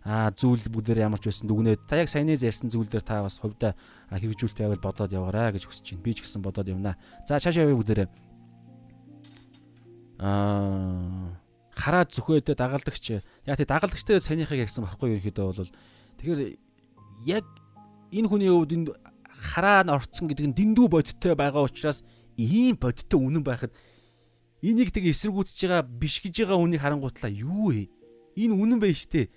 [0.01, 3.37] а зүйл бүгдээр ямар ч байсан дүгнээд та яг саяны ярьсан зүйл дээр та бас
[3.37, 3.77] хувьдаа
[4.09, 6.05] хэрэгжүүлэлт байвал бодоод яваарай гэж хүсэж байна.
[6.05, 6.97] Би ч гэсэн бодоод явна.
[7.29, 8.09] За цаашаа явъя бүгдээрээ.
[10.25, 11.37] Аа
[11.81, 13.05] хараад зүхөөдөө дагалдагч
[13.49, 15.73] яа тий дагалдагч дээр санийхыг ярьсан байхгүй ерөөхдөө бол
[16.21, 16.41] тэгэхээр
[17.25, 17.45] яг
[18.13, 18.93] энэ хүний хувьд энэ
[19.53, 22.05] хараа нь орцсон гэдэг нь дэндүү бодиттой байгаа учраас
[22.37, 23.73] ийм бодиттой үнэн байхад
[24.61, 27.89] Энийг тэг эсэргүүцэж байгаа биш гэж байгаа үнийг харангуутлаа юу вэ?
[28.37, 29.33] Энэ үнэн байж тээ.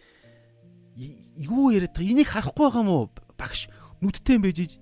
[1.39, 2.11] Юу яриад байгаа?
[2.11, 3.07] Энийг харахгүй байгаа мó
[3.39, 3.71] багш
[4.03, 4.77] нүдтэй юм байж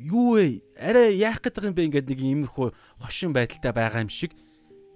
[0.00, 0.64] юу вэ?
[0.80, 2.68] Арай яах байгаа юм бэ ингээд нэг иймэрхүү
[3.04, 4.32] хошин байдалтай байгаа юм шиг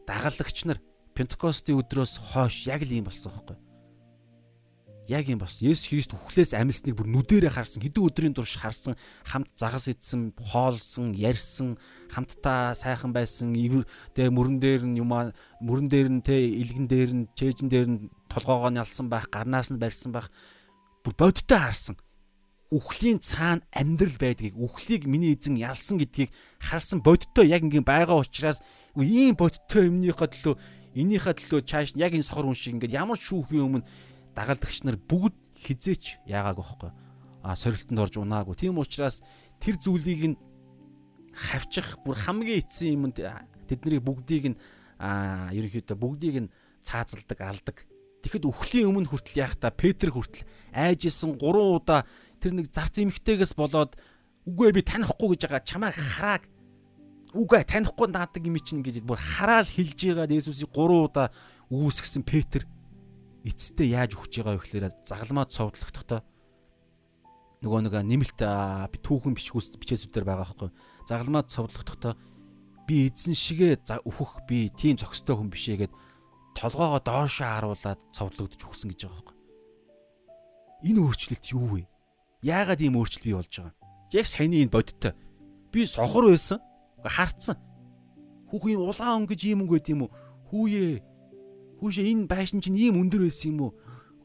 [0.08, 0.80] дагалдагч нар
[1.12, 3.67] Пентекостийн өдрөөс хойш яг л ийм болсон байхгүй
[5.08, 7.80] яг юм бас Есүс Христ үхлээс амьсныг бүр нүдэрээ харсан.
[7.80, 8.92] Хэдэн өдрийн турш харсан.
[9.24, 11.80] Хамт загас идсэн хоолсон ярьсан.
[12.12, 13.56] Хамтдаа сайхан байсан.
[13.56, 15.32] Тэгээ мөрөн дээр нь юмаа
[15.64, 17.98] мөрөн дээр нь тэ илгэн дээр нь чэйжэн дээр нь
[18.28, 20.28] толгоогоо нялсан байх гарнаас нь барьсан байх.
[21.00, 21.96] Бүр бодиттой харсан.
[22.68, 26.28] Үхлийн цаана амьдрал байдгийг үхлийг миний эзэн ялсан гэдгийг
[26.60, 27.48] харсан бодиттой.
[27.48, 28.60] Яг ингийн байгаа учраас
[28.92, 30.60] ийм бодиттой юмныхаа төлөө
[30.98, 33.86] энийхээ төлөө чааш яг энэ сохор хүн шиг ингээд ямар шүүхийн өмнө
[34.38, 36.90] дагалдагч нар бүгд хизээч яагаагүй байхгүй
[37.42, 38.54] а сорилтонд орж унаагүй.
[38.54, 39.22] Тийм учраас
[39.58, 40.36] тэр зүйлийг нь
[41.34, 44.60] хавчих бүр хамгийн эцсийн юм тэднийг бүгдийг нь
[44.98, 46.52] а ерөнхийдөө бүгдийг нь
[46.82, 47.76] цаазалдаг алдаг.
[48.22, 49.70] Тэгэхэд үхлийн өмнө хүртэл яах та?
[49.70, 52.02] Петр хүртэл айжсэн 3 удаа
[52.42, 53.94] тэр нэг зарц эмхтэйгээс болоод
[54.46, 55.62] үгүй би танихгүй гэж байгаа.
[55.62, 56.42] Чамайг харааг
[57.34, 61.30] үгүй танихгүй наадаг юм чинь гэж бүр хараал хэлж байгаа Есүсийг 3 удаа
[61.70, 62.66] үүсгэсэн Петр
[63.46, 66.20] эцэстээ яаж өгч байгаа вэ гэхээр загалмаа цовдлогдохдоо
[67.62, 68.40] нөгөө нэг нэмэлт
[69.02, 70.70] түүхэн бичгүүс бичээсүүдээр байгаа байхгүй.
[71.10, 72.14] Загалмаа цовдлогдохдоо
[72.86, 75.92] би эзэн шигээ өөхөх би тийм зөкстэй хүн бишээ гэд
[76.54, 79.36] толгоогоо доошоо харуулад цовдлогдож өгсөн гэж байгаа байхгүй.
[80.86, 81.82] Энэ өөрчлөлт юу вэ?
[82.46, 83.74] Яагаад ийм өөрчлөлт бий болж байгаа?
[84.14, 85.12] Яг саяны энэ бодиттой.
[85.74, 86.62] Би сохор байсан
[87.02, 87.58] харцсан.
[88.50, 90.10] Хүүх юм улаан өнгөж ийм өнгө гэдэм үү?
[90.48, 91.02] Хүүе
[91.78, 93.72] Хүүшээ энэ байшин чинь ийм өндөр байсан юм уу?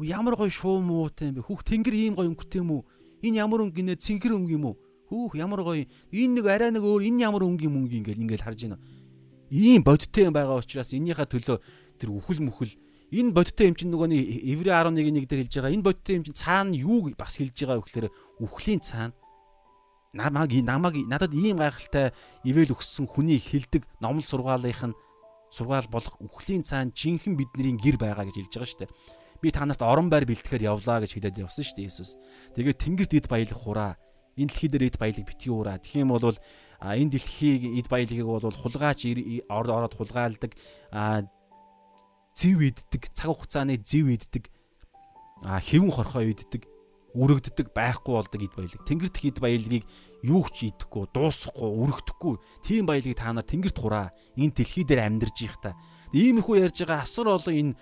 [0.02, 1.48] Ямар гоё шуу муутай юм бэ?
[1.48, 2.82] Хүүх тэнгэр ийм гоё өнгөтэй юм уу?
[3.22, 4.76] Энэ ямар өнгө гинэ цэнгэр өнгө юм уу?
[5.08, 5.86] Хүүх ямар гоё.
[6.10, 8.82] Энэ нэг арай нэг өөр энэ ямар өнгө юм өнгө ингээл ингээл харж байна.
[9.54, 11.58] Ийм бодиттой юм байгаа учраас энийхээ төлөө
[12.02, 12.74] тэр үхэл мүхэл
[13.14, 15.76] энэ бодиттой юм чинь нөгөө нэг Еврей 11-1 дээр хэлж байгаа.
[15.78, 18.08] Энэ бодиттой юм чинь цаана юу бас хэлж байгаа вэ гэхээр
[18.42, 19.14] үхлийн цаана
[20.14, 22.14] намаг намаг надад ийм гайхалтай
[22.46, 24.98] ивэл өгсөн хүний хилдэг номлол сургаалынх нь
[25.54, 28.96] сургаал болох үхлийн цаана жинхэнэ бидний гэр байгаа гэж хэлж байгаа шүү дээ.
[29.38, 32.18] Би та нарт орон байр бэлтгэхээр явлаа гэж хэлээд явсан шүү дээ Иесус.
[32.58, 33.94] Тэгээд тэнгэрт эд баялаг хураа.
[34.34, 35.78] Энэ дэлхий дээр эд баялаг битгий ураа.
[35.78, 36.34] Тэгэх юм бол
[36.82, 39.06] энэ дэлхийн эд баялагийг бол хулгаач
[39.46, 40.52] ороод хулгаалдаг
[42.34, 44.50] зэв иддэг, цаг хугацааны зэв иддэг,
[45.46, 46.66] хэвэн хорхоо иддэг
[47.14, 48.82] үрэгддэг байхгүй болдог эд баялаг.
[48.90, 49.86] Тэнгэрт эд баялагийг
[50.26, 52.36] юу ч идэхгүй, дуусахгүй, үрэгдэхгүй.
[52.66, 54.10] Тийм баялагийг та нар тэнгэрт хураа.
[54.34, 55.78] Энэ дэлхий дээр амьдарж их та.
[56.14, 57.74] Иймэрхүү ярьж байгаа асар олон энэ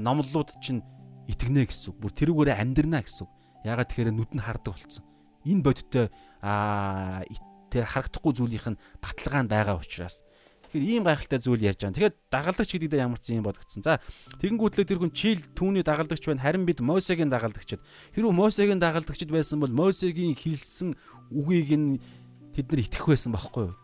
[0.00, 0.84] номлолууд чинь
[1.28, 1.96] итгэнэ гэсэн үг.
[2.04, 3.32] Бүр тэрүүгээрээ амьдрна гэсэн үг.
[3.64, 5.04] Ягаад тэгэхээр нүд нь хардаг болсон.
[5.44, 6.06] Энэ бодиттой
[6.44, 7.24] аа
[7.70, 10.20] тэр харагдахгүй зүйлийнх нь баталгаа нь байгаа учраас
[10.70, 11.94] Тэгэхээр ийм гайхалтай зүйл ярьж байгаа.
[11.98, 13.82] Тэгэхээр дагалдагч гэдэг дээр ямар ч юм бодогдсон.
[13.82, 13.98] За
[14.38, 16.46] тэгэнгүүтлээ тэр хүн чил түүний дагалдагч байна.
[16.46, 17.82] Харин бид Мосегийн дагалдагчд.
[18.14, 20.94] Хэрвээ Мосегийн дагалдагчд байсан бол Мосегийн хэлсэн
[21.34, 21.98] үгийг нь
[22.54, 23.76] тэд нар итгэх байсан байхгүй юу?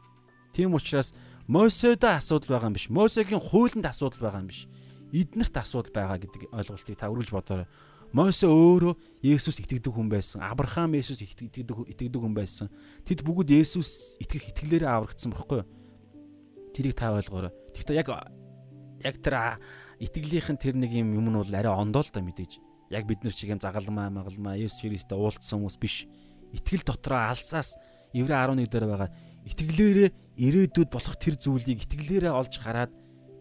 [0.55, 1.11] Тийм учраас
[1.51, 2.87] Моседо асуудал байгаа юм биш.
[2.87, 4.71] Мосегийн хуулинд асуудал байгаа юм биш.
[5.11, 7.67] Эднэрт асуудал байгаа гэдэг ойлголтыг та үргэлж бодоорой.
[8.15, 8.95] Мосе өөрөө
[9.27, 10.39] Есүс итгэдэг хүн байсан.
[10.39, 12.71] Авраам Есүс итгэдэг итгэдэг хүн байсан.
[13.03, 15.69] Тэд бүгд Есүс итгэх итгэлээрээ аврагдсан байхгүй юу?
[16.77, 17.57] Тэрийг та ойлгоорой.
[17.73, 18.09] Гэхдээ яг
[19.01, 19.57] яг тэр
[19.97, 22.61] итгэлийнх нь тэр нэг юм юм нь бол арай ондоо л да мэдээж.
[22.93, 26.05] Яг бид нар шиг юм загалмаа магалмаа Есүс Христтэй уулзсан хүмүүс биш.
[26.53, 27.81] Итгэл дотроо алсаас
[28.12, 29.11] Еврей 11 дээр байгаа
[29.48, 32.93] итгэлээрээ ирээдүйд болох тэр зүйлийг итгэлээрээ олж хараад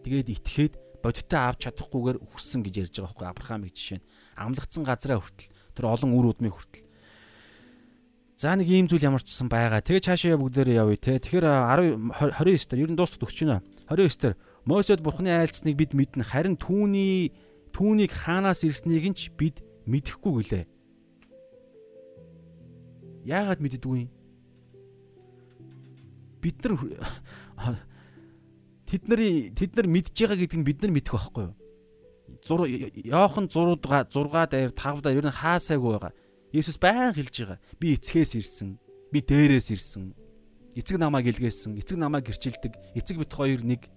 [0.06, 4.06] тэгээд итгээд бодиттой авч чадахгүйгээр үхсэн гэж ярьж байгаа байхгүй Авраамыг жишээ нь
[4.38, 6.85] амлагдсан газраа хүртэл тэр олон үр удмыг хүртэл
[8.36, 9.80] За нэг ийм зүйл ямар ч гэсэн байгаа.
[9.80, 11.16] Тэгээ цаашаа бүгдээрээ явъя те.
[11.16, 13.64] Тэгэхээр 10 29 дээр ер нь дуустал өгч байна.
[13.88, 14.34] 29 дээр
[14.68, 16.20] Мосед бурхны айлцныг бид мэднэ.
[16.20, 17.32] Харин түүний
[17.72, 20.64] түүнийг хаанаас ирснийг нь ч бид мэдэхгүй гэлээ.
[23.24, 24.12] Яагаад мэддэггүй юм?
[26.44, 26.76] Бид нар
[28.84, 31.56] тэд нарын тэд нар мэдж байгаа гэдгийг бид нар мэдэх байхгүй юу?
[32.44, 32.68] 6
[33.00, 36.12] Йохан 6 6 дээр 5 дээр ер нь хаасайгүй байгаа
[36.52, 37.58] Есүс баян хэлж байгаа.
[37.80, 38.78] Би эцгээс ирсэн.
[39.10, 40.14] Би дээрээс ирсэн.
[40.76, 41.74] Эцэг намайг илгээсэн.
[41.80, 42.72] Эцэг намайг гэрчилдэг.
[42.94, 43.88] Эцэг бит хоёр нэг.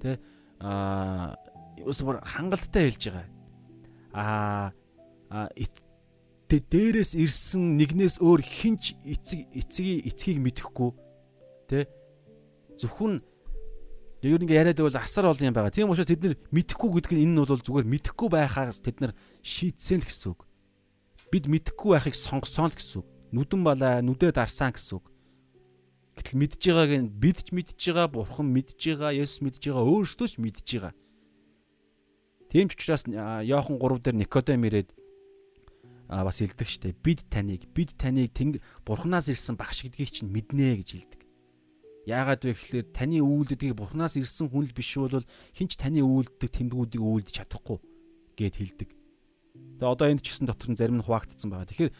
[0.00, 0.16] Тэ
[0.60, 1.36] аа
[1.76, 3.28] юус бүр хангалттай хэлж байгаа.
[4.14, 5.50] Аа
[6.48, 10.90] дээрээс ирсэн нэгнээс өөр хинч эцэг эцгийг эцгийг мэдэхгүй.
[11.66, 11.90] Тэ
[12.78, 13.20] зөвхөн
[14.22, 15.74] ер нь яриад байвал асар олон юм байгаа.
[15.74, 19.12] Тийм учраас тэд нар мэдэхгүй гэдэг нь энэ нь бол зүгээр мэдэхгүй байхаас тэд нар
[19.42, 20.46] шийдсэн л гэсэн үг
[21.34, 23.08] бид мэдхгүй байхыг сонгосон л гэсэн үг.
[23.34, 25.10] Нүдэн балаа, нүдэ дарсан гэсэн үг.
[26.14, 30.28] Гэтэл мэдж байгааг нь бид ч мэдж байгаа, Бурхан мэдж байгаа, Есүс мэдж байгаа, өөрсдөө
[30.30, 30.94] ч мэдж байгаа.
[32.54, 34.94] Тийм ч учраас Иохан 3 дээр Никодем ирээд
[36.06, 40.88] бас хэлдэг штэ бид таныг бид таныг тэнг бурхнаас ирсэн багш гэдгийг чинь мэднэ гэж
[40.94, 41.20] хэлдэг.
[42.06, 47.02] Яагаад вэ гэхээр таны үйлдэлийг бурхнаас ирсэн хүн л биш бол хинч таны үйлддэг тэмдгүүдийг
[47.02, 47.82] үйлдэж чадахгүй
[48.38, 48.90] гэд хэлдэг.
[49.54, 51.70] Тэгээ одоо энд ч гэсэн дотор нь зарим нь хуваагдсан байгаа.
[51.70, 51.92] Тэгэхээр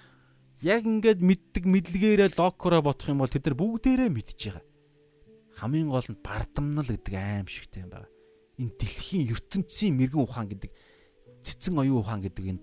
[0.67, 4.65] яг ингээд мэддэг мэдлэгээрээ логкороо бодох юм бол тэд нар бүгдээрээ мэдж байгаа.
[5.63, 8.11] Хамгийн гол нь бардамнал гэдэг аим шигтэй юм байна.
[8.59, 10.71] Энэ дэлхийн ертөнцийн мэрэгэн ухаан гэдэг
[11.43, 12.63] цэцэн оюун ухаан гэдэг энэ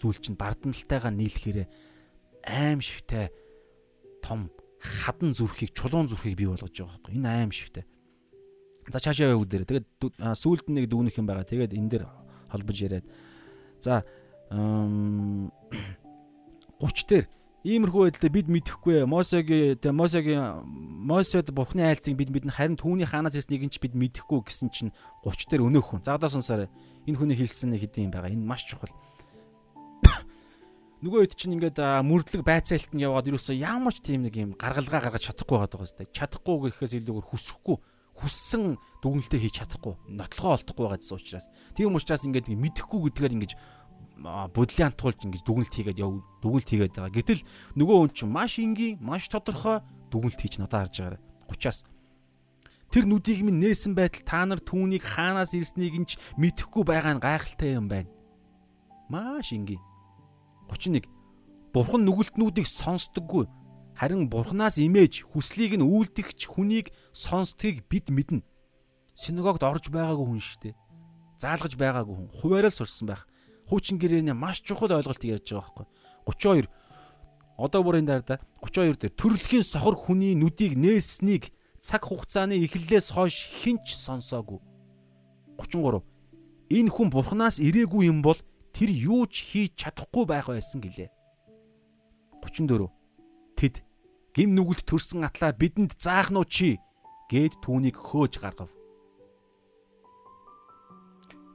[0.00, 1.68] зүйл чинь бардамналтайгаа нийлэхээр
[2.44, 3.30] аим шигтэй
[4.22, 4.50] том
[4.82, 7.84] хадан зүрхийг чулуун зүрхийг бий болгож байгаа байхгүй энэ аим шигтэй
[8.90, 9.86] за цаашаа яваа үдээр тэгээд
[10.34, 12.04] сүүлд нэг дүгнэх юм байгаа тэгээд энэ дээр
[12.50, 13.06] холбож яриад
[13.78, 14.02] за
[14.52, 15.48] 30
[17.08, 17.26] дээр
[17.64, 20.66] иймэрхүү байдлаа бид мэдэхгүй Мосегийн тэгээ Мосегийн
[21.08, 24.92] Мосед бурхны айлцыг бид мэднэ харин түүний хаанаас ирснийг ч бид мэдэхгүй гэсэн чинь
[25.24, 26.04] 30 дээр өнөөх хүн.
[26.04, 26.68] За одоо сонсоорой.
[27.06, 28.34] Энэ хүний хэлсэн нэг хэдийн байгаа.
[28.34, 28.92] Энэ маш чухал
[31.06, 35.06] нөгөө хэд чинь ингээд мөрдлөг байцаалт нь яваад юусоо ямар ч тийм нэг юм гаргалгаа
[35.06, 36.10] гаргаж чадахгүй байгаа даа.
[36.10, 37.78] Чадахгүй гэхээс илүүгээр хүсэхгүй
[38.18, 43.52] хүссэн дүгнэлтээ хийж чадахгүй нотлохоо олдохгүй байгаа гэсэн учраас тийм учраас ингээд мэдэхгүй гэдгээр ингэж
[44.22, 47.12] бодлын антуулж ингэж дүгнэлт хийгээд яв дүгнэлт хийгээд байгаа.
[47.12, 47.42] Гэтэл
[47.76, 49.82] нөгөө хүн чинь маш энгийн, маш тодорхой
[50.14, 51.20] дүгнэлт хийж надад харж байгаарай.
[51.50, 51.78] 30-аас
[52.92, 57.24] Тэр нүдийг минь нээсэн байтал та нар түүнийг хаанаас ирснийг нь ч мэдэхгүй байгаа нь
[57.24, 58.12] гайхалтай юм байна.
[59.08, 59.80] Маш энгийн.
[60.68, 61.08] 31
[61.72, 63.48] Бурхан нүгэлтнүүдийг сонсдоггүй
[63.96, 68.44] харин Бурханаас имэж хүслийг нь үйлдэгч хүнийг сонсдгийг бид мэднэ.
[69.16, 70.74] Синагогт орж байгаагүй хүн шүү дээ.
[71.40, 72.28] Заалгаж байгаагүй хүн.
[72.28, 73.24] Хуваарал сурсан байх.
[73.72, 75.88] Хуучин гэрээний маш чухал ойлголт ярьж байгаа
[76.28, 76.68] байхгүй.
[76.68, 76.68] 32
[77.56, 81.48] Одоо бүрийн дараа да 32 дээр төрөлхийн сохор хүний нүдийг нээснийг
[81.80, 83.32] цаг хугацааны эхлэлээс хойш
[83.64, 84.60] хинч сонсоогүй.
[85.56, 86.04] 33
[86.68, 88.36] Энэ хүн Бурханаас ирээгүй юм бол
[88.76, 91.08] тэр юу ч хийж чадахгүй байх байсан гэлээ.
[92.44, 92.92] 34
[93.56, 93.80] Тэд
[94.36, 96.76] гим нүгэлт төрсөн атлаа бидэнд заах нь чи
[97.32, 98.68] гэд түүнийг хөөж гаргав.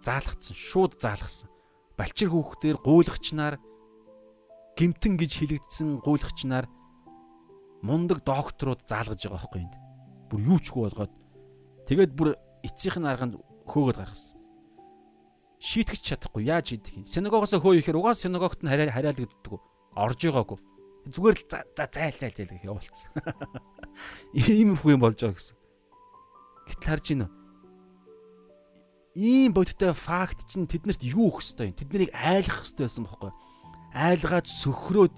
[0.01, 1.53] Заалгацсан, шууд заалгасан.
[1.97, 3.57] Балчир хүүхдээр гуйлагчнаар
[4.77, 6.69] гимтэн гэж хэлэгдсэн гуйлагчнаар
[7.81, 9.75] мундаг докторууд заалгаж байгаа байхгүй энд.
[10.29, 11.13] Бүр юу ч хүү болгоод
[11.89, 14.37] тэгээд бүр эцсийнх нь арганд хөөгд гаргасан
[15.57, 17.05] шийтгэж чадахгүй яаж хийдэг юм.
[17.09, 19.57] Синагогоос хөө ихээр угаас синагогт нь хараалагддаг.
[19.97, 20.57] Орж байгаагүй.
[21.09, 23.09] Зүгээр л за зайл зайл зайл гэх явуулсан.
[24.37, 25.57] Ийм хүү юм болж байгаа гэсэн.
[26.69, 27.27] Гэтэл харж байна.
[29.17, 31.79] Ийм бодиттой факт чинь тэднэрт юу өгөх хэвээр юм.
[31.81, 33.33] Тэднийг айлах хэвээр байсан бохоггүй.
[33.97, 35.13] Айлгаад сөхрөөд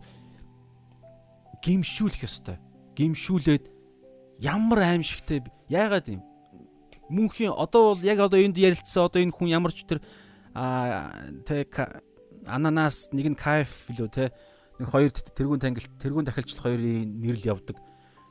[1.60, 2.60] гимшүүлэх хэвээр.
[2.96, 3.66] Гимшүүлээд
[4.40, 6.24] ямар аимшигтэй яагаад юм
[7.10, 10.00] мөнхийн одоо бол яг одоо энд ярилцсан одоо энэ хүн ямар ч тэр
[10.54, 11.12] а
[11.44, 11.74] тэг
[12.46, 14.32] ананас нэг нь кайф лөө те
[14.78, 17.78] нэг хоёр тэрүүн тангилт тэрүүн дахилчлах хоёрын нэрл явдаг.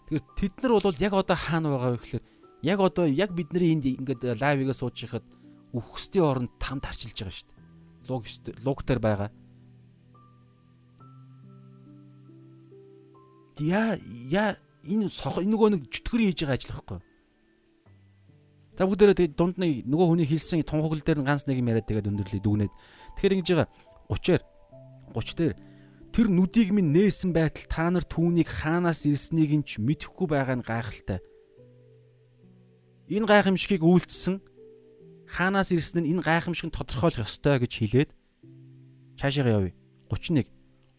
[0.08, 2.24] Тэгэхээр тэд нар бол яг одоо хаана байгаа вэ гэхээр
[2.62, 5.26] яг одоо яг бидний энд ингээд лайвыгаа сууж хахад
[5.72, 8.06] үхсдийн оронд тамд харчилж байгаа шүү дээ.
[8.08, 8.24] Луг
[8.64, 9.30] луг дээр байгаа.
[13.60, 13.98] Я
[14.30, 17.00] я энэ нөгөө нэг чөтгөрийн хийж байгаа ажил байхгүй.
[18.78, 21.90] За бүгдээрээ тэгээд дунд нь нөгөө хүний хэлсэн тун хугал дээр ганц нэг юм яриад
[21.90, 22.72] тэгээд өндөрлөе дүгнээд.
[23.18, 23.68] Тэгэхээр ингэж байгаа
[24.06, 24.42] 30-аар
[25.18, 25.54] 30 дээр
[26.14, 30.64] тэр нүдийг минь нээсэн байтал та нар түүнийг хаанаас ирснийг нь ч мэдэхгүй байгаа нь
[30.64, 31.18] гайхалтай.
[33.10, 34.38] Энэ гайхамшигыг үйлдэлсэн
[35.28, 38.10] хаанаас ирсэн нь энэ гайхамшиг нь тодорхойлох ёстой гэж хэлээд
[39.20, 39.76] цаашаа явъя.
[40.08, 40.48] 31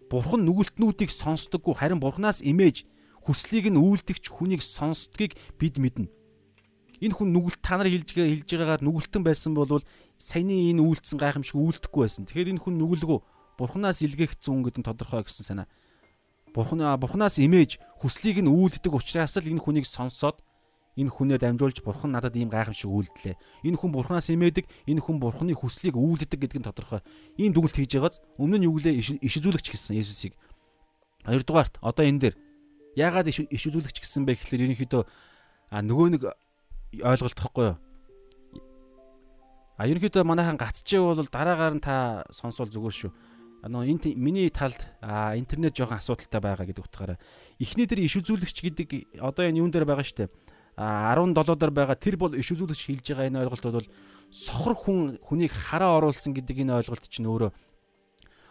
[0.09, 2.85] Бурхан нүгэлтнүүдийг сонсдоггүй харин Бурханаас имэж
[3.25, 6.09] хүслийг нь үйлдэгч хүнийг сонсдгийг бид мэднэ
[6.99, 9.83] энэ хүн нүгэлт та нар хэлж хэлж байгаагаар нүгэлтэн байсан бол
[10.19, 12.27] саяны энэ үйлдэлсэн гайхамшиг үйлдэхгүй байсан.
[12.27, 13.19] Тэгэхээр энэ хүн нүгэлгүй
[13.55, 15.67] бурхнаас илгээгдсэн хүн гэдэг нь тодорхой гэсэн санаа.
[16.51, 20.43] Бурхан бурхнаас имэж хүслийг нь үйлддэг учраас л энэ хүнийг сонсоод
[20.99, 23.39] энэ хүнээр дамжуулж бурхан надад ийм гайхамшиг үйлдлээ.
[23.63, 26.99] Энэ хүн бурхнаас имээдэг, энэ хүн бурханы хүслийг үйлддэг гэдэг нь тодорхой.
[27.39, 30.35] Ийм дүгнэлт хийж байгааз өмнө нь юу гэлээ иш үзүүлэгч гэсэн Есүсийг.
[31.23, 32.35] Хоёрдугаарт одоо энэ дээр
[32.99, 35.03] яагаад иш үзүүлэгч гэсэн бэ гэхэлэр ерөнхийдөө
[35.71, 36.23] а нөгөө нэг
[36.99, 37.77] ойлголт тохгүй юу?
[39.79, 43.11] А ерөнхийдөө манайхан гацчээ бол дараагаар нь та сонсвол зүгээр шүү.
[43.63, 44.79] Энэ миний талд
[45.35, 47.19] интернет жоохон асуудалтай байгаа гэдэг утгаараа
[47.59, 48.89] эхний дээр иш үзүүлэгч гэдэг
[49.19, 50.31] одоо энэ юун дээр байгаа штэ
[50.77, 53.89] 17 дээр байгаа тэр бол иш үзүүлэгч хэлж байгаа энэ ойлголт бол
[54.29, 57.51] сохор хүн хүнийг хараа оруулсан гэдэг энэ ойлголт чинь өөрөө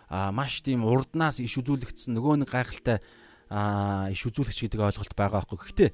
[0.09, 2.99] а маш тийм урднаас иш үзүүлэгдсэн нөгөө нэг гайхалтай
[3.49, 5.59] а иш үзүүлэгч гэдэг ойлголт байгаа байхгүй.
[5.61, 5.91] Гэхдээ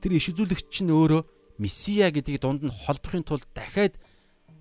[0.00, 1.22] тэр иш үзүүлэгч нь өөрөө
[1.58, 3.98] месиа гэдгийг дунд нь холбохын тулд дахиад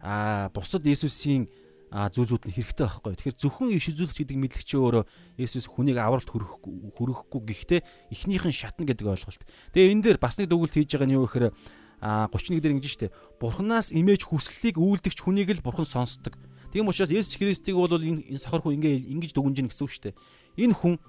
[0.01, 1.49] а бусад Есүсийн
[1.93, 3.13] зүйлүүд нь хэрэгтэй байхгүй.
[3.15, 5.03] Тэгэхээр зөвхөн иш үзүүлэгч гэдэг мэдлэгчээ өөрөө
[5.37, 7.81] Есүс хүнийг авралт хүргэхгүй хүргэхгүй гэхдээ
[8.11, 9.43] эхнийхэн шатна гэдэг ойлголт.
[9.71, 11.53] Тэгээ энэ дээр бас нэг дүгнэлт хийж байгаа нь юу гэхээр
[12.01, 13.13] а 31 дээр ингэж штэ.
[13.39, 16.35] Бурханаас имэж хүслийг үйлдэгч хүнийг л бурхан сонсдог.
[16.73, 20.17] Тийм учраас Есүс Христийг бол энэ сохор хүн ингээ ингэж дүгнэж гин гэсэн үг штэ.
[20.59, 20.99] Энэ хүн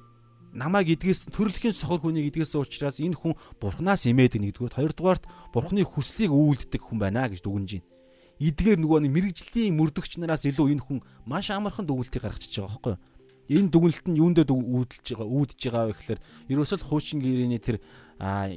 [0.55, 6.31] намайг идгээс төрөлхийн сохор хүнийг идгээсэн учраас энэ хүн бурхнаас имээдэг нэгдүгээр хоёрдугаарт бурхны хүслийг
[6.31, 7.96] үйлддэг хүн байна гэж дүгнэж байна.
[8.37, 12.93] Эдгээр нөгөө нэг мэрэгжлийн мөрдөгч нараас илүү энэ хүн маш амархан дүгнэлтийг гаргачихж байгаа байхгүй
[12.93, 13.03] юу?
[13.47, 16.21] Энэ дүгнэлт нь юундээ үүдэлж байгаа үүдж байгаа вэ гэхээр
[16.53, 17.81] ерөөсөл хуучин гэрээний тэр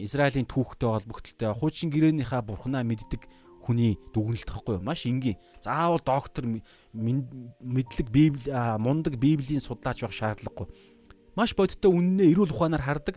[0.03, 3.23] Израилийн түүхтэй холбогдлолтой хуучин гэрээнийхаа бурхнаа мэддэг
[3.63, 4.83] хүний дүгнэлт гэхгүй юу?
[4.83, 5.37] Маш энгийн.
[5.63, 6.43] Заавал доктор
[6.91, 8.49] мэдлэг библи
[8.81, 10.67] мундаг библийн судлаач байх шаардлагагүй
[11.39, 13.15] маш бодиттой үннээ эрүүл ухаанаар хардаг.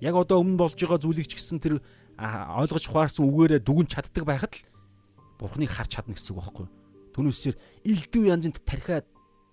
[0.00, 1.74] Яг одоо өмнө болж байгаа зүйлийг ч гэсэн тэр
[2.16, 4.62] ойлгож ухаарсан үгээрээ дүгнж чаддаг байхад л
[5.38, 6.74] Бурхныг харж чадна гэсэн үг байхгүй юу?
[7.14, 7.56] Түүнээсээр
[7.86, 9.06] элдв янзын тархиа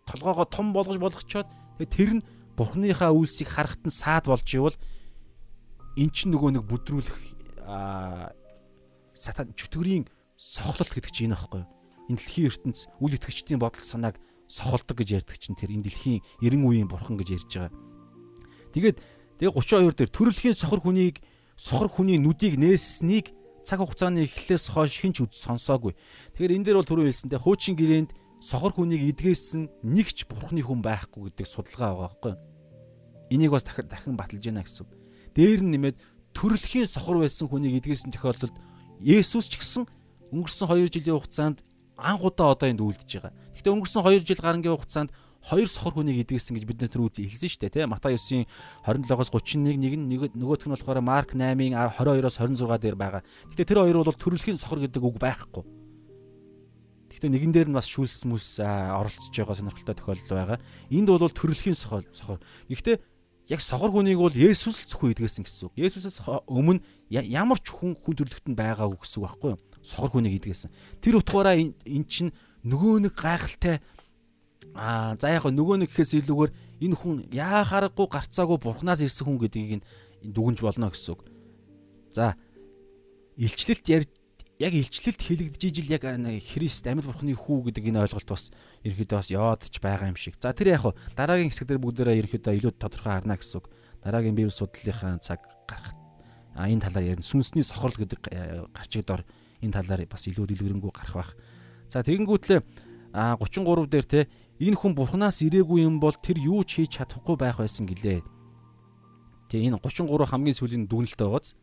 [0.09, 1.47] толгоогоо том болгож болгочоод
[1.77, 2.25] тэр нь
[2.57, 4.77] Бурхныхаа үйлсийг харахад нь саад болж ивэл
[5.99, 7.19] эн чинь нөгөө нэг бүдрүүлэх
[9.15, 10.07] сатан чөтгөрийн
[10.39, 11.69] сохолт гэдэг чинь энэ байхгүй юу?
[12.11, 14.15] Энэ дэлхийн ертөнц үл итгэгчдийн бодол санааг
[14.47, 17.73] сохолдог гэж ярьдаг чинь тэр энэ дэлхийн 90 үеийн бурхан гэж ярьж байгаа.
[18.71, 18.97] Тэгээд
[19.41, 21.23] тэгээ 32 дээр төрөлхийн сохор хүнийг
[21.57, 23.33] сохор хүний нүдийг нээснийг
[23.65, 25.97] цаг хугацааны эхлэлээс хойш хинч үд сонсоогүй.
[26.37, 31.33] Тэгэхээр энэ дээр бол түрүү хэлсэнтэй хуучин гэрээнд сохор хүнийг идгээсэн нэгч бурхны хүн байхгүй
[31.33, 32.33] гэдэг судалгаа байгаа байхгүй.
[33.33, 34.85] Энийг бас дахин дахин баталж яана гэсэн.
[35.33, 35.97] Дээр нь нэмээд
[36.37, 38.53] төрөлхийн сохор байсан хүнийг идгээсэн тохиолдолд
[39.01, 39.89] Есүс ч гэсэн
[40.29, 41.65] өнгөрсөн 2 жилийн хугацаанд
[41.97, 43.33] анхудаа одоо энд үлдэж байгаа.
[43.57, 45.09] Гэхдээ өнгөрсөн 2 жил гарангийн хугацаанд
[45.45, 48.49] хоёр сохор хүнийг идгээсэн гэж бид нар түр үзий хэлсэн шүү дээ тий Матай 9-ийн
[48.81, 53.21] 27-оос 31 нэг нь нөгөөх нь болохоор Марк 8-ийн 22-оос 26 дээр байгаа.
[53.53, 55.61] Гэтэ тэр хоёр бол төрөлхийн сохор гэдэг үг байхгүй.
[57.13, 60.59] Гэтэ нэгэн дээр нь бас шүүлс мүс оролцож байгаа сонирхолтой тохиолдол байгаа.
[60.89, 62.41] Энд бол төрөлхийн сохор сохор.
[62.65, 62.97] Гэхдээ
[63.53, 65.77] яг сохор хүнийг бол Есүс л зөвхөн идгээсэн гэсэн үг.
[65.77, 66.81] Есүсээс өмнө
[67.13, 69.61] ямар ч хүн хүн төрлөختөнд байгаагүй гэсэн үг байхгүй юу?
[69.85, 70.73] Сохор хүнийг идгээсэн.
[70.99, 72.33] Тэр утгаараа эн чинь
[72.65, 73.85] нөгөө нэг гайхалтай
[74.75, 76.51] Аа за яг нөгөө нэг гэхээс илүүгээр
[76.83, 79.85] энэ хүн яахааргүй гарцаагүй бурхнаас ирсэн хүн гэдгийг нь
[80.19, 81.21] дүгнж болно гэсэн үг.
[82.11, 82.35] За
[83.39, 84.11] илчлэлт ярьж
[84.59, 88.51] яг илчлэлт хэлэгдэж ижил яг Христ амьд бурхны хүү гэдэг энэ ойлголт бас
[88.83, 90.35] ерөөдөө бас яваадч байгаа юм шиг.
[90.43, 93.71] За тэр яг дараагийн хэсэг дээр бүгдээрээ ерөөдөө илүү тодорхой харна гэсэн үг.
[94.03, 95.95] Дараагийн бие судлалынхаа цаг гарах
[96.55, 97.23] а энэ талаар ярина.
[97.23, 98.31] Сүнсний сохорл гэдэг
[98.71, 99.27] гарчиг дор
[99.59, 101.31] энэ талаар бас илүү дэлгэрэнгүй гарах бах.
[101.91, 102.63] За тэгэнгүүтлээ
[103.11, 104.27] а 33 дээр те
[104.59, 108.23] энэ хүн бурхнаас ирээгүй юм бол тэр юу ч хийж чадахгүй байх байсан гэлээ.
[109.51, 111.55] Тэгээ энэ 33 хамгийн сүүлийн дүгнэлт байгааз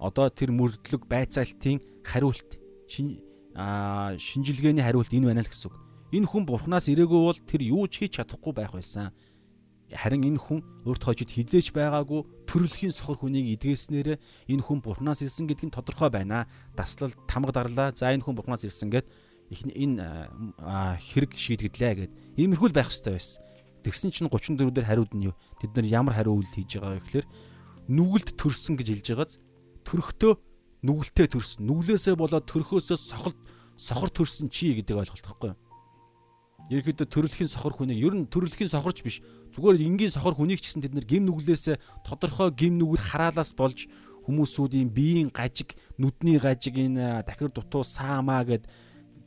[0.00, 2.56] одоо тэр мөрдлөг байцаалтын хариулт
[2.88, 3.20] шин
[3.52, 5.76] а шинжилгээний хариулт энэ байна л гэсэн үг.
[6.16, 9.12] Энэ хүн бурхнаас ирээгүй бол тэр юу ч хийж чадахгүй байх байсан.
[9.92, 14.16] Харин энэ хүн өөрт хожид хизээч байгаагүй төрөлхийн сохор хүнийг идгээснээр
[14.48, 16.46] энэ хүн бурхнаас ирсэн гэдг нь тодорхой байна.
[16.78, 17.90] Таслал тамга дарлаа.
[17.92, 18.90] За энэ хүн бурхнаас ирсэн
[19.50, 20.06] гэд энэ
[21.02, 23.42] хэрэг шийдэгдлээ гэд иймэрхүү л байх хэрэгтэй байсан.
[23.82, 25.34] Тэгсэн чинь 34 дээр хариуд нь юу?
[25.58, 27.26] Тэд нар ямар хариу үйлдэл хийж байгаа вэ гэхээр
[27.90, 29.32] нүгэлд төрсөн гэж хэлж байгааз
[29.88, 30.32] төрхтөө
[30.86, 31.64] нүгэлтээ төрсөн.
[31.66, 33.34] Нүглээсээ болоод төрхөөсөө сохол
[33.80, 35.56] сохор төрсөн чи гэдэг ойлголт юу?
[36.70, 39.18] Ерөнхийдөө төрөлхийн сохор хүнийг ер нь төрөлхийн сохорч биш.
[39.56, 43.90] Зүгээр энгийн сохор хүнийг ч гэсэн тэд нар гим нүглээсээ тодорхой гим нүгэл хараалаас болж
[44.28, 48.68] хүмүүсүүдийн биеийн гажиг, нүдний гажиг энэ дахир дутуу саамаа гэд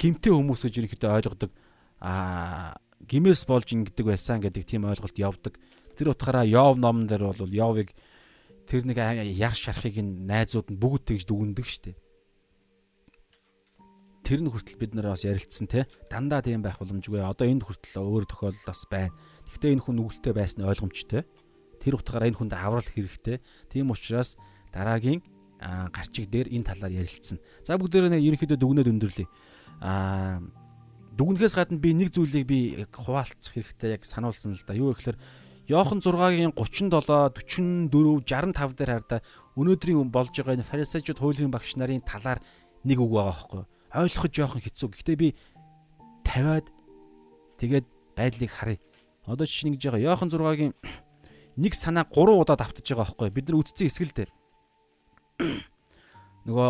[0.04, 1.52] гимтэй хүмүүс гэж ерөнхийдөө ойлгодог
[2.04, 2.76] аа
[3.08, 5.56] гимээс болж ингэдэг байсан гэдэг тийм ойлголт явдаг.
[5.96, 7.96] Тэр утгаараа Йов номон дээр бол Йовыг
[8.68, 11.98] тэр нэг яар шарахыг нь найзууд нь бүгд тэгж дүгндэг штеп.
[14.28, 17.24] Тэр нь хүртэл бид нар бас ярилцсан те дандаа тийм байх боломжгүй.
[17.24, 19.16] Одоо энд хүртэл өөр тохиолдол бас байна.
[19.52, 21.24] Гэхдээ энэ хүн нүгэлтэй байсан ойлгомжтой.
[21.80, 23.44] Тэр утгаараа энэ хүнд аврал хэрэгтэй.
[23.68, 24.40] Тийм учраас
[24.72, 25.20] дараагийн
[25.92, 27.40] гарчиг дээр энэ талаар ярилцсан.
[27.68, 29.28] За бүгдээрээ ерөнхийдөө дүгнээд өндөрлөе
[29.82, 30.44] аа
[31.18, 32.60] дүгнэхээс гадна би нэг зүйлийг би
[32.92, 34.78] хуваалцах хэрэгтэй яг сануулсан л да.
[34.78, 35.18] Юу гэхээр
[35.70, 37.90] Йохан 6-гийн 37, 44,
[38.28, 39.22] 65 дээр хараа
[39.56, 42.44] өнөөдрийн болж байгаа энэ фарисеучуд хуулийн багш нарын талаар
[42.84, 43.64] нэг үг байгаа байхгүй
[43.94, 44.90] ойлгох жоохон хэцүү.
[44.90, 45.30] Гэхдээ би
[46.26, 46.68] тавиад
[47.62, 47.86] тэгээд
[48.18, 48.82] байдлыг харъя.
[49.30, 50.74] Одоо жишээ нь гэж байгаа Йохан 6-гийн
[51.62, 54.32] нэг санаа 3 удаа давтаж байгаа байхгүй бид нар үтцэн эсгэл дээр
[56.50, 56.68] нөгөө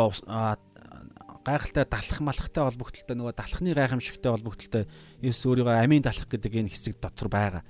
[1.43, 4.83] гайхалтай далах малахтай холбогдлолтой нөгөө далахны гайхамшигтай холбогдлолтой
[5.19, 7.63] Есүс өөрийгөө амийн далах гэдэг энэ хэсэг дотор байгаа.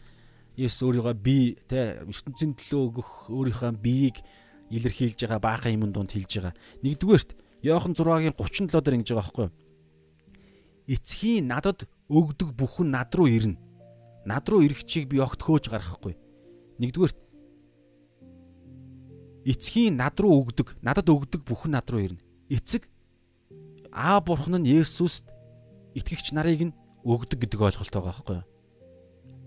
[0.56, 4.22] Есүс өөрийгөө би тэ ертөнцийн төлөө өгөх өөрийнхөө биеийг
[4.70, 6.54] илэрхийлж байгаа баахан юмн донд хэлж байгаа.
[6.86, 7.30] Нэгдүгээрт
[7.64, 9.56] Иохан 6-гийн 37 дээр ингэж байгаа байхгүй юу?
[10.84, 13.58] Эцгийн надад өгдөг бүхэн над руу ирнэ.
[14.28, 16.14] Над руу ирэх чиг би огт хөөж гарахгүй.
[16.78, 17.20] Нэгдүгээрт
[19.48, 22.22] эцгийн над руу өгдөг, надад өгдөг бүхэн над руу ирнэ.
[22.52, 22.88] Эцэг
[23.94, 25.30] Аа бурхан нь Есүст
[25.94, 26.74] итгэгч нарыг нь
[27.06, 28.48] өгдөг гэдэг ойлголт байгаа байхгүй юу?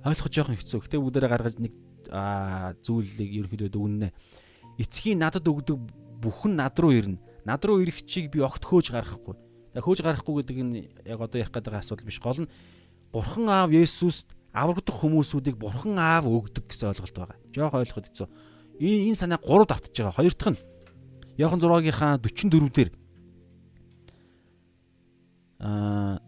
[0.06, 0.78] Ойлгох жоохон хэцүү.
[0.86, 1.74] Гэтэ бүгдээрээ гаргаж нэг
[2.06, 4.14] зүйлийг ерөөхдөө дүгнэнэ.
[4.78, 5.82] Эцгийн надад өгдөг
[6.22, 7.18] бүхэн над руу ирнэ.
[7.42, 9.34] Над руу ирэх чиг би огт хөөж гарахгүй.
[9.74, 12.22] За хөөж гарахгүй гэдэг нь яг одоо ярих гэдэг асуудал биш.
[12.22, 12.52] Гол нь
[13.10, 17.38] Бурхан аав Есүст аврагдах хүмүүсүүдийг Бурхан аав өгдөг гэсэн ойлголт байгаа.
[17.50, 18.28] Жоох ойлгоход хэцүү.
[18.78, 20.16] Энэ энэ санаа гурав давтаж байгаа.
[20.22, 20.62] Хоёр дахь нь
[21.34, 21.92] Яхан 6-гийн
[22.22, 22.90] 44 дээр
[25.58, 26.20] аа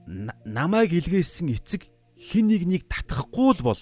[0.48, 3.80] намайг илгээсэн эцэг хин нэг нэг татахгүй л бол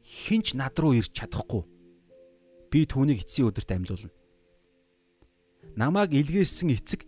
[0.00, 1.68] хинч над руу ирч чадахгүй.
[2.72, 4.10] Би түүнийг эцсийн өдөрт амьлуулна.
[5.76, 7.04] Намайг илгээсэн эцэг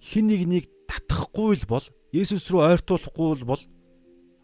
[0.00, 3.62] хин нэг нэг татахгүй л бол Есүс рүү ойртуулахгүй л бол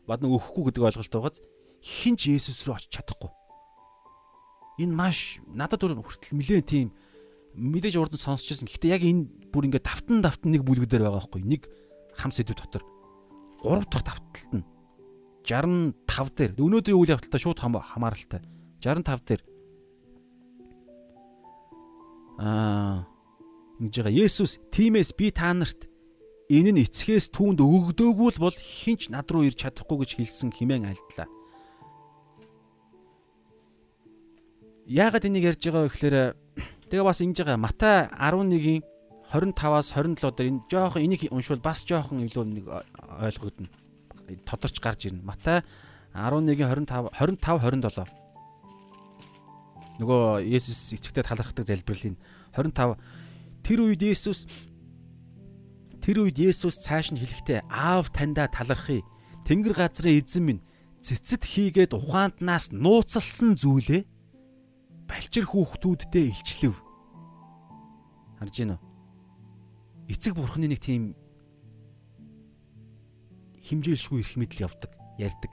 [0.05, 1.39] бадна өгөхгүй гэдэг ойлголт байгааз
[1.81, 3.31] хинч Есүс рүү очиж чадахгүй.
[4.85, 6.89] Энэ маш надад хүртэл нэлээд тийм
[7.55, 8.67] мэдээж урд нь сонсчихсан.
[8.69, 11.43] Гэхдээ яг энэ бүр ингээд давтан давтан нэг бүлгүүдээр байгаа байхгүй.
[11.47, 11.63] Нэг
[12.17, 12.83] хам сэдв дотор.
[13.63, 14.65] 3 дахь давталт нь
[15.45, 16.53] 65 дээр.
[16.57, 18.41] Өнөөдрийн үйл явдалтай шууд хамааралтай.
[18.81, 19.43] 65 дээр.
[22.41, 23.05] Аа
[23.81, 24.13] ингэж байгаа.
[24.13, 25.89] Есүс тиймээс би та нарт
[26.53, 31.29] энэ нь эцгээс түүнд өгөгдөөгүй бол хинч над руу ирж чадахгүй гэж хэлсэн химэн альдлаа.
[34.85, 36.17] Яагаад энийг ярьж байгаа вэ гэхээр
[36.93, 37.65] тэгээ бас ингэж байгаа.
[37.65, 38.83] Матай 11-ийн
[39.31, 43.71] 25-аас 27 дээр энэ жоохон энийг уншвал бас жоохон илүү нэг ойлгогдно.
[44.43, 45.23] Тодорч гарч ирнэ.
[45.23, 45.63] Матай
[46.19, 48.11] 11-ийн 25 25 27.
[50.03, 52.19] Нөгөө Есүс эцэгтэй талархдаг залбирлын
[52.59, 52.99] 25
[53.63, 54.51] тэр үед Есүс
[56.03, 59.07] тэр үед Есүс цааш нь хэлэхдээ аав таньда талархъя.
[59.47, 60.65] Тэнгэр газрын эзэн минь
[61.07, 64.03] цэцэд хийгээд ухаантнаас нууцлсан зүйлээ
[65.07, 66.75] балчир хүүхдүүддээ илчлэв.
[68.43, 68.90] Харж гинөө
[70.11, 71.15] эцэг бурхны нэг тийм
[73.63, 74.91] химжээлшгүй эрх мэдэл явдаг,
[75.23, 75.53] ярьдаг.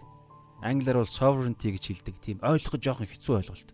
[0.66, 2.16] Англиар бол sovereignty гэж хэлдэг.
[2.18, 3.70] Тийм ойлгох жоохон хэцүү ойлголт.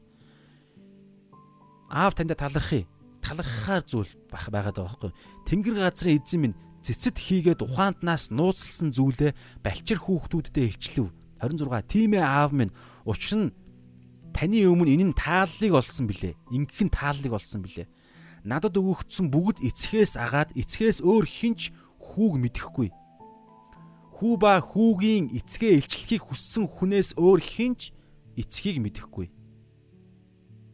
[1.88, 2.84] Аав таньда талархъя.
[3.23, 5.11] Талархахаар зүйл бах байгаад байгаа байхгүй.
[5.47, 9.31] Тэнгэр газрын эзэн минь цэцэд хийгээд ухаантнаас нууцлсан зүйлээ
[9.64, 11.07] балчир хүүхдүүддээ илчлэв.
[11.39, 12.76] 26 тийм ээ аав минь
[13.07, 13.55] учир нь
[14.35, 16.35] таны өмнө энэ нь тааллыг олсон билээ.
[16.51, 17.88] Ингэх нь тааллыг олсон билээ
[18.43, 22.91] надад өгөгдсөн бүгд эцгээс агаад эцгээс өөр хинч хүүг мэдэхгүй.
[24.19, 27.95] Хүү ба хүүгийн эцгээ илчлэхийг хүссэн хүнээс өөр хинч
[28.35, 29.31] эцгийг мэдэхгүй.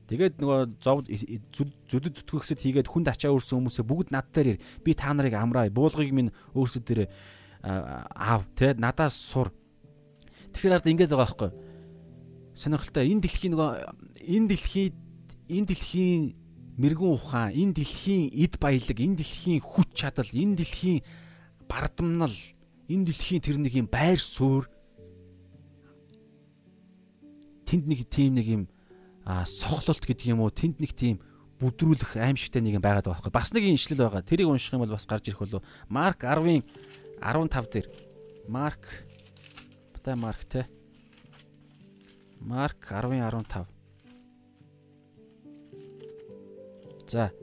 [0.10, 5.14] Тэгээд нөгөө зов зүдэд зүтгэгсэд хийгээд хүнд ачаа өрсөн хүмүүсээ бүгд над дээр би та
[5.14, 7.02] нарыг амраа буулгыг минь өөрсөд дээр
[7.62, 9.54] аав те надаас сур.
[10.50, 11.52] Тэгэхээр ард ингэж байгаа байхгүй.
[12.58, 13.70] Сонирхолтой энэ дэлхийн нөгөө
[14.18, 14.98] энэ дэлхийд
[15.46, 16.22] энэ дэлхийн
[16.80, 21.04] мэрэгүн ухаан, энэ дэлхийн эд баялаг, энэ дэлхийн хүч чадал, энэ дэлхийн
[21.68, 22.36] бардамнал,
[22.88, 24.72] энэ дэлхийн тэр нэг юм байр суурь
[27.70, 28.64] тэнд нэг тийм нэг юм
[29.46, 31.22] сохлолт гэдэг юм уу, тэнд нэг тийм
[31.62, 33.36] бүдрүүлэх аимшигтай нэг юм байгаад байгаа байхгүй.
[33.36, 34.24] Бас нэг иншлэл байгаа.
[34.24, 35.62] Тэрийг унших юм бол бас гарч ирэх болов.
[35.92, 36.64] Марк 10-ын
[37.20, 37.88] 15 дээр
[38.48, 38.82] Марк
[39.94, 40.66] Бата Марк те.
[42.40, 43.79] Марк 10-ын 15
[47.10, 47.34] За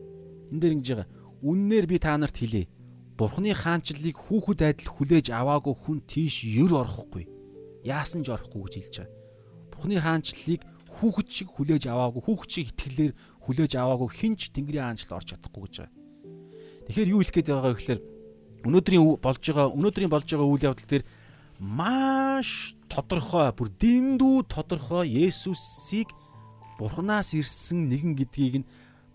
[0.55, 1.09] энэ дээр ингэж байгаа.
[1.43, 2.71] Үннээр би та нарт хэлье.
[3.19, 7.27] Бурхны хаанчлалыг хүүхэд адил хүлээж аваагүй хүн тийш ер орохгүй.
[7.83, 9.15] Яасан ч орохгүй гэж хэлж байгаа.
[9.73, 13.13] Бурхны хаанчлалыг хүүхэд шиг хүлээж аваагүй, хүүхэд шиг итгэлээр
[13.45, 15.95] хүлээж аваагүй хинч Тэнгэрийн хаанчлал орж чадахгүй гэж байгаа.
[16.87, 18.01] Тэгэхээр юу хэлэх гээд байгаа вэ гэхээр
[18.67, 21.05] өнөөдрийн болж байгаа өнөөдрийн болж байгаа үйл явдал дээр
[21.61, 26.13] маш тодорхой бүр дэндүү тодорхой Есүсийг
[26.77, 28.69] Бурханаас ирсэн нэгэн гэдгийг нь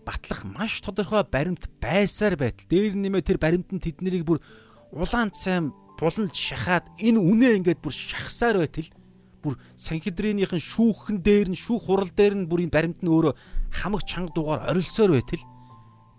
[0.04, 4.42] батлах маш тодорхой баримт байсаар байтал дээр нэмээ тэр баримтанд тэднийг бүр
[4.90, 8.90] улаан цайм буланж шахаад энэ үнэ ингээд бүр шахсаар байтал
[9.42, 13.34] бүр санхидрынийхэн шүүхэн дээр нь шүүх хурал дээр нь бүр энэ баримт нь өөрөө
[13.70, 15.42] хамаг чанга дугаар орилсоор байтал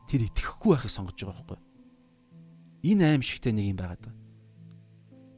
[0.08, 1.60] тэр итгэхгүй байхыг сонгож байгаа байхгүй.
[2.84, 4.20] Энэ аим шигтэй нэг юм байгаад байна.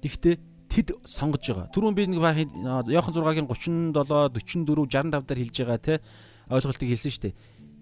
[0.01, 0.35] Тэгэхдээ
[0.69, 1.69] тэд сонгож байгаа.
[1.73, 2.21] Түрүүн би нэг
[2.89, 5.93] Яохан 6-гийн 37, 44, 65 дээр хэлж байгаа те
[6.49, 7.33] ойлголтыг хэлсэн шүү дээ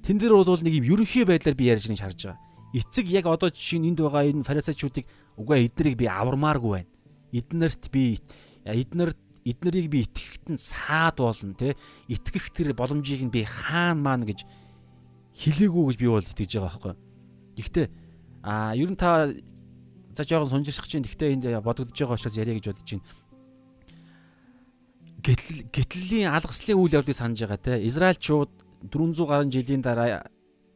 [0.03, 2.39] Тэн дээр бол нэг юм ерөнхий байдлаар би ярьж байгаа харж байгаа.
[2.75, 5.07] Эцэг яг одоо жишээ нь энд байгаа энэ фарисеучуудыг
[5.39, 6.91] угаа эднэрийг би авармааргүй байна.
[7.31, 8.19] Эднэрт би
[8.67, 9.15] эднэр
[9.47, 11.79] эднэрийг би итгэхэд нь саад болно те.
[12.11, 14.43] Итгэх тэр боломжийг нь би хаана маань гэж
[15.39, 16.93] хилээгүй гэж би бол итгэж байгаа байхгүй.
[17.55, 17.87] Гэхдээ
[18.43, 22.65] а ер нь та за жоохон сунжирсах чинь гэхдээ энд бодогдож байгаа учраас яриа гэж
[22.75, 23.07] бодож байна.
[25.23, 27.79] Гэтэл гэтллийн алгаслын үйл явдлыг санаж байгаа те.
[27.87, 28.51] Израильчууд
[28.91, 30.27] 400 гаруй жилийн дараа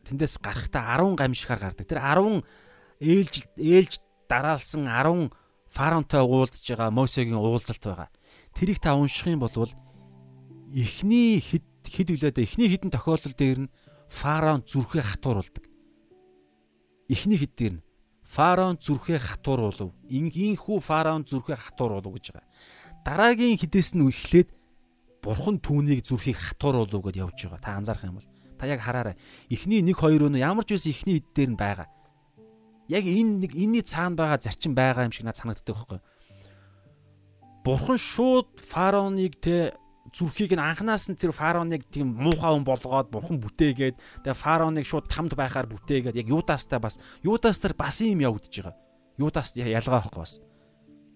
[0.08, 1.88] тэндээс гарахтаа 10 гамшихаар гардаг.
[1.88, 2.44] Тэр 10
[3.04, 3.94] ээлж ээлж
[4.30, 5.32] дараалсан 10
[5.68, 8.10] фараонтой уулзж байгаа Мосегийн уулзалт байгаа.
[8.56, 9.54] Тэрийг та унших юм бол
[10.74, 13.72] эхний хэд хэд үлээд эхний хідэн тохиолдол дээр нь
[14.10, 15.64] фараон зүрхээ хатууруулдаг.
[17.08, 17.86] Эхний хэд дээр нь
[18.24, 19.96] фараон зүрхээ хатууруулв.
[20.10, 22.48] Инхүү фараон зүрхээ хатууруулв гэж байгаа.
[23.08, 24.52] Дараагийн хідээс нь эхлээд
[25.22, 27.62] бурхан түүнийг зүрхийг хатууруулв гэдээ явж байгаа.
[27.64, 29.16] Та анзаарах юм бол та яг хараарай.
[29.50, 31.88] Эхний 1 2 өнө ямар ч байсан эхний хэд дээр нь байгаа.
[32.90, 36.00] Яг энэ нэг энэний цаана байгаа зарчим байгаа юм шиг надад санагддаг байхгүй.
[37.64, 39.76] Бурхан шууд фараоныг те
[40.16, 45.12] зүрхийг нь анханаас нь тэр фараоныг тийм муухай хүн болгоод бурхан бүтээгээд тэгээ фараоныг шууд
[45.12, 48.76] тамд байхаар бүтээгээд яг юудастай бас юудастар бас юм явагдаж байгаа.
[49.20, 50.42] Юудас ялгаа байхгүй бас.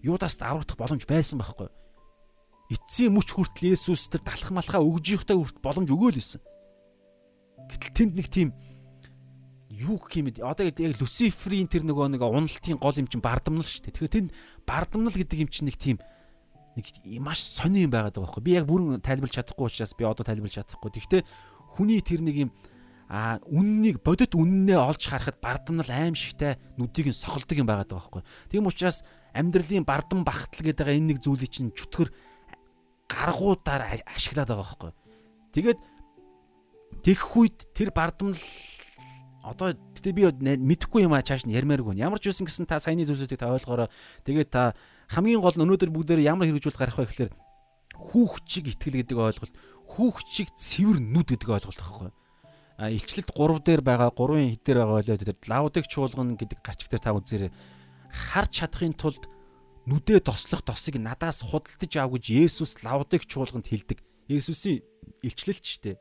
[0.02, 1.70] Юудаст аврагдах боломж байсан байхгүй.
[2.72, 6.40] Эцсийн мөч хүртэл Есүс тэр талах малхаа өгж ихтэй хүртэл боломж өгөөл исэн.
[7.68, 8.56] Гэтэл тэнд нэг тийм
[9.68, 10.40] юу гэх юм бэ?
[10.40, 13.94] Одоо яг Люциферийн тэр нөгөө нэг уналтын гол юм чинь бардамнал шүү дээ.
[13.96, 14.30] Тэгэхээр тэнд
[14.64, 15.98] бардамнал гэдэг юм чинь нэг тийм
[16.76, 16.86] нэг
[17.20, 18.44] маш сони юм байгаад байгаа байхгүй.
[18.44, 20.90] Би яг бүрэн тайлбарлаж чадахгүй учраас би одоо тайлбарлаж чадахгүй.
[20.96, 21.22] Гэхдээ
[21.76, 22.50] хүний тэр нэг юм
[23.12, 28.22] а үннийг бодит үннээ олж харахад бардамнал аимшигтай нүдийг нь сохолдог юм байгаад байгаа байхгүй.
[28.48, 29.04] Тийм учраас
[29.36, 32.08] амьдралын бардам багтал гэдэг энэ нэг зүйлийг чинь чөтгөр
[33.12, 34.92] гаргуудаар ашиглаад байгаа байхгүй.
[35.52, 35.80] Тэгээд
[37.04, 38.40] тэгэх үед тэр бардамнал
[39.44, 40.22] одоо гэтээ би
[40.56, 42.00] мэдэхгүй юм а чааш нь ярмааргүй.
[42.00, 43.92] Ямар ч үсэн гэсэн та саяны зүйлсүүдийг та ойлгоорой.
[44.24, 44.72] Тэгээд та
[45.12, 47.32] хамгийн гол нь өнөөдөр бүгдээр ямар хэрэгжүүл гарах вэ гэхээр
[47.92, 49.54] хүүхчиг итгэл гэдэг ойлголт
[49.92, 52.10] хүүхчиг цэвэр нүд гэдэг ойлголт байхгүй
[52.80, 56.88] а илчлэлт 3 дээр байгаа 3-ын хэд дээр байгаа байлаа тэр лаудыг чуулгана гэдэг гарчиг
[56.88, 57.52] дээр та үзээрэй
[58.10, 59.28] харж чадахын тулд
[59.86, 63.98] нүдэ тослох тосыг надаас худалдаж ав гэж Есүс лаудыг чуулганд хэлдэг
[64.30, 64.82] Есүсийн
[65.26, 65.98] илчлэлт штэ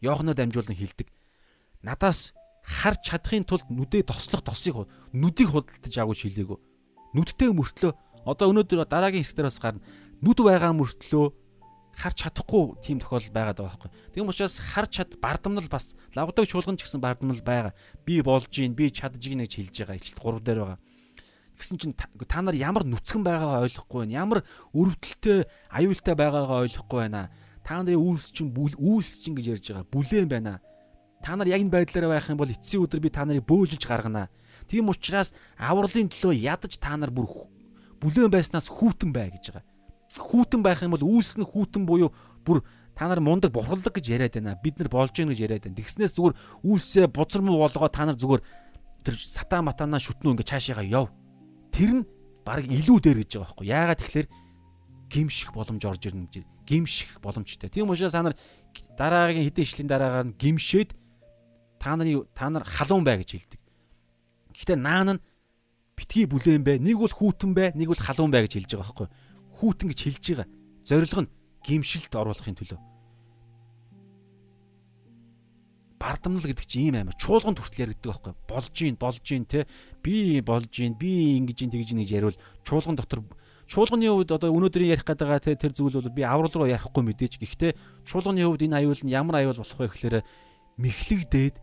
[0.00, 1.08] Йоханнод дамжуулан хэлдэг
[1.84, 2.32] надаас
[2.64, 6.58] харж чадахын тулд нүдэ тослох тосыг нүдийг худалдаж ав гэж хэлээгөө
[7.16, 7.92] нүдтэй мөртлөө
[8.24, 9.84] одоо өнөөдөр дараагийн хэсгээр бас гарна
[10.20, 11.26] нүд байгаа мөртлөө
[11.96, 13.90] харж чадахгүй тийм тохиолдол байгаад байгаа байхгүй.
[14.14, 17.74] Тийм учраас харж чад бардамнал бас лавдаг чуулган ч гэсэн бардамнал байгаа.
[18.06, 19.98] Би болж гин, би чадж гин гэж хэлж байгаа.
[19.98, 20.78] Ичлэл 3 дээр байгаа.
[21.60, 24.16] Тэгсэн чинь та нар ямар нүцгэн байгаагаа ойлгохгүй байна.
[24.16, 24.40] Ямар
[24.72, 27.28] өрөвдөлтөй, аюултай байгаагаа ойлгохгүй байна.
[27.60, 29.92] Та нарын үүс чинь бүл үүс чинь гэж ярьж байгаа.
[29.92, 30.64] Бүлээн байна.
[31.20, 34.32] Та нар яг энэ байдлаараа байх юм бол эцсийн өдөр би та нарыг бөөлж гаргана.
[34.72, 37.28] Тийм учраас авралын төлөө ядаж та нар бүр
[38.00, 39.68] бүлээн байснаас хүүтэн бай гэж байгаа.
[40.16, 42.08] Хүүтэн байх юм бол үйлс нь хүүтэн буюу
[42.40, 42.64] бүр
[42.96, 44.56] та нар мундаг бурхалдаг гэж яриад байна.
[44.64, 45.76] Бид нар болж гин гэж яриад байна.
[45.76, 46.34] Тэгснээс зүгээр
[46.64, 48.40] үйлсээ бузар муу болгоо та нар зүгээр
[49.04, 51.12] тэр сатаа матанаа шүтнүү ингээ цаашаага яв.
[51.72, 52.08] Тэр нь
[52.44, 53.66] баг илүү дээр гэж байгаа байхгүй.
[53.66, 54.28] Яагаад тэгэхээр
[55.10, 57.70] гимших боломж орж ирнэ гэж гимших боломжтой.
[57.70, 58.34] Тийм учраас та нар
[58.98, 60.94] дараагийн хэдэн ишлийн дараагаар нь гимшээд
[61.78, 63.60] та нарын та нар халуун бай гэж хэлдэг.
[64.54, 65.22] Гэхдээ наан нь
[65.96, 66.78] битгий бүлээн бай.
[66.78, 69.08] Нэг бол хүүтэн бай, нэг бол халуун бай гэж хэлж байгаа байхгүй.
[69.58, 70.48] Хүүтэн гэж хэлж байгаа.
[70.86, 71.32] Зорилго нь
[71.66, 72.89] гимшилт оруулахын төлөө.
[76.00, 79.68] Бардамнал гэдэг чинь ийм амар чуулганд хүртэл яригддаг байхгүй болж гин болж гин те
[80.00, 82.38] би болж гин би ингэж гин тэгж гин гэж яриул.
[82.64, 83.20] Чуулган дотор
[83.68, 87.04] чуулганы хувьд одоо өнөөдрийн ярих гэдэг байгаа те тэр зүйл бол би аврал руу ярихгүй
[87.04, 87.72] мэдээж гэхдээ
[88.08, 90.16] чуулганы хувьд энэ аюул нь ямар аюул болох вэ гэхээр
[90.80, 91.56] мэхлэгдээд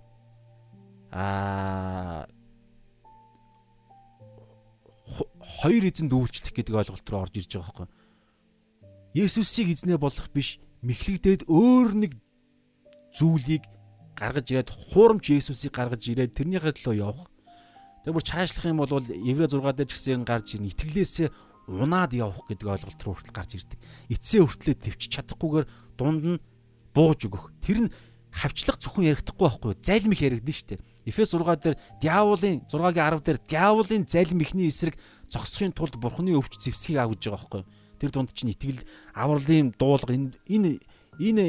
[1.12, 2.30] аа
[5.58, 7.88] хоёр эзэнд үйлчлэх гэдэг ойлголт руу орж ирж байгаа байхгүй.
[9.18, 12.12] Есүсийг эзнээ болох биш мэхлэгдээд өөр нэг
[13.18, 13.66] зүйлийг
[14.18, 17.30] гаргаж ирээд хуурамч Есүсийг гаргаж ирээд тэрнийхээ төлөө явах.
[18.02, 20.73] Тэгээ бүр чаашлах юм бол Еврэ 6 дээр ч гэсэн гарч ирнэ.
[20.73, 21.30] Итгэлээсээ
[21.69, 23.80] унаад явах гэдэг ойлголт руу хүртэл гарч ирдэг.
[24.10, 25.68] Эцсээ хүртлээ төвч чадахгүйгээр
[25.99, 26.41] дунд нь
[26.95, 27.52] бууж өгөх.
[27.61, 27.94] Тэр нь
[28.31, 30.80] хавчлах зөвхөн ярихдаггүй байхгүй залим их яригдэн штэ.
[31.03, 34.95] Эфес 6 дээр диаволын 6-гийн 10 дээр диаволын залим ихний эсрэг
[35.27, 37.64] зогсохын тулд бурхны өвч зэвсгийг авж байгаа байхгүй.
[37.99, 38.81] Тэр дунд чинь итгэл
[39.11, 40.80] авралын дуулга энэ энэ
[41.19, 41.45] энэ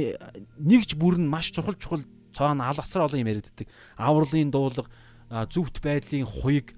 [0.59, 2.03] нэгж бүр нь маш чухал чухал
[2.33, 3.69] цаана алгасар олон юм яригддаг.
[3.97, 4.89] Авралын дуулга
[5.29, 6.75] зүвт байдлын хуйг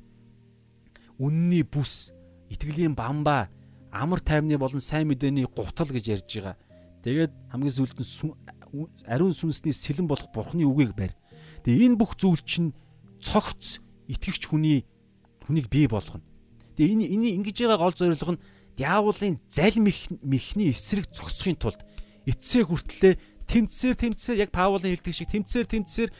[1.18, 2.10] үнний бүс
[2.50, 3.48] итгэлийн бамбаа
[3.92, 6.56] амар тайвны болон сайн мэдээний гутал гэж ярьж байгаа.
[7.04, 8.08] Тэгээд хамгийн сүүлд нь
[9.06, 11.14] ариун сүнсний сэлэн болох бурхны үгийг барь.
[11.66, 12.74] Тэгээ энэ бүх зүйл чинь
[13.18, 14.86] цогц итгэгч хүний
[15.46, 16.22] хүнийг бий болгоно.
[16.78, 18.42] Тэгээ энэ энэ ингэж байгаа гол зорилго нь
[18.78, 19.84] диаволын залим
[20.22, 21.82] мэхний эсрэг зогсохын тулд
[22.26, 23.14] эцсээ хүртлээ
[23.50, 26.10] тэмцээр тэмцээр яг Паулын хэлдэг шиг тэмцээр тэмцээр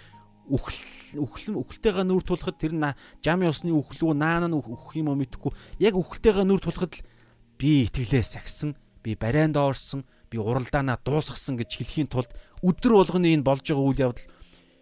[0.50, 2.74] үхэл үхэл үхэлтэйгээ нүр тулахад тэр
[3.22, 7.06] жам ёсны үхлүү наан нь үхэх юм уу мэдэхгүй яг үхэлтэйгээ нүр тулахад л
[7.54, 8.74] би итгэлээ сагсан
[9.06, 12.34] би барайнд орсон би уралдаанаа дуусгасан гэж хэлхийн тулд
[12.66, 14.26] өдөр болгоны энэ болж байгаа үйл явдал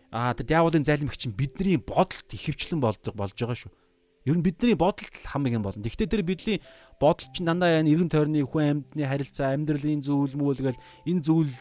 [0.09, 3.73] аа тэр диаволын залимх чинь бидний бодолд ихэвчлэн болж болж байгаа шүү.
[4.25, 5.85] Ер нь бидний бодолд хамгийн болно.
[5.85, 6.65] Гэхдээ тэр бидний
[6.97, 11.53] бодол чинь дандаа яа эргэн тойрны хүн амьтны харилцаа, амьдралын зүйл мөл гэл энэ зүйл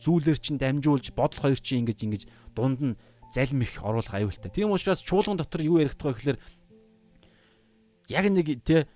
[0.00, 2.22] зүйлэр чинь дамжуулж бодол хоёр чинь ингэж ингэж
[2.56, 2.98] дунд нь
[3.30, 4.50] залим их оруулах аюултай.
[4.50, 6.38] Тийм учраас чуулган дотор юу ярих таа гэхээр
[8.08, 8.88] яг нэг тий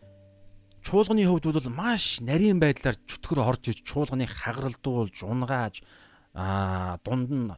[0.83, 5.81] чуулганы хувьд бол маш нарийн байдлаар чөтгөр орж иж чуулганыг хагаралдуулж унгааж
[6.35, 7.49] аа дунд нь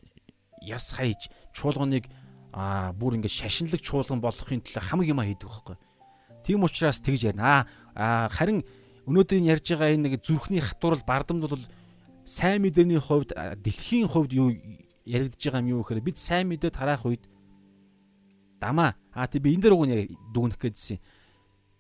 [0.63, 2.07] яс хайж чуулганыг
[2.53, 5.77] аа бүр ингээд шашинлаг чуулган болохын тулд хамаг юм хийдэг байхгүй.
[6.45, 7.67] Тийм учраас тэгж ярина.
[7.97, 8.63] Аа харин
[9.09, 11.65] өнөөдрийн ярьж байгаа энэ нэг зүрхний хатуурал бардамд бол
[12.27, 13.31] сайн мэдээний хувьд
[13.63, 14.51] дэлхийн хувьд юу
[15.07, 17.23] яригдж байгаа юм юу гэхээр бид сайн мэдээ тараах үед
[18.59, 20.99] дамаа аа тий би энэ дээр уг нь дүгнэх гэжсэн.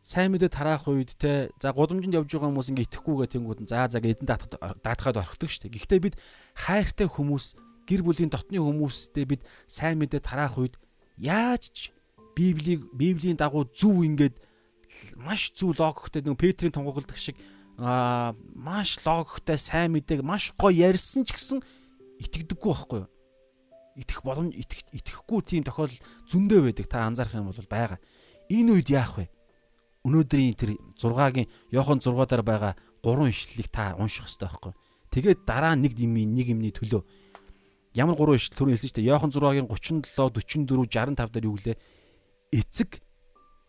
[0.06, 3.90] Сайн мэдээ тараах үед те за гудамжинд явж байгаа хүмүүс ингээ итгэхгүйгээ тэнгууд нь за
[3.90, 5.74] за эзэн даатахад орхидог шүү дээ.
[5.82, 6.14] Гэхдээ бид
[6.54, 7.58] хайртай хүмүүс
[7.90, 10.78] гэр бүлийн дотны хүмүүстэй бид сайн мэдээ тараах үед
[11.18, 11.90] яаж ч
[12.38, 14.38] Библийг Библийн дагуу зөв ингээд
[15.18, 17.34] маш зөв логиктэй нэг Петрийн тунгаглдаг шиг
[17.76, 21.60] аа маш логиктой сайн мэдээг маш гоё ярьсан ч гэсэн
[22.24, 23.10] итгэдэггүй байхгүй юу?
[23.96, 26.86] Итгэх боломж итгэхгүй тийм тохиолдол зөндөө байдаг.
[26.88, 28.00] Та анзаарах юм бол байгаа.
[28.48, 29.28] Энэ үед яах вэ?
[30.04, 34.80] Өнөөдрийн тэр 6-гийн Йохан 6 дээр байгаа гурван ишлэлийг та унших хэрэгтэй байхгүй юу?
[35.12, 37.02] Тэгээд дараа нэг юм нэг юмний төлөө
[37.96, 39.08] ямар гурван ишлэл түрүү хэлсэн шүү дээ.
[39.10, 41.76] Йохан 6-гийн 37, 44, 65 дээр юу гэлээ?
[42.52, 43.00] Эцэг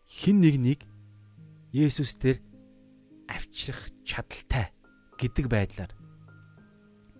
[0.04, 0.80] хин нэг нэг
[1.72, 2.40] Есүс дээр
[3.28, 4.72] авчрах чадaltaй
[5.20, 5.92] гэдэг байдлаар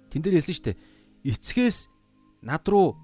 [0.08, 0.80] тэн дээр хэлсэн дээ.
[1.28, 1.92] Эцгээс
[2.40, 2.96] над руу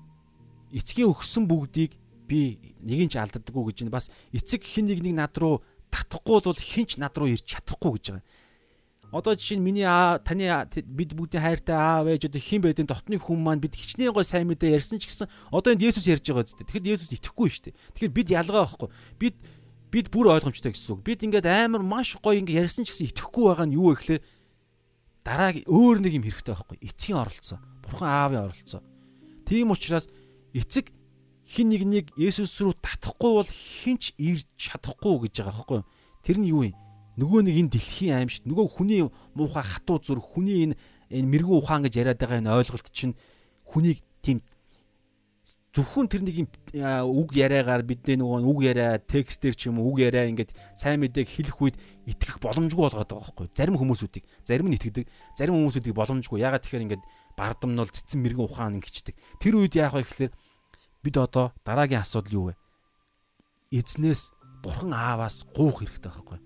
[0.73, 3.97] эцгийн өгсөн бүгдийг би нэгийг ч алддаггүй гэж байна.
[4.01, 5.61] Бас эцэг хин нэг нэг над руу
[5.93, 8.24] татахгүй бол хинч над руу ирч чадахгүй гэж байгаа.
[9.15, 10.51] Одоо жишээ нь миний аа таны
[10.82, 14.48] бид бүгдийн хайртай аав ээж одоо хэн байдیں۔ Дотны хүн маань бид хичнээн гой сайн
[14.51, 16.66] мэдээ ярьсан ч гэсэн одоо энд Есүс ярьж байгаа зү.
[16.66, 17.78] Тэгэхээр Есүс итгэхгүй шүү дээ.
[17.94, 18.90] Тэгэхээр бид ялгаа байхгүй.
[19.23, 19.36] Бид
[19.95, 21.07] бид бүр ойлгомжтой гэсэн үг.
[21.07, 24.23] Бид ингээд амар маш гоё ингээд ярьсан ч гэсэн итгэхгүй байгаа нь юу вэ гэхээр
[25.23, 26.79] дараагийн өөр нэг юм хэрэгтэй байхгүй.
[26.83, 27.59] Эцгийн оролцоо.
[27.87, 28.83] Бурхан аавын оролцоо.
[29.47, 30.11] Тийм учраас
[30.51, 30.91] эцэг
[31.47, 35.81] хин нэг нэг Есүс рүү татахгүй бол хинч ирж чадахгүй гэж байгаа байхгүй.
[36.27, 36.77] Тэр нь юу юм?
[37.15, 39.07] Нөгөө нэг энэ дэлхийн аимшигт нөгөө хүний
[39.39, 40.75] муухай хатуу зүр хүний энэ
[41.15, 43.15] энэ мэрэгүү ухаан гэж яриад байгаа энэ ойлголт чинь
[43.62, 44.43] хүнийг тийм
[45.75, 46.37] зөвхөн тэр нэг
[46.79, 51.27] үг яриагаар бидний нөгөө үг яриа текстээр ч юм уу үг яриа ингээд сайн мэдээг
[51.27, 51.77] хэлэх үед
[52.07, 56.39] итгэх боломжгүй болгоод байгаа байхгүй зарим хүмүүсүүдийг зарим нь итгэдэг зарим хүмүүсүүдийг боломжгүй.
[56.47, 60.33] Ягаад тэгэхээр ингээд бардамнуул цэцэн мэрэгэн ухаан ингэчдэг тэр үед яах вэ гэхээр
[61.03, 62.55] бид одоо дараагийн асуудал юу вэ?
[63.75, 64.31] Эзнээс
[64.63, 66.39] бурхан ааваас гуух хэрэгтэй байхгүй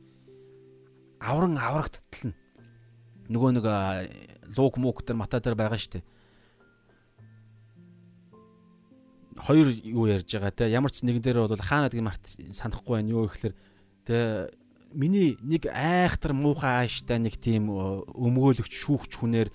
[1.20, 2.36] авран аврагдтал нь
[3.28, 3.66] нөгөө нэг
[4.56, 6.04] лук мук дээр мата дээр байгаа шүү дээ
[9.38, 10.70] хоёр юу ярьж байгаа те?
[10.70, 13.54] Ямар ч нэгэн дээр бол хаана гэдгийг март санахгүй байна юу гэхээр
[14.04, 14.50] те?
[14.92, 19.48] Миний нэг айхтар муухай ааштай нэг тийм өмгөөлөгч шүүгч хүнээр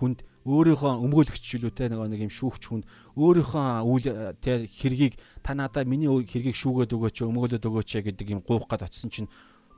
[0.00, 1.88] хүнд өөрийнхөө өмгөөлөгч жилүү те?
[1.92, 2.84] Нэг юм шүүгч хүнд
[3.16, 4.64] өөрийнхөө үйл те?
[4.64, 9.28] Хэргийг та надаа миний хэргийг шүүгээд өгөөч өмгөөлөд өгөөч гэдэг юм гуух гад очисон чинь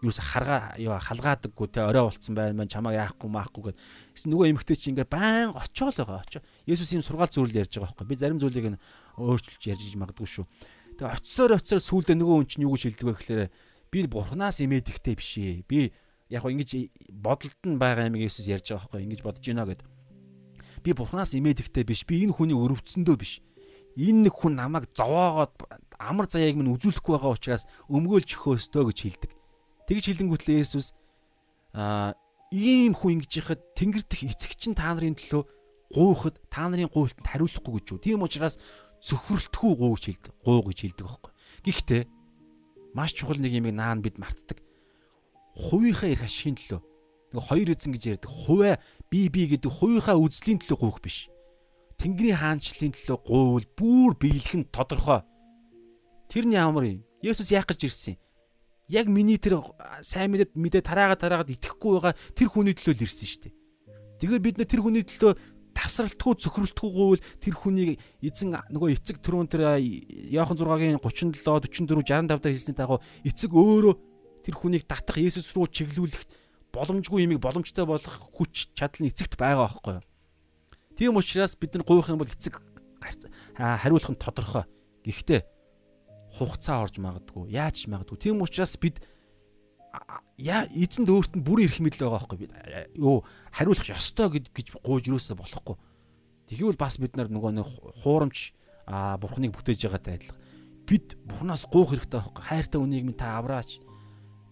[0.00, 3.78] юус харгаа юу халгаадаггүй те орой болцсон байна мань чамаа яахгүй маахгүй гэд.
[4.16, 6.42] Гэсэн нөгөө эмэгтэй чи ингээ байн очоол байгаа очоо.
[6.64, 8.08] Есүс юм сургаал зөвлөл ярьж байгаа байхгүй.
[8.08, 8.80] Би зарим зүйлийг
[9.20, 10.44] өөрчилж ярьж магадгүй шүү.
[10.96, 13.42] Тэгээ очисоор очисоор сүүлдээ нөгөө хүн чинь юу гэж хэлдэг вэ гэхээр
[13.92, 15.64] би бурхнаас имээд ихтэй биш ээ.
[15.68, 15.92] Би
[16.32, 16.70] яг гоо ингэж
[17.12, 19.04] бодолд нь байгаа юм Есүс ярьж байгаа байхгүй.
[19.04, 19.84] Ингэж бодож байна гэд.
[20.80, 22.08] Би бурхнаас имээд ихтэй биш.
[22.08, 23.44] Би энэ хүний өрөвцөндөө биш.
[23.96, 25.56] Энэ хүн намайг зовоогоод
[25.98, 29.30] амар заяаг минь үзүүлэхгүй байгаа учраас өмгөөлж өгөөстөө гэж хэлдэг.
[29.90, 30.94] Тэгж хэлэнгүүтлээ Есүс
[31.74, 32.14] аа
[32.54, 35.42] ийм хүн ингэж яхад тэнгэр дэх эцэг чинь та нарын төлөө
[35.90, 37.98] гуйхад та нарын гуйлтанд хариулахгүй гэж юу.
[37.98, 38.54] Тийм учраас
[39.02, 40.32] зөвхөрлөлтгүй гуу гэж хэлдэг.
[40.46, 41.32] Гуу гэж хэлдэг байхгүй.
[41.66, 42.02] Гэхдээ
[42.94, 44.62] маш чухал нэг юм наан бид мартдаг.
[45.58, 46.80] Хувийнхаа эрх ашигын төлөө
[47.34, 48.30] нэг хоёр эзэн гэж ярьдаг.
[48.30, 48.78] Хуваа
[49.10, 51.26] би би гэдэг хувийнхаа үзлийн төлөө гуйх биш.
[51.98, 55.26] Тэнгэрийн хаанчлалын төлөө гуйвал бүр биелэх нь тодорхой.
[56.30, 57.02] Тэр нь ямар юм?
[57.22, 58.22] Есүс яах гэж ирсэн юм?
[58.90, 59.62] Яг миний тэр
[60.02, 63.54] сайн мэдээ мэдээ тараагаад тараагаад итгэхгүй байгаа тэр хүний төлөө л ирсэн шүү дээ.
[64.18, 65.32] Тэгэхээр бид тэр хүний төлөө
[65.70, 67.90] тасралтгүй зөвхөрлөлтгүйгүй бол тэр хүнийг
[68.20, 69.78] эзэн нөгөө эцэг түрүүн тэр
[70.34, 73.94] Иохан 6-гийн 37 44 65 дээр хэлсний дагуу эцэг өөрөө
[74.44, 76.26] тэр хүнийг татах Есүс рүү чиглүүлэх
[76.74, 80.04] боломжгүй юмыг боломжтой болгох хүч чадал нь эцэгт байгаа байхгүй юу.
[80.98, 82.60] Тийм учраас бид нар гуйх юм бол эцэг
[83.56, 84.64] хариулах нь тодорхой.
[85.06, 85.40] Гэхдээ
[86.36, 88.18] хугацаа орж магадгүй, яаж ч магадгүй.
[88.18, 89.02] Тийм учраас бид
[90.38, 92.52] яа эзэнд өөрт нь бүр ирэх мэдл байгаа байхгүй бид
[92.94, 95.76] юу хариулах ёстой гэж гуйж юусаа болохгүй.
[96.46, 97.66] Тэгвэл бас бид нар нөгөө нэг
[98.02, 98.54] хуурамч
[98.86, 100.38] бурхныг бүтээж байгаатай адилхан.
[100.86, 102.42] Бид бурхнаас гуух хэрэгтэй байхгүй.
[102.46, 103.82] Хайртай үнийг минь та авраач.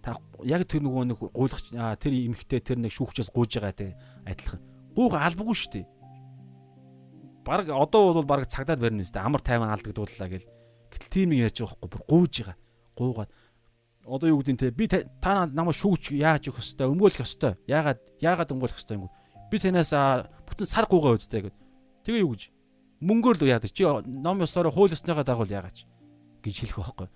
[0.02, 1.62] Та яг тэр нөгөө нэг гуйлах
[2.02, 3.94] тэр эмхтэй тэр нэг шүүгчээс гуйж байгаа те
[4.26, 4.62] адилхан.
[4.94, 5.86] Гуух албагүй шүү дээ.
[7.46, 10.46] Бараг одоо бол бараг цагдаад барина үстэй амар тайван алдагдууллаа гэл.
[10.92, 11.90] Гэтэл тийм юм ярьж байгаа байхгүй.
[11.92, 12.56] Бүр гуйж байгаа.
[12.96, 13.30] Гуугаад.
[14.08, 18.00] Одоо юу гэдэг нь те би та намайг шүүгч яаж өгөх хэвээр өмгөөлөх хэвээр яагаад
[18.24, 19.12] яагаад өмгөөлөх хэвээр юм
[19.52, 19.92] би танаас
[20.48, 21.56] бүтэн сар гуугаа үзтэй гэд.
[22.04, 22.42] Тэгээ юу гэж?
[23.04, 25.84] Мөнгөөр л яадаг чи ном ёсоор хууль ёсныгаа дагуул яагач
[26.40, 27.08] гэж хэлэх байхгүй.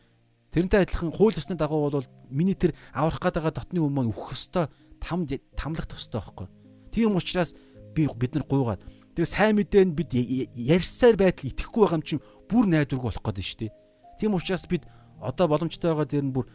[0.52, 4.68] Тэрнтэй адилхан хууль ёсны дагуу бол миний тэр аврах гээд байгаа дотны өмнө өөх хэвээр
[5.00, 5.24] там
[5.56, 6.46] тамлагдах хэвээр байхгүй.
[6.92, 7.56] Тийм учраас
[7.96, 8.84] би бид нар гуйгаад
[9.16, 13.40] тэгээ сайн мэдээ нь бид ярьсаар байтал итгэхгүй байгаа юм чинь бүр найдваргүй болох гээд
[13.40, 13.72] шүү дээ
[14.20, 14.84] тийм учраас бид
[15.18, 16.46] одоо боломжтой байгаа дээр нь бүр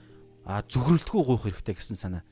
[0.45, 2.23] зүгрэлтгүй гуйх хэрэгтэй гэсэн санаа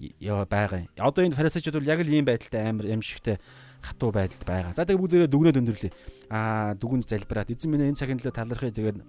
[0.00, 0.88] яа байгаа.
[0.96, 3.36] Одоо энэ фарисеучуд бол яг л ийм байдалтай амар ямшигтай
[3.84, 4.72] хатуу байдалд байгаа.
[4.72, 5.92] За тэгээ бүгдээрээ дүгнээд өндөрлөө.
[6.32, 8.72] А дүгүнд залбираад эзэн минь энэ цагийн төлөө талархъя.
[8.72, 9.04] Тэгээд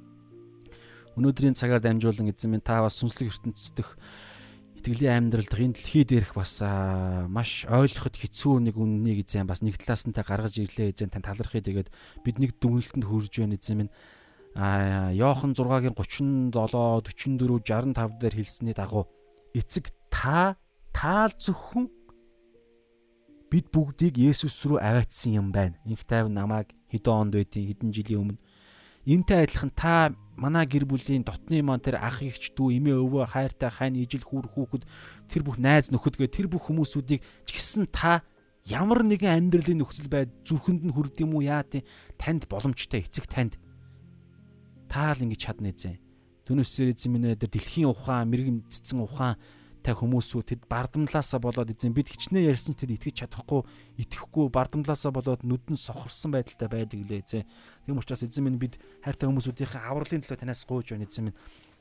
[1.15, 3.87] өнөөдрийн цагаар дамжуулан эзэн минь та бас сүнслэг ертөнцийн
[4.81, 6.57] итгэлийн амьдралд энэ дэлхий дээрх бас
[7.29, 11.21] маш ойлгоход хэцүү нэг үннийг эзэн бас нэг талаас нь та гаргаж ирлээ эзэн та
[11.21, 11.61] талархъя.
[11.61, 11.93] Тэгээд
[12.25, 13.93] бид нэг дүгнэлтэнд хүрж байна эзэн минь
[14.57, 19.05] а Йохан 6-гийн 37 44 65 дээр хэлсний дагуу
[19.53, 20.57] эцэг та
[20.91, 21.87] таал зөвхөн
[23.53, 25.77] бид бүгдийг Есүс рүү аваатсан юм байна.
[25.85, 28.39] Инх тайван намайг хэдэн онд байдیں۔ хэдэн жилийн өмнө
[29.05, 33.69] энтэй адилхан та манай гэр бүлийн дотны маань тэр ах ихч дүү эмээ өвөө хайртай
[33.69, 34.83] хань ижил хүүр хүүхэд
[35.29, 38.25] тэр бүх найз нөхөдгөө тэр бүх хүмүүсүүдийг ч гэсэн та
[38.65, 41.85] ямар нэгэн амьдралын нөхцөл байд зүрхэнд нь хүрд юм уу яа тийм
[42.17, 43.61] танд боломжтой эцэг танд
[44.91, 45.97] таал ингэж чадна эзэн.
[46.45, 49.39] Түүнээсээр эзэн минь дээр дэлхийн ухаан, мэрэгэн цэцэн ухаан
[49.81, 53.65] та хүмүүсүүд тэд бардамлаасаа болоод эзэн бид хичнээн ярьсан тэд итгэж чадахгүй,
[54.03, 57.47] итгэхгүй бардамлаасаа болоод нүдэн сохорсон байдалтай байдаг лээ эзэн.
[57.85, 61.39] Тийм учраас эзэн минь бид хайртай хүмүүсүүдийн авралын төлөө танаас гуйж байна эзэн минь.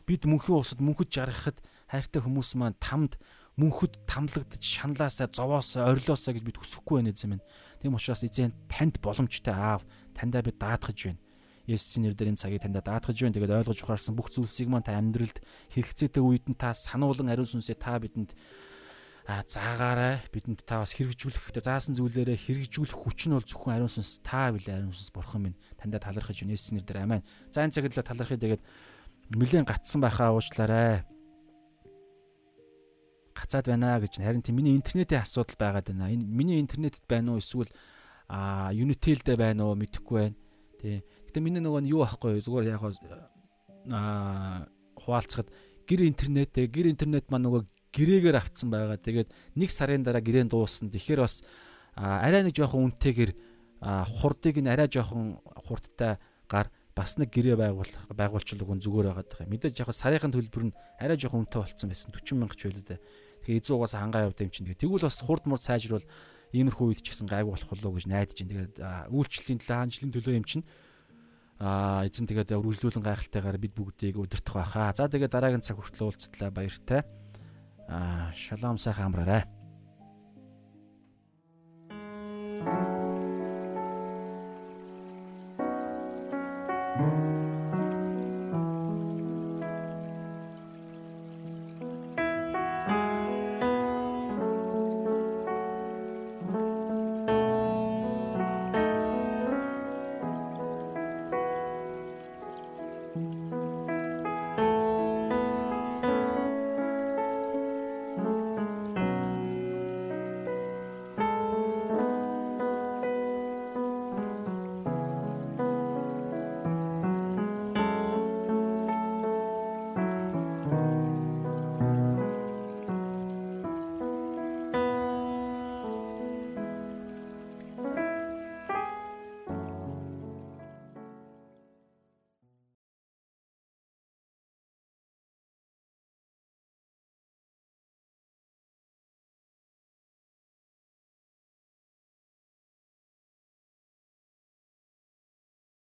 [0.09, 1.59] Бид мөнхийн усад мөнхөд жаргахад
[1.89, 3.21] хайртай хүмүүс маань тамд
[3.61, 7.45] мөнхөд тамлагдж шаналаасаа зовоосоо орилоосоо гэж бид хүсэхгүй байна эзэн минь.
[7.83, 9.85] Тийм учраас эзэн танд боломжтой аав
[10.17, 11.21] таньдаа бид даатгаж байна
[11.71, 13.37] Есүсийн нэрээр энэ цагийг таньда даатгаж байна.
[13.39, 15.39] Тэгээд ойлгож ухаарсан бүх зүйлсийг маань та амьдралд
[15.71, 18.35] хэрэгцээтэй үед нь та сануулan ариун сүнсээ та бидэнд
[19.27, 20.21] а заагаарай.
[20.33, 24.25] Бидэнд та бас хэрэгжүүлэх заасан зүйлээрээ хэрэгжүүлэх хүч нь бол зөвхөн ариун сүнс.
[24.25, 25.59] Та билээ ариун сүнс бурхан минь.
[25.77, 27.23] Таньда талархаж байна Есүсийн нэрээр амин.
[27.53, 28.41] За энэ цагт л талархъя.
[28.41, 28.63] Тэгээд
[29.37, 31.05] нэлээд гатсан байхаа уучлаарай.
[33.37, 36.11] Гацаад байна гэж харин тийм миний интернетийн асуудал байгаад байна.
[36.11, 37.41] Энэ миний интернетэд байна уу?
[37.41, 37.71] Эсвэл
[38.27, 39.79] а Unitel-дээ байна уу?
[39.79, 40.37] Мэдэхгүй байна.
[40.81, 41.05] Тий.
[41.31, 42.83] Гэтэ миний нөгөө нь юу ахгүй зүгээр яг
[43.89, 44.67] аа
[44.99, 45.49] хуваалцахад
[45.89, 47.63] гэр интернетээ гэр интернет маань нөгөө
[47.95, 48.99] гэрээгээр авцсан байгаа.
[48.99, 50.91] Тэгээд нэг сарын дараа гэрээ дууссан.
[50.91, 51.43] Тэгэхээр бас
[51.95, 53.31] арай нэг жоохон үнэтэйгэр
[53.83, 59.51] хурдыг нь арай жоохон хурдтай гар бас нэг гэрээ байгуул байгуулчлаг үн зүгээр байгаад байгаа.
[59.51, 63.01] Мэдээж яг сарынхын төлбөр нь арай жоохон үнэтэй болцсон байсан 40 мянга ч байлаа дээ.
[63.47, 64.69] Тэгэхээр эзэн угаас хангаа явд юм чинь.
[64.71, 66.05] Тэгвэл бас хурд мур сайжруул
[66.53, 68.53] иймэрхүү үед ч гэсэн гайгүй болох болов уу гэж найдаж байна.
[68.69, 68.75] Тэгээд
[69.17, 70.65] үйлчлэлийн төлөө хаанчлалын төлөө юм чинь
[71.61, 74.97] Аа эзэн тэгээд үргэлжлүүлэн гайхалтайгаар бид бүгдийг удирдах байхаа.
[74.97, 77.05] За тэгээд дараагийн цаг хүртэл уулзтлаа баяртай.
[77.91, 79.45] Аа, шалом сайхан амраарай.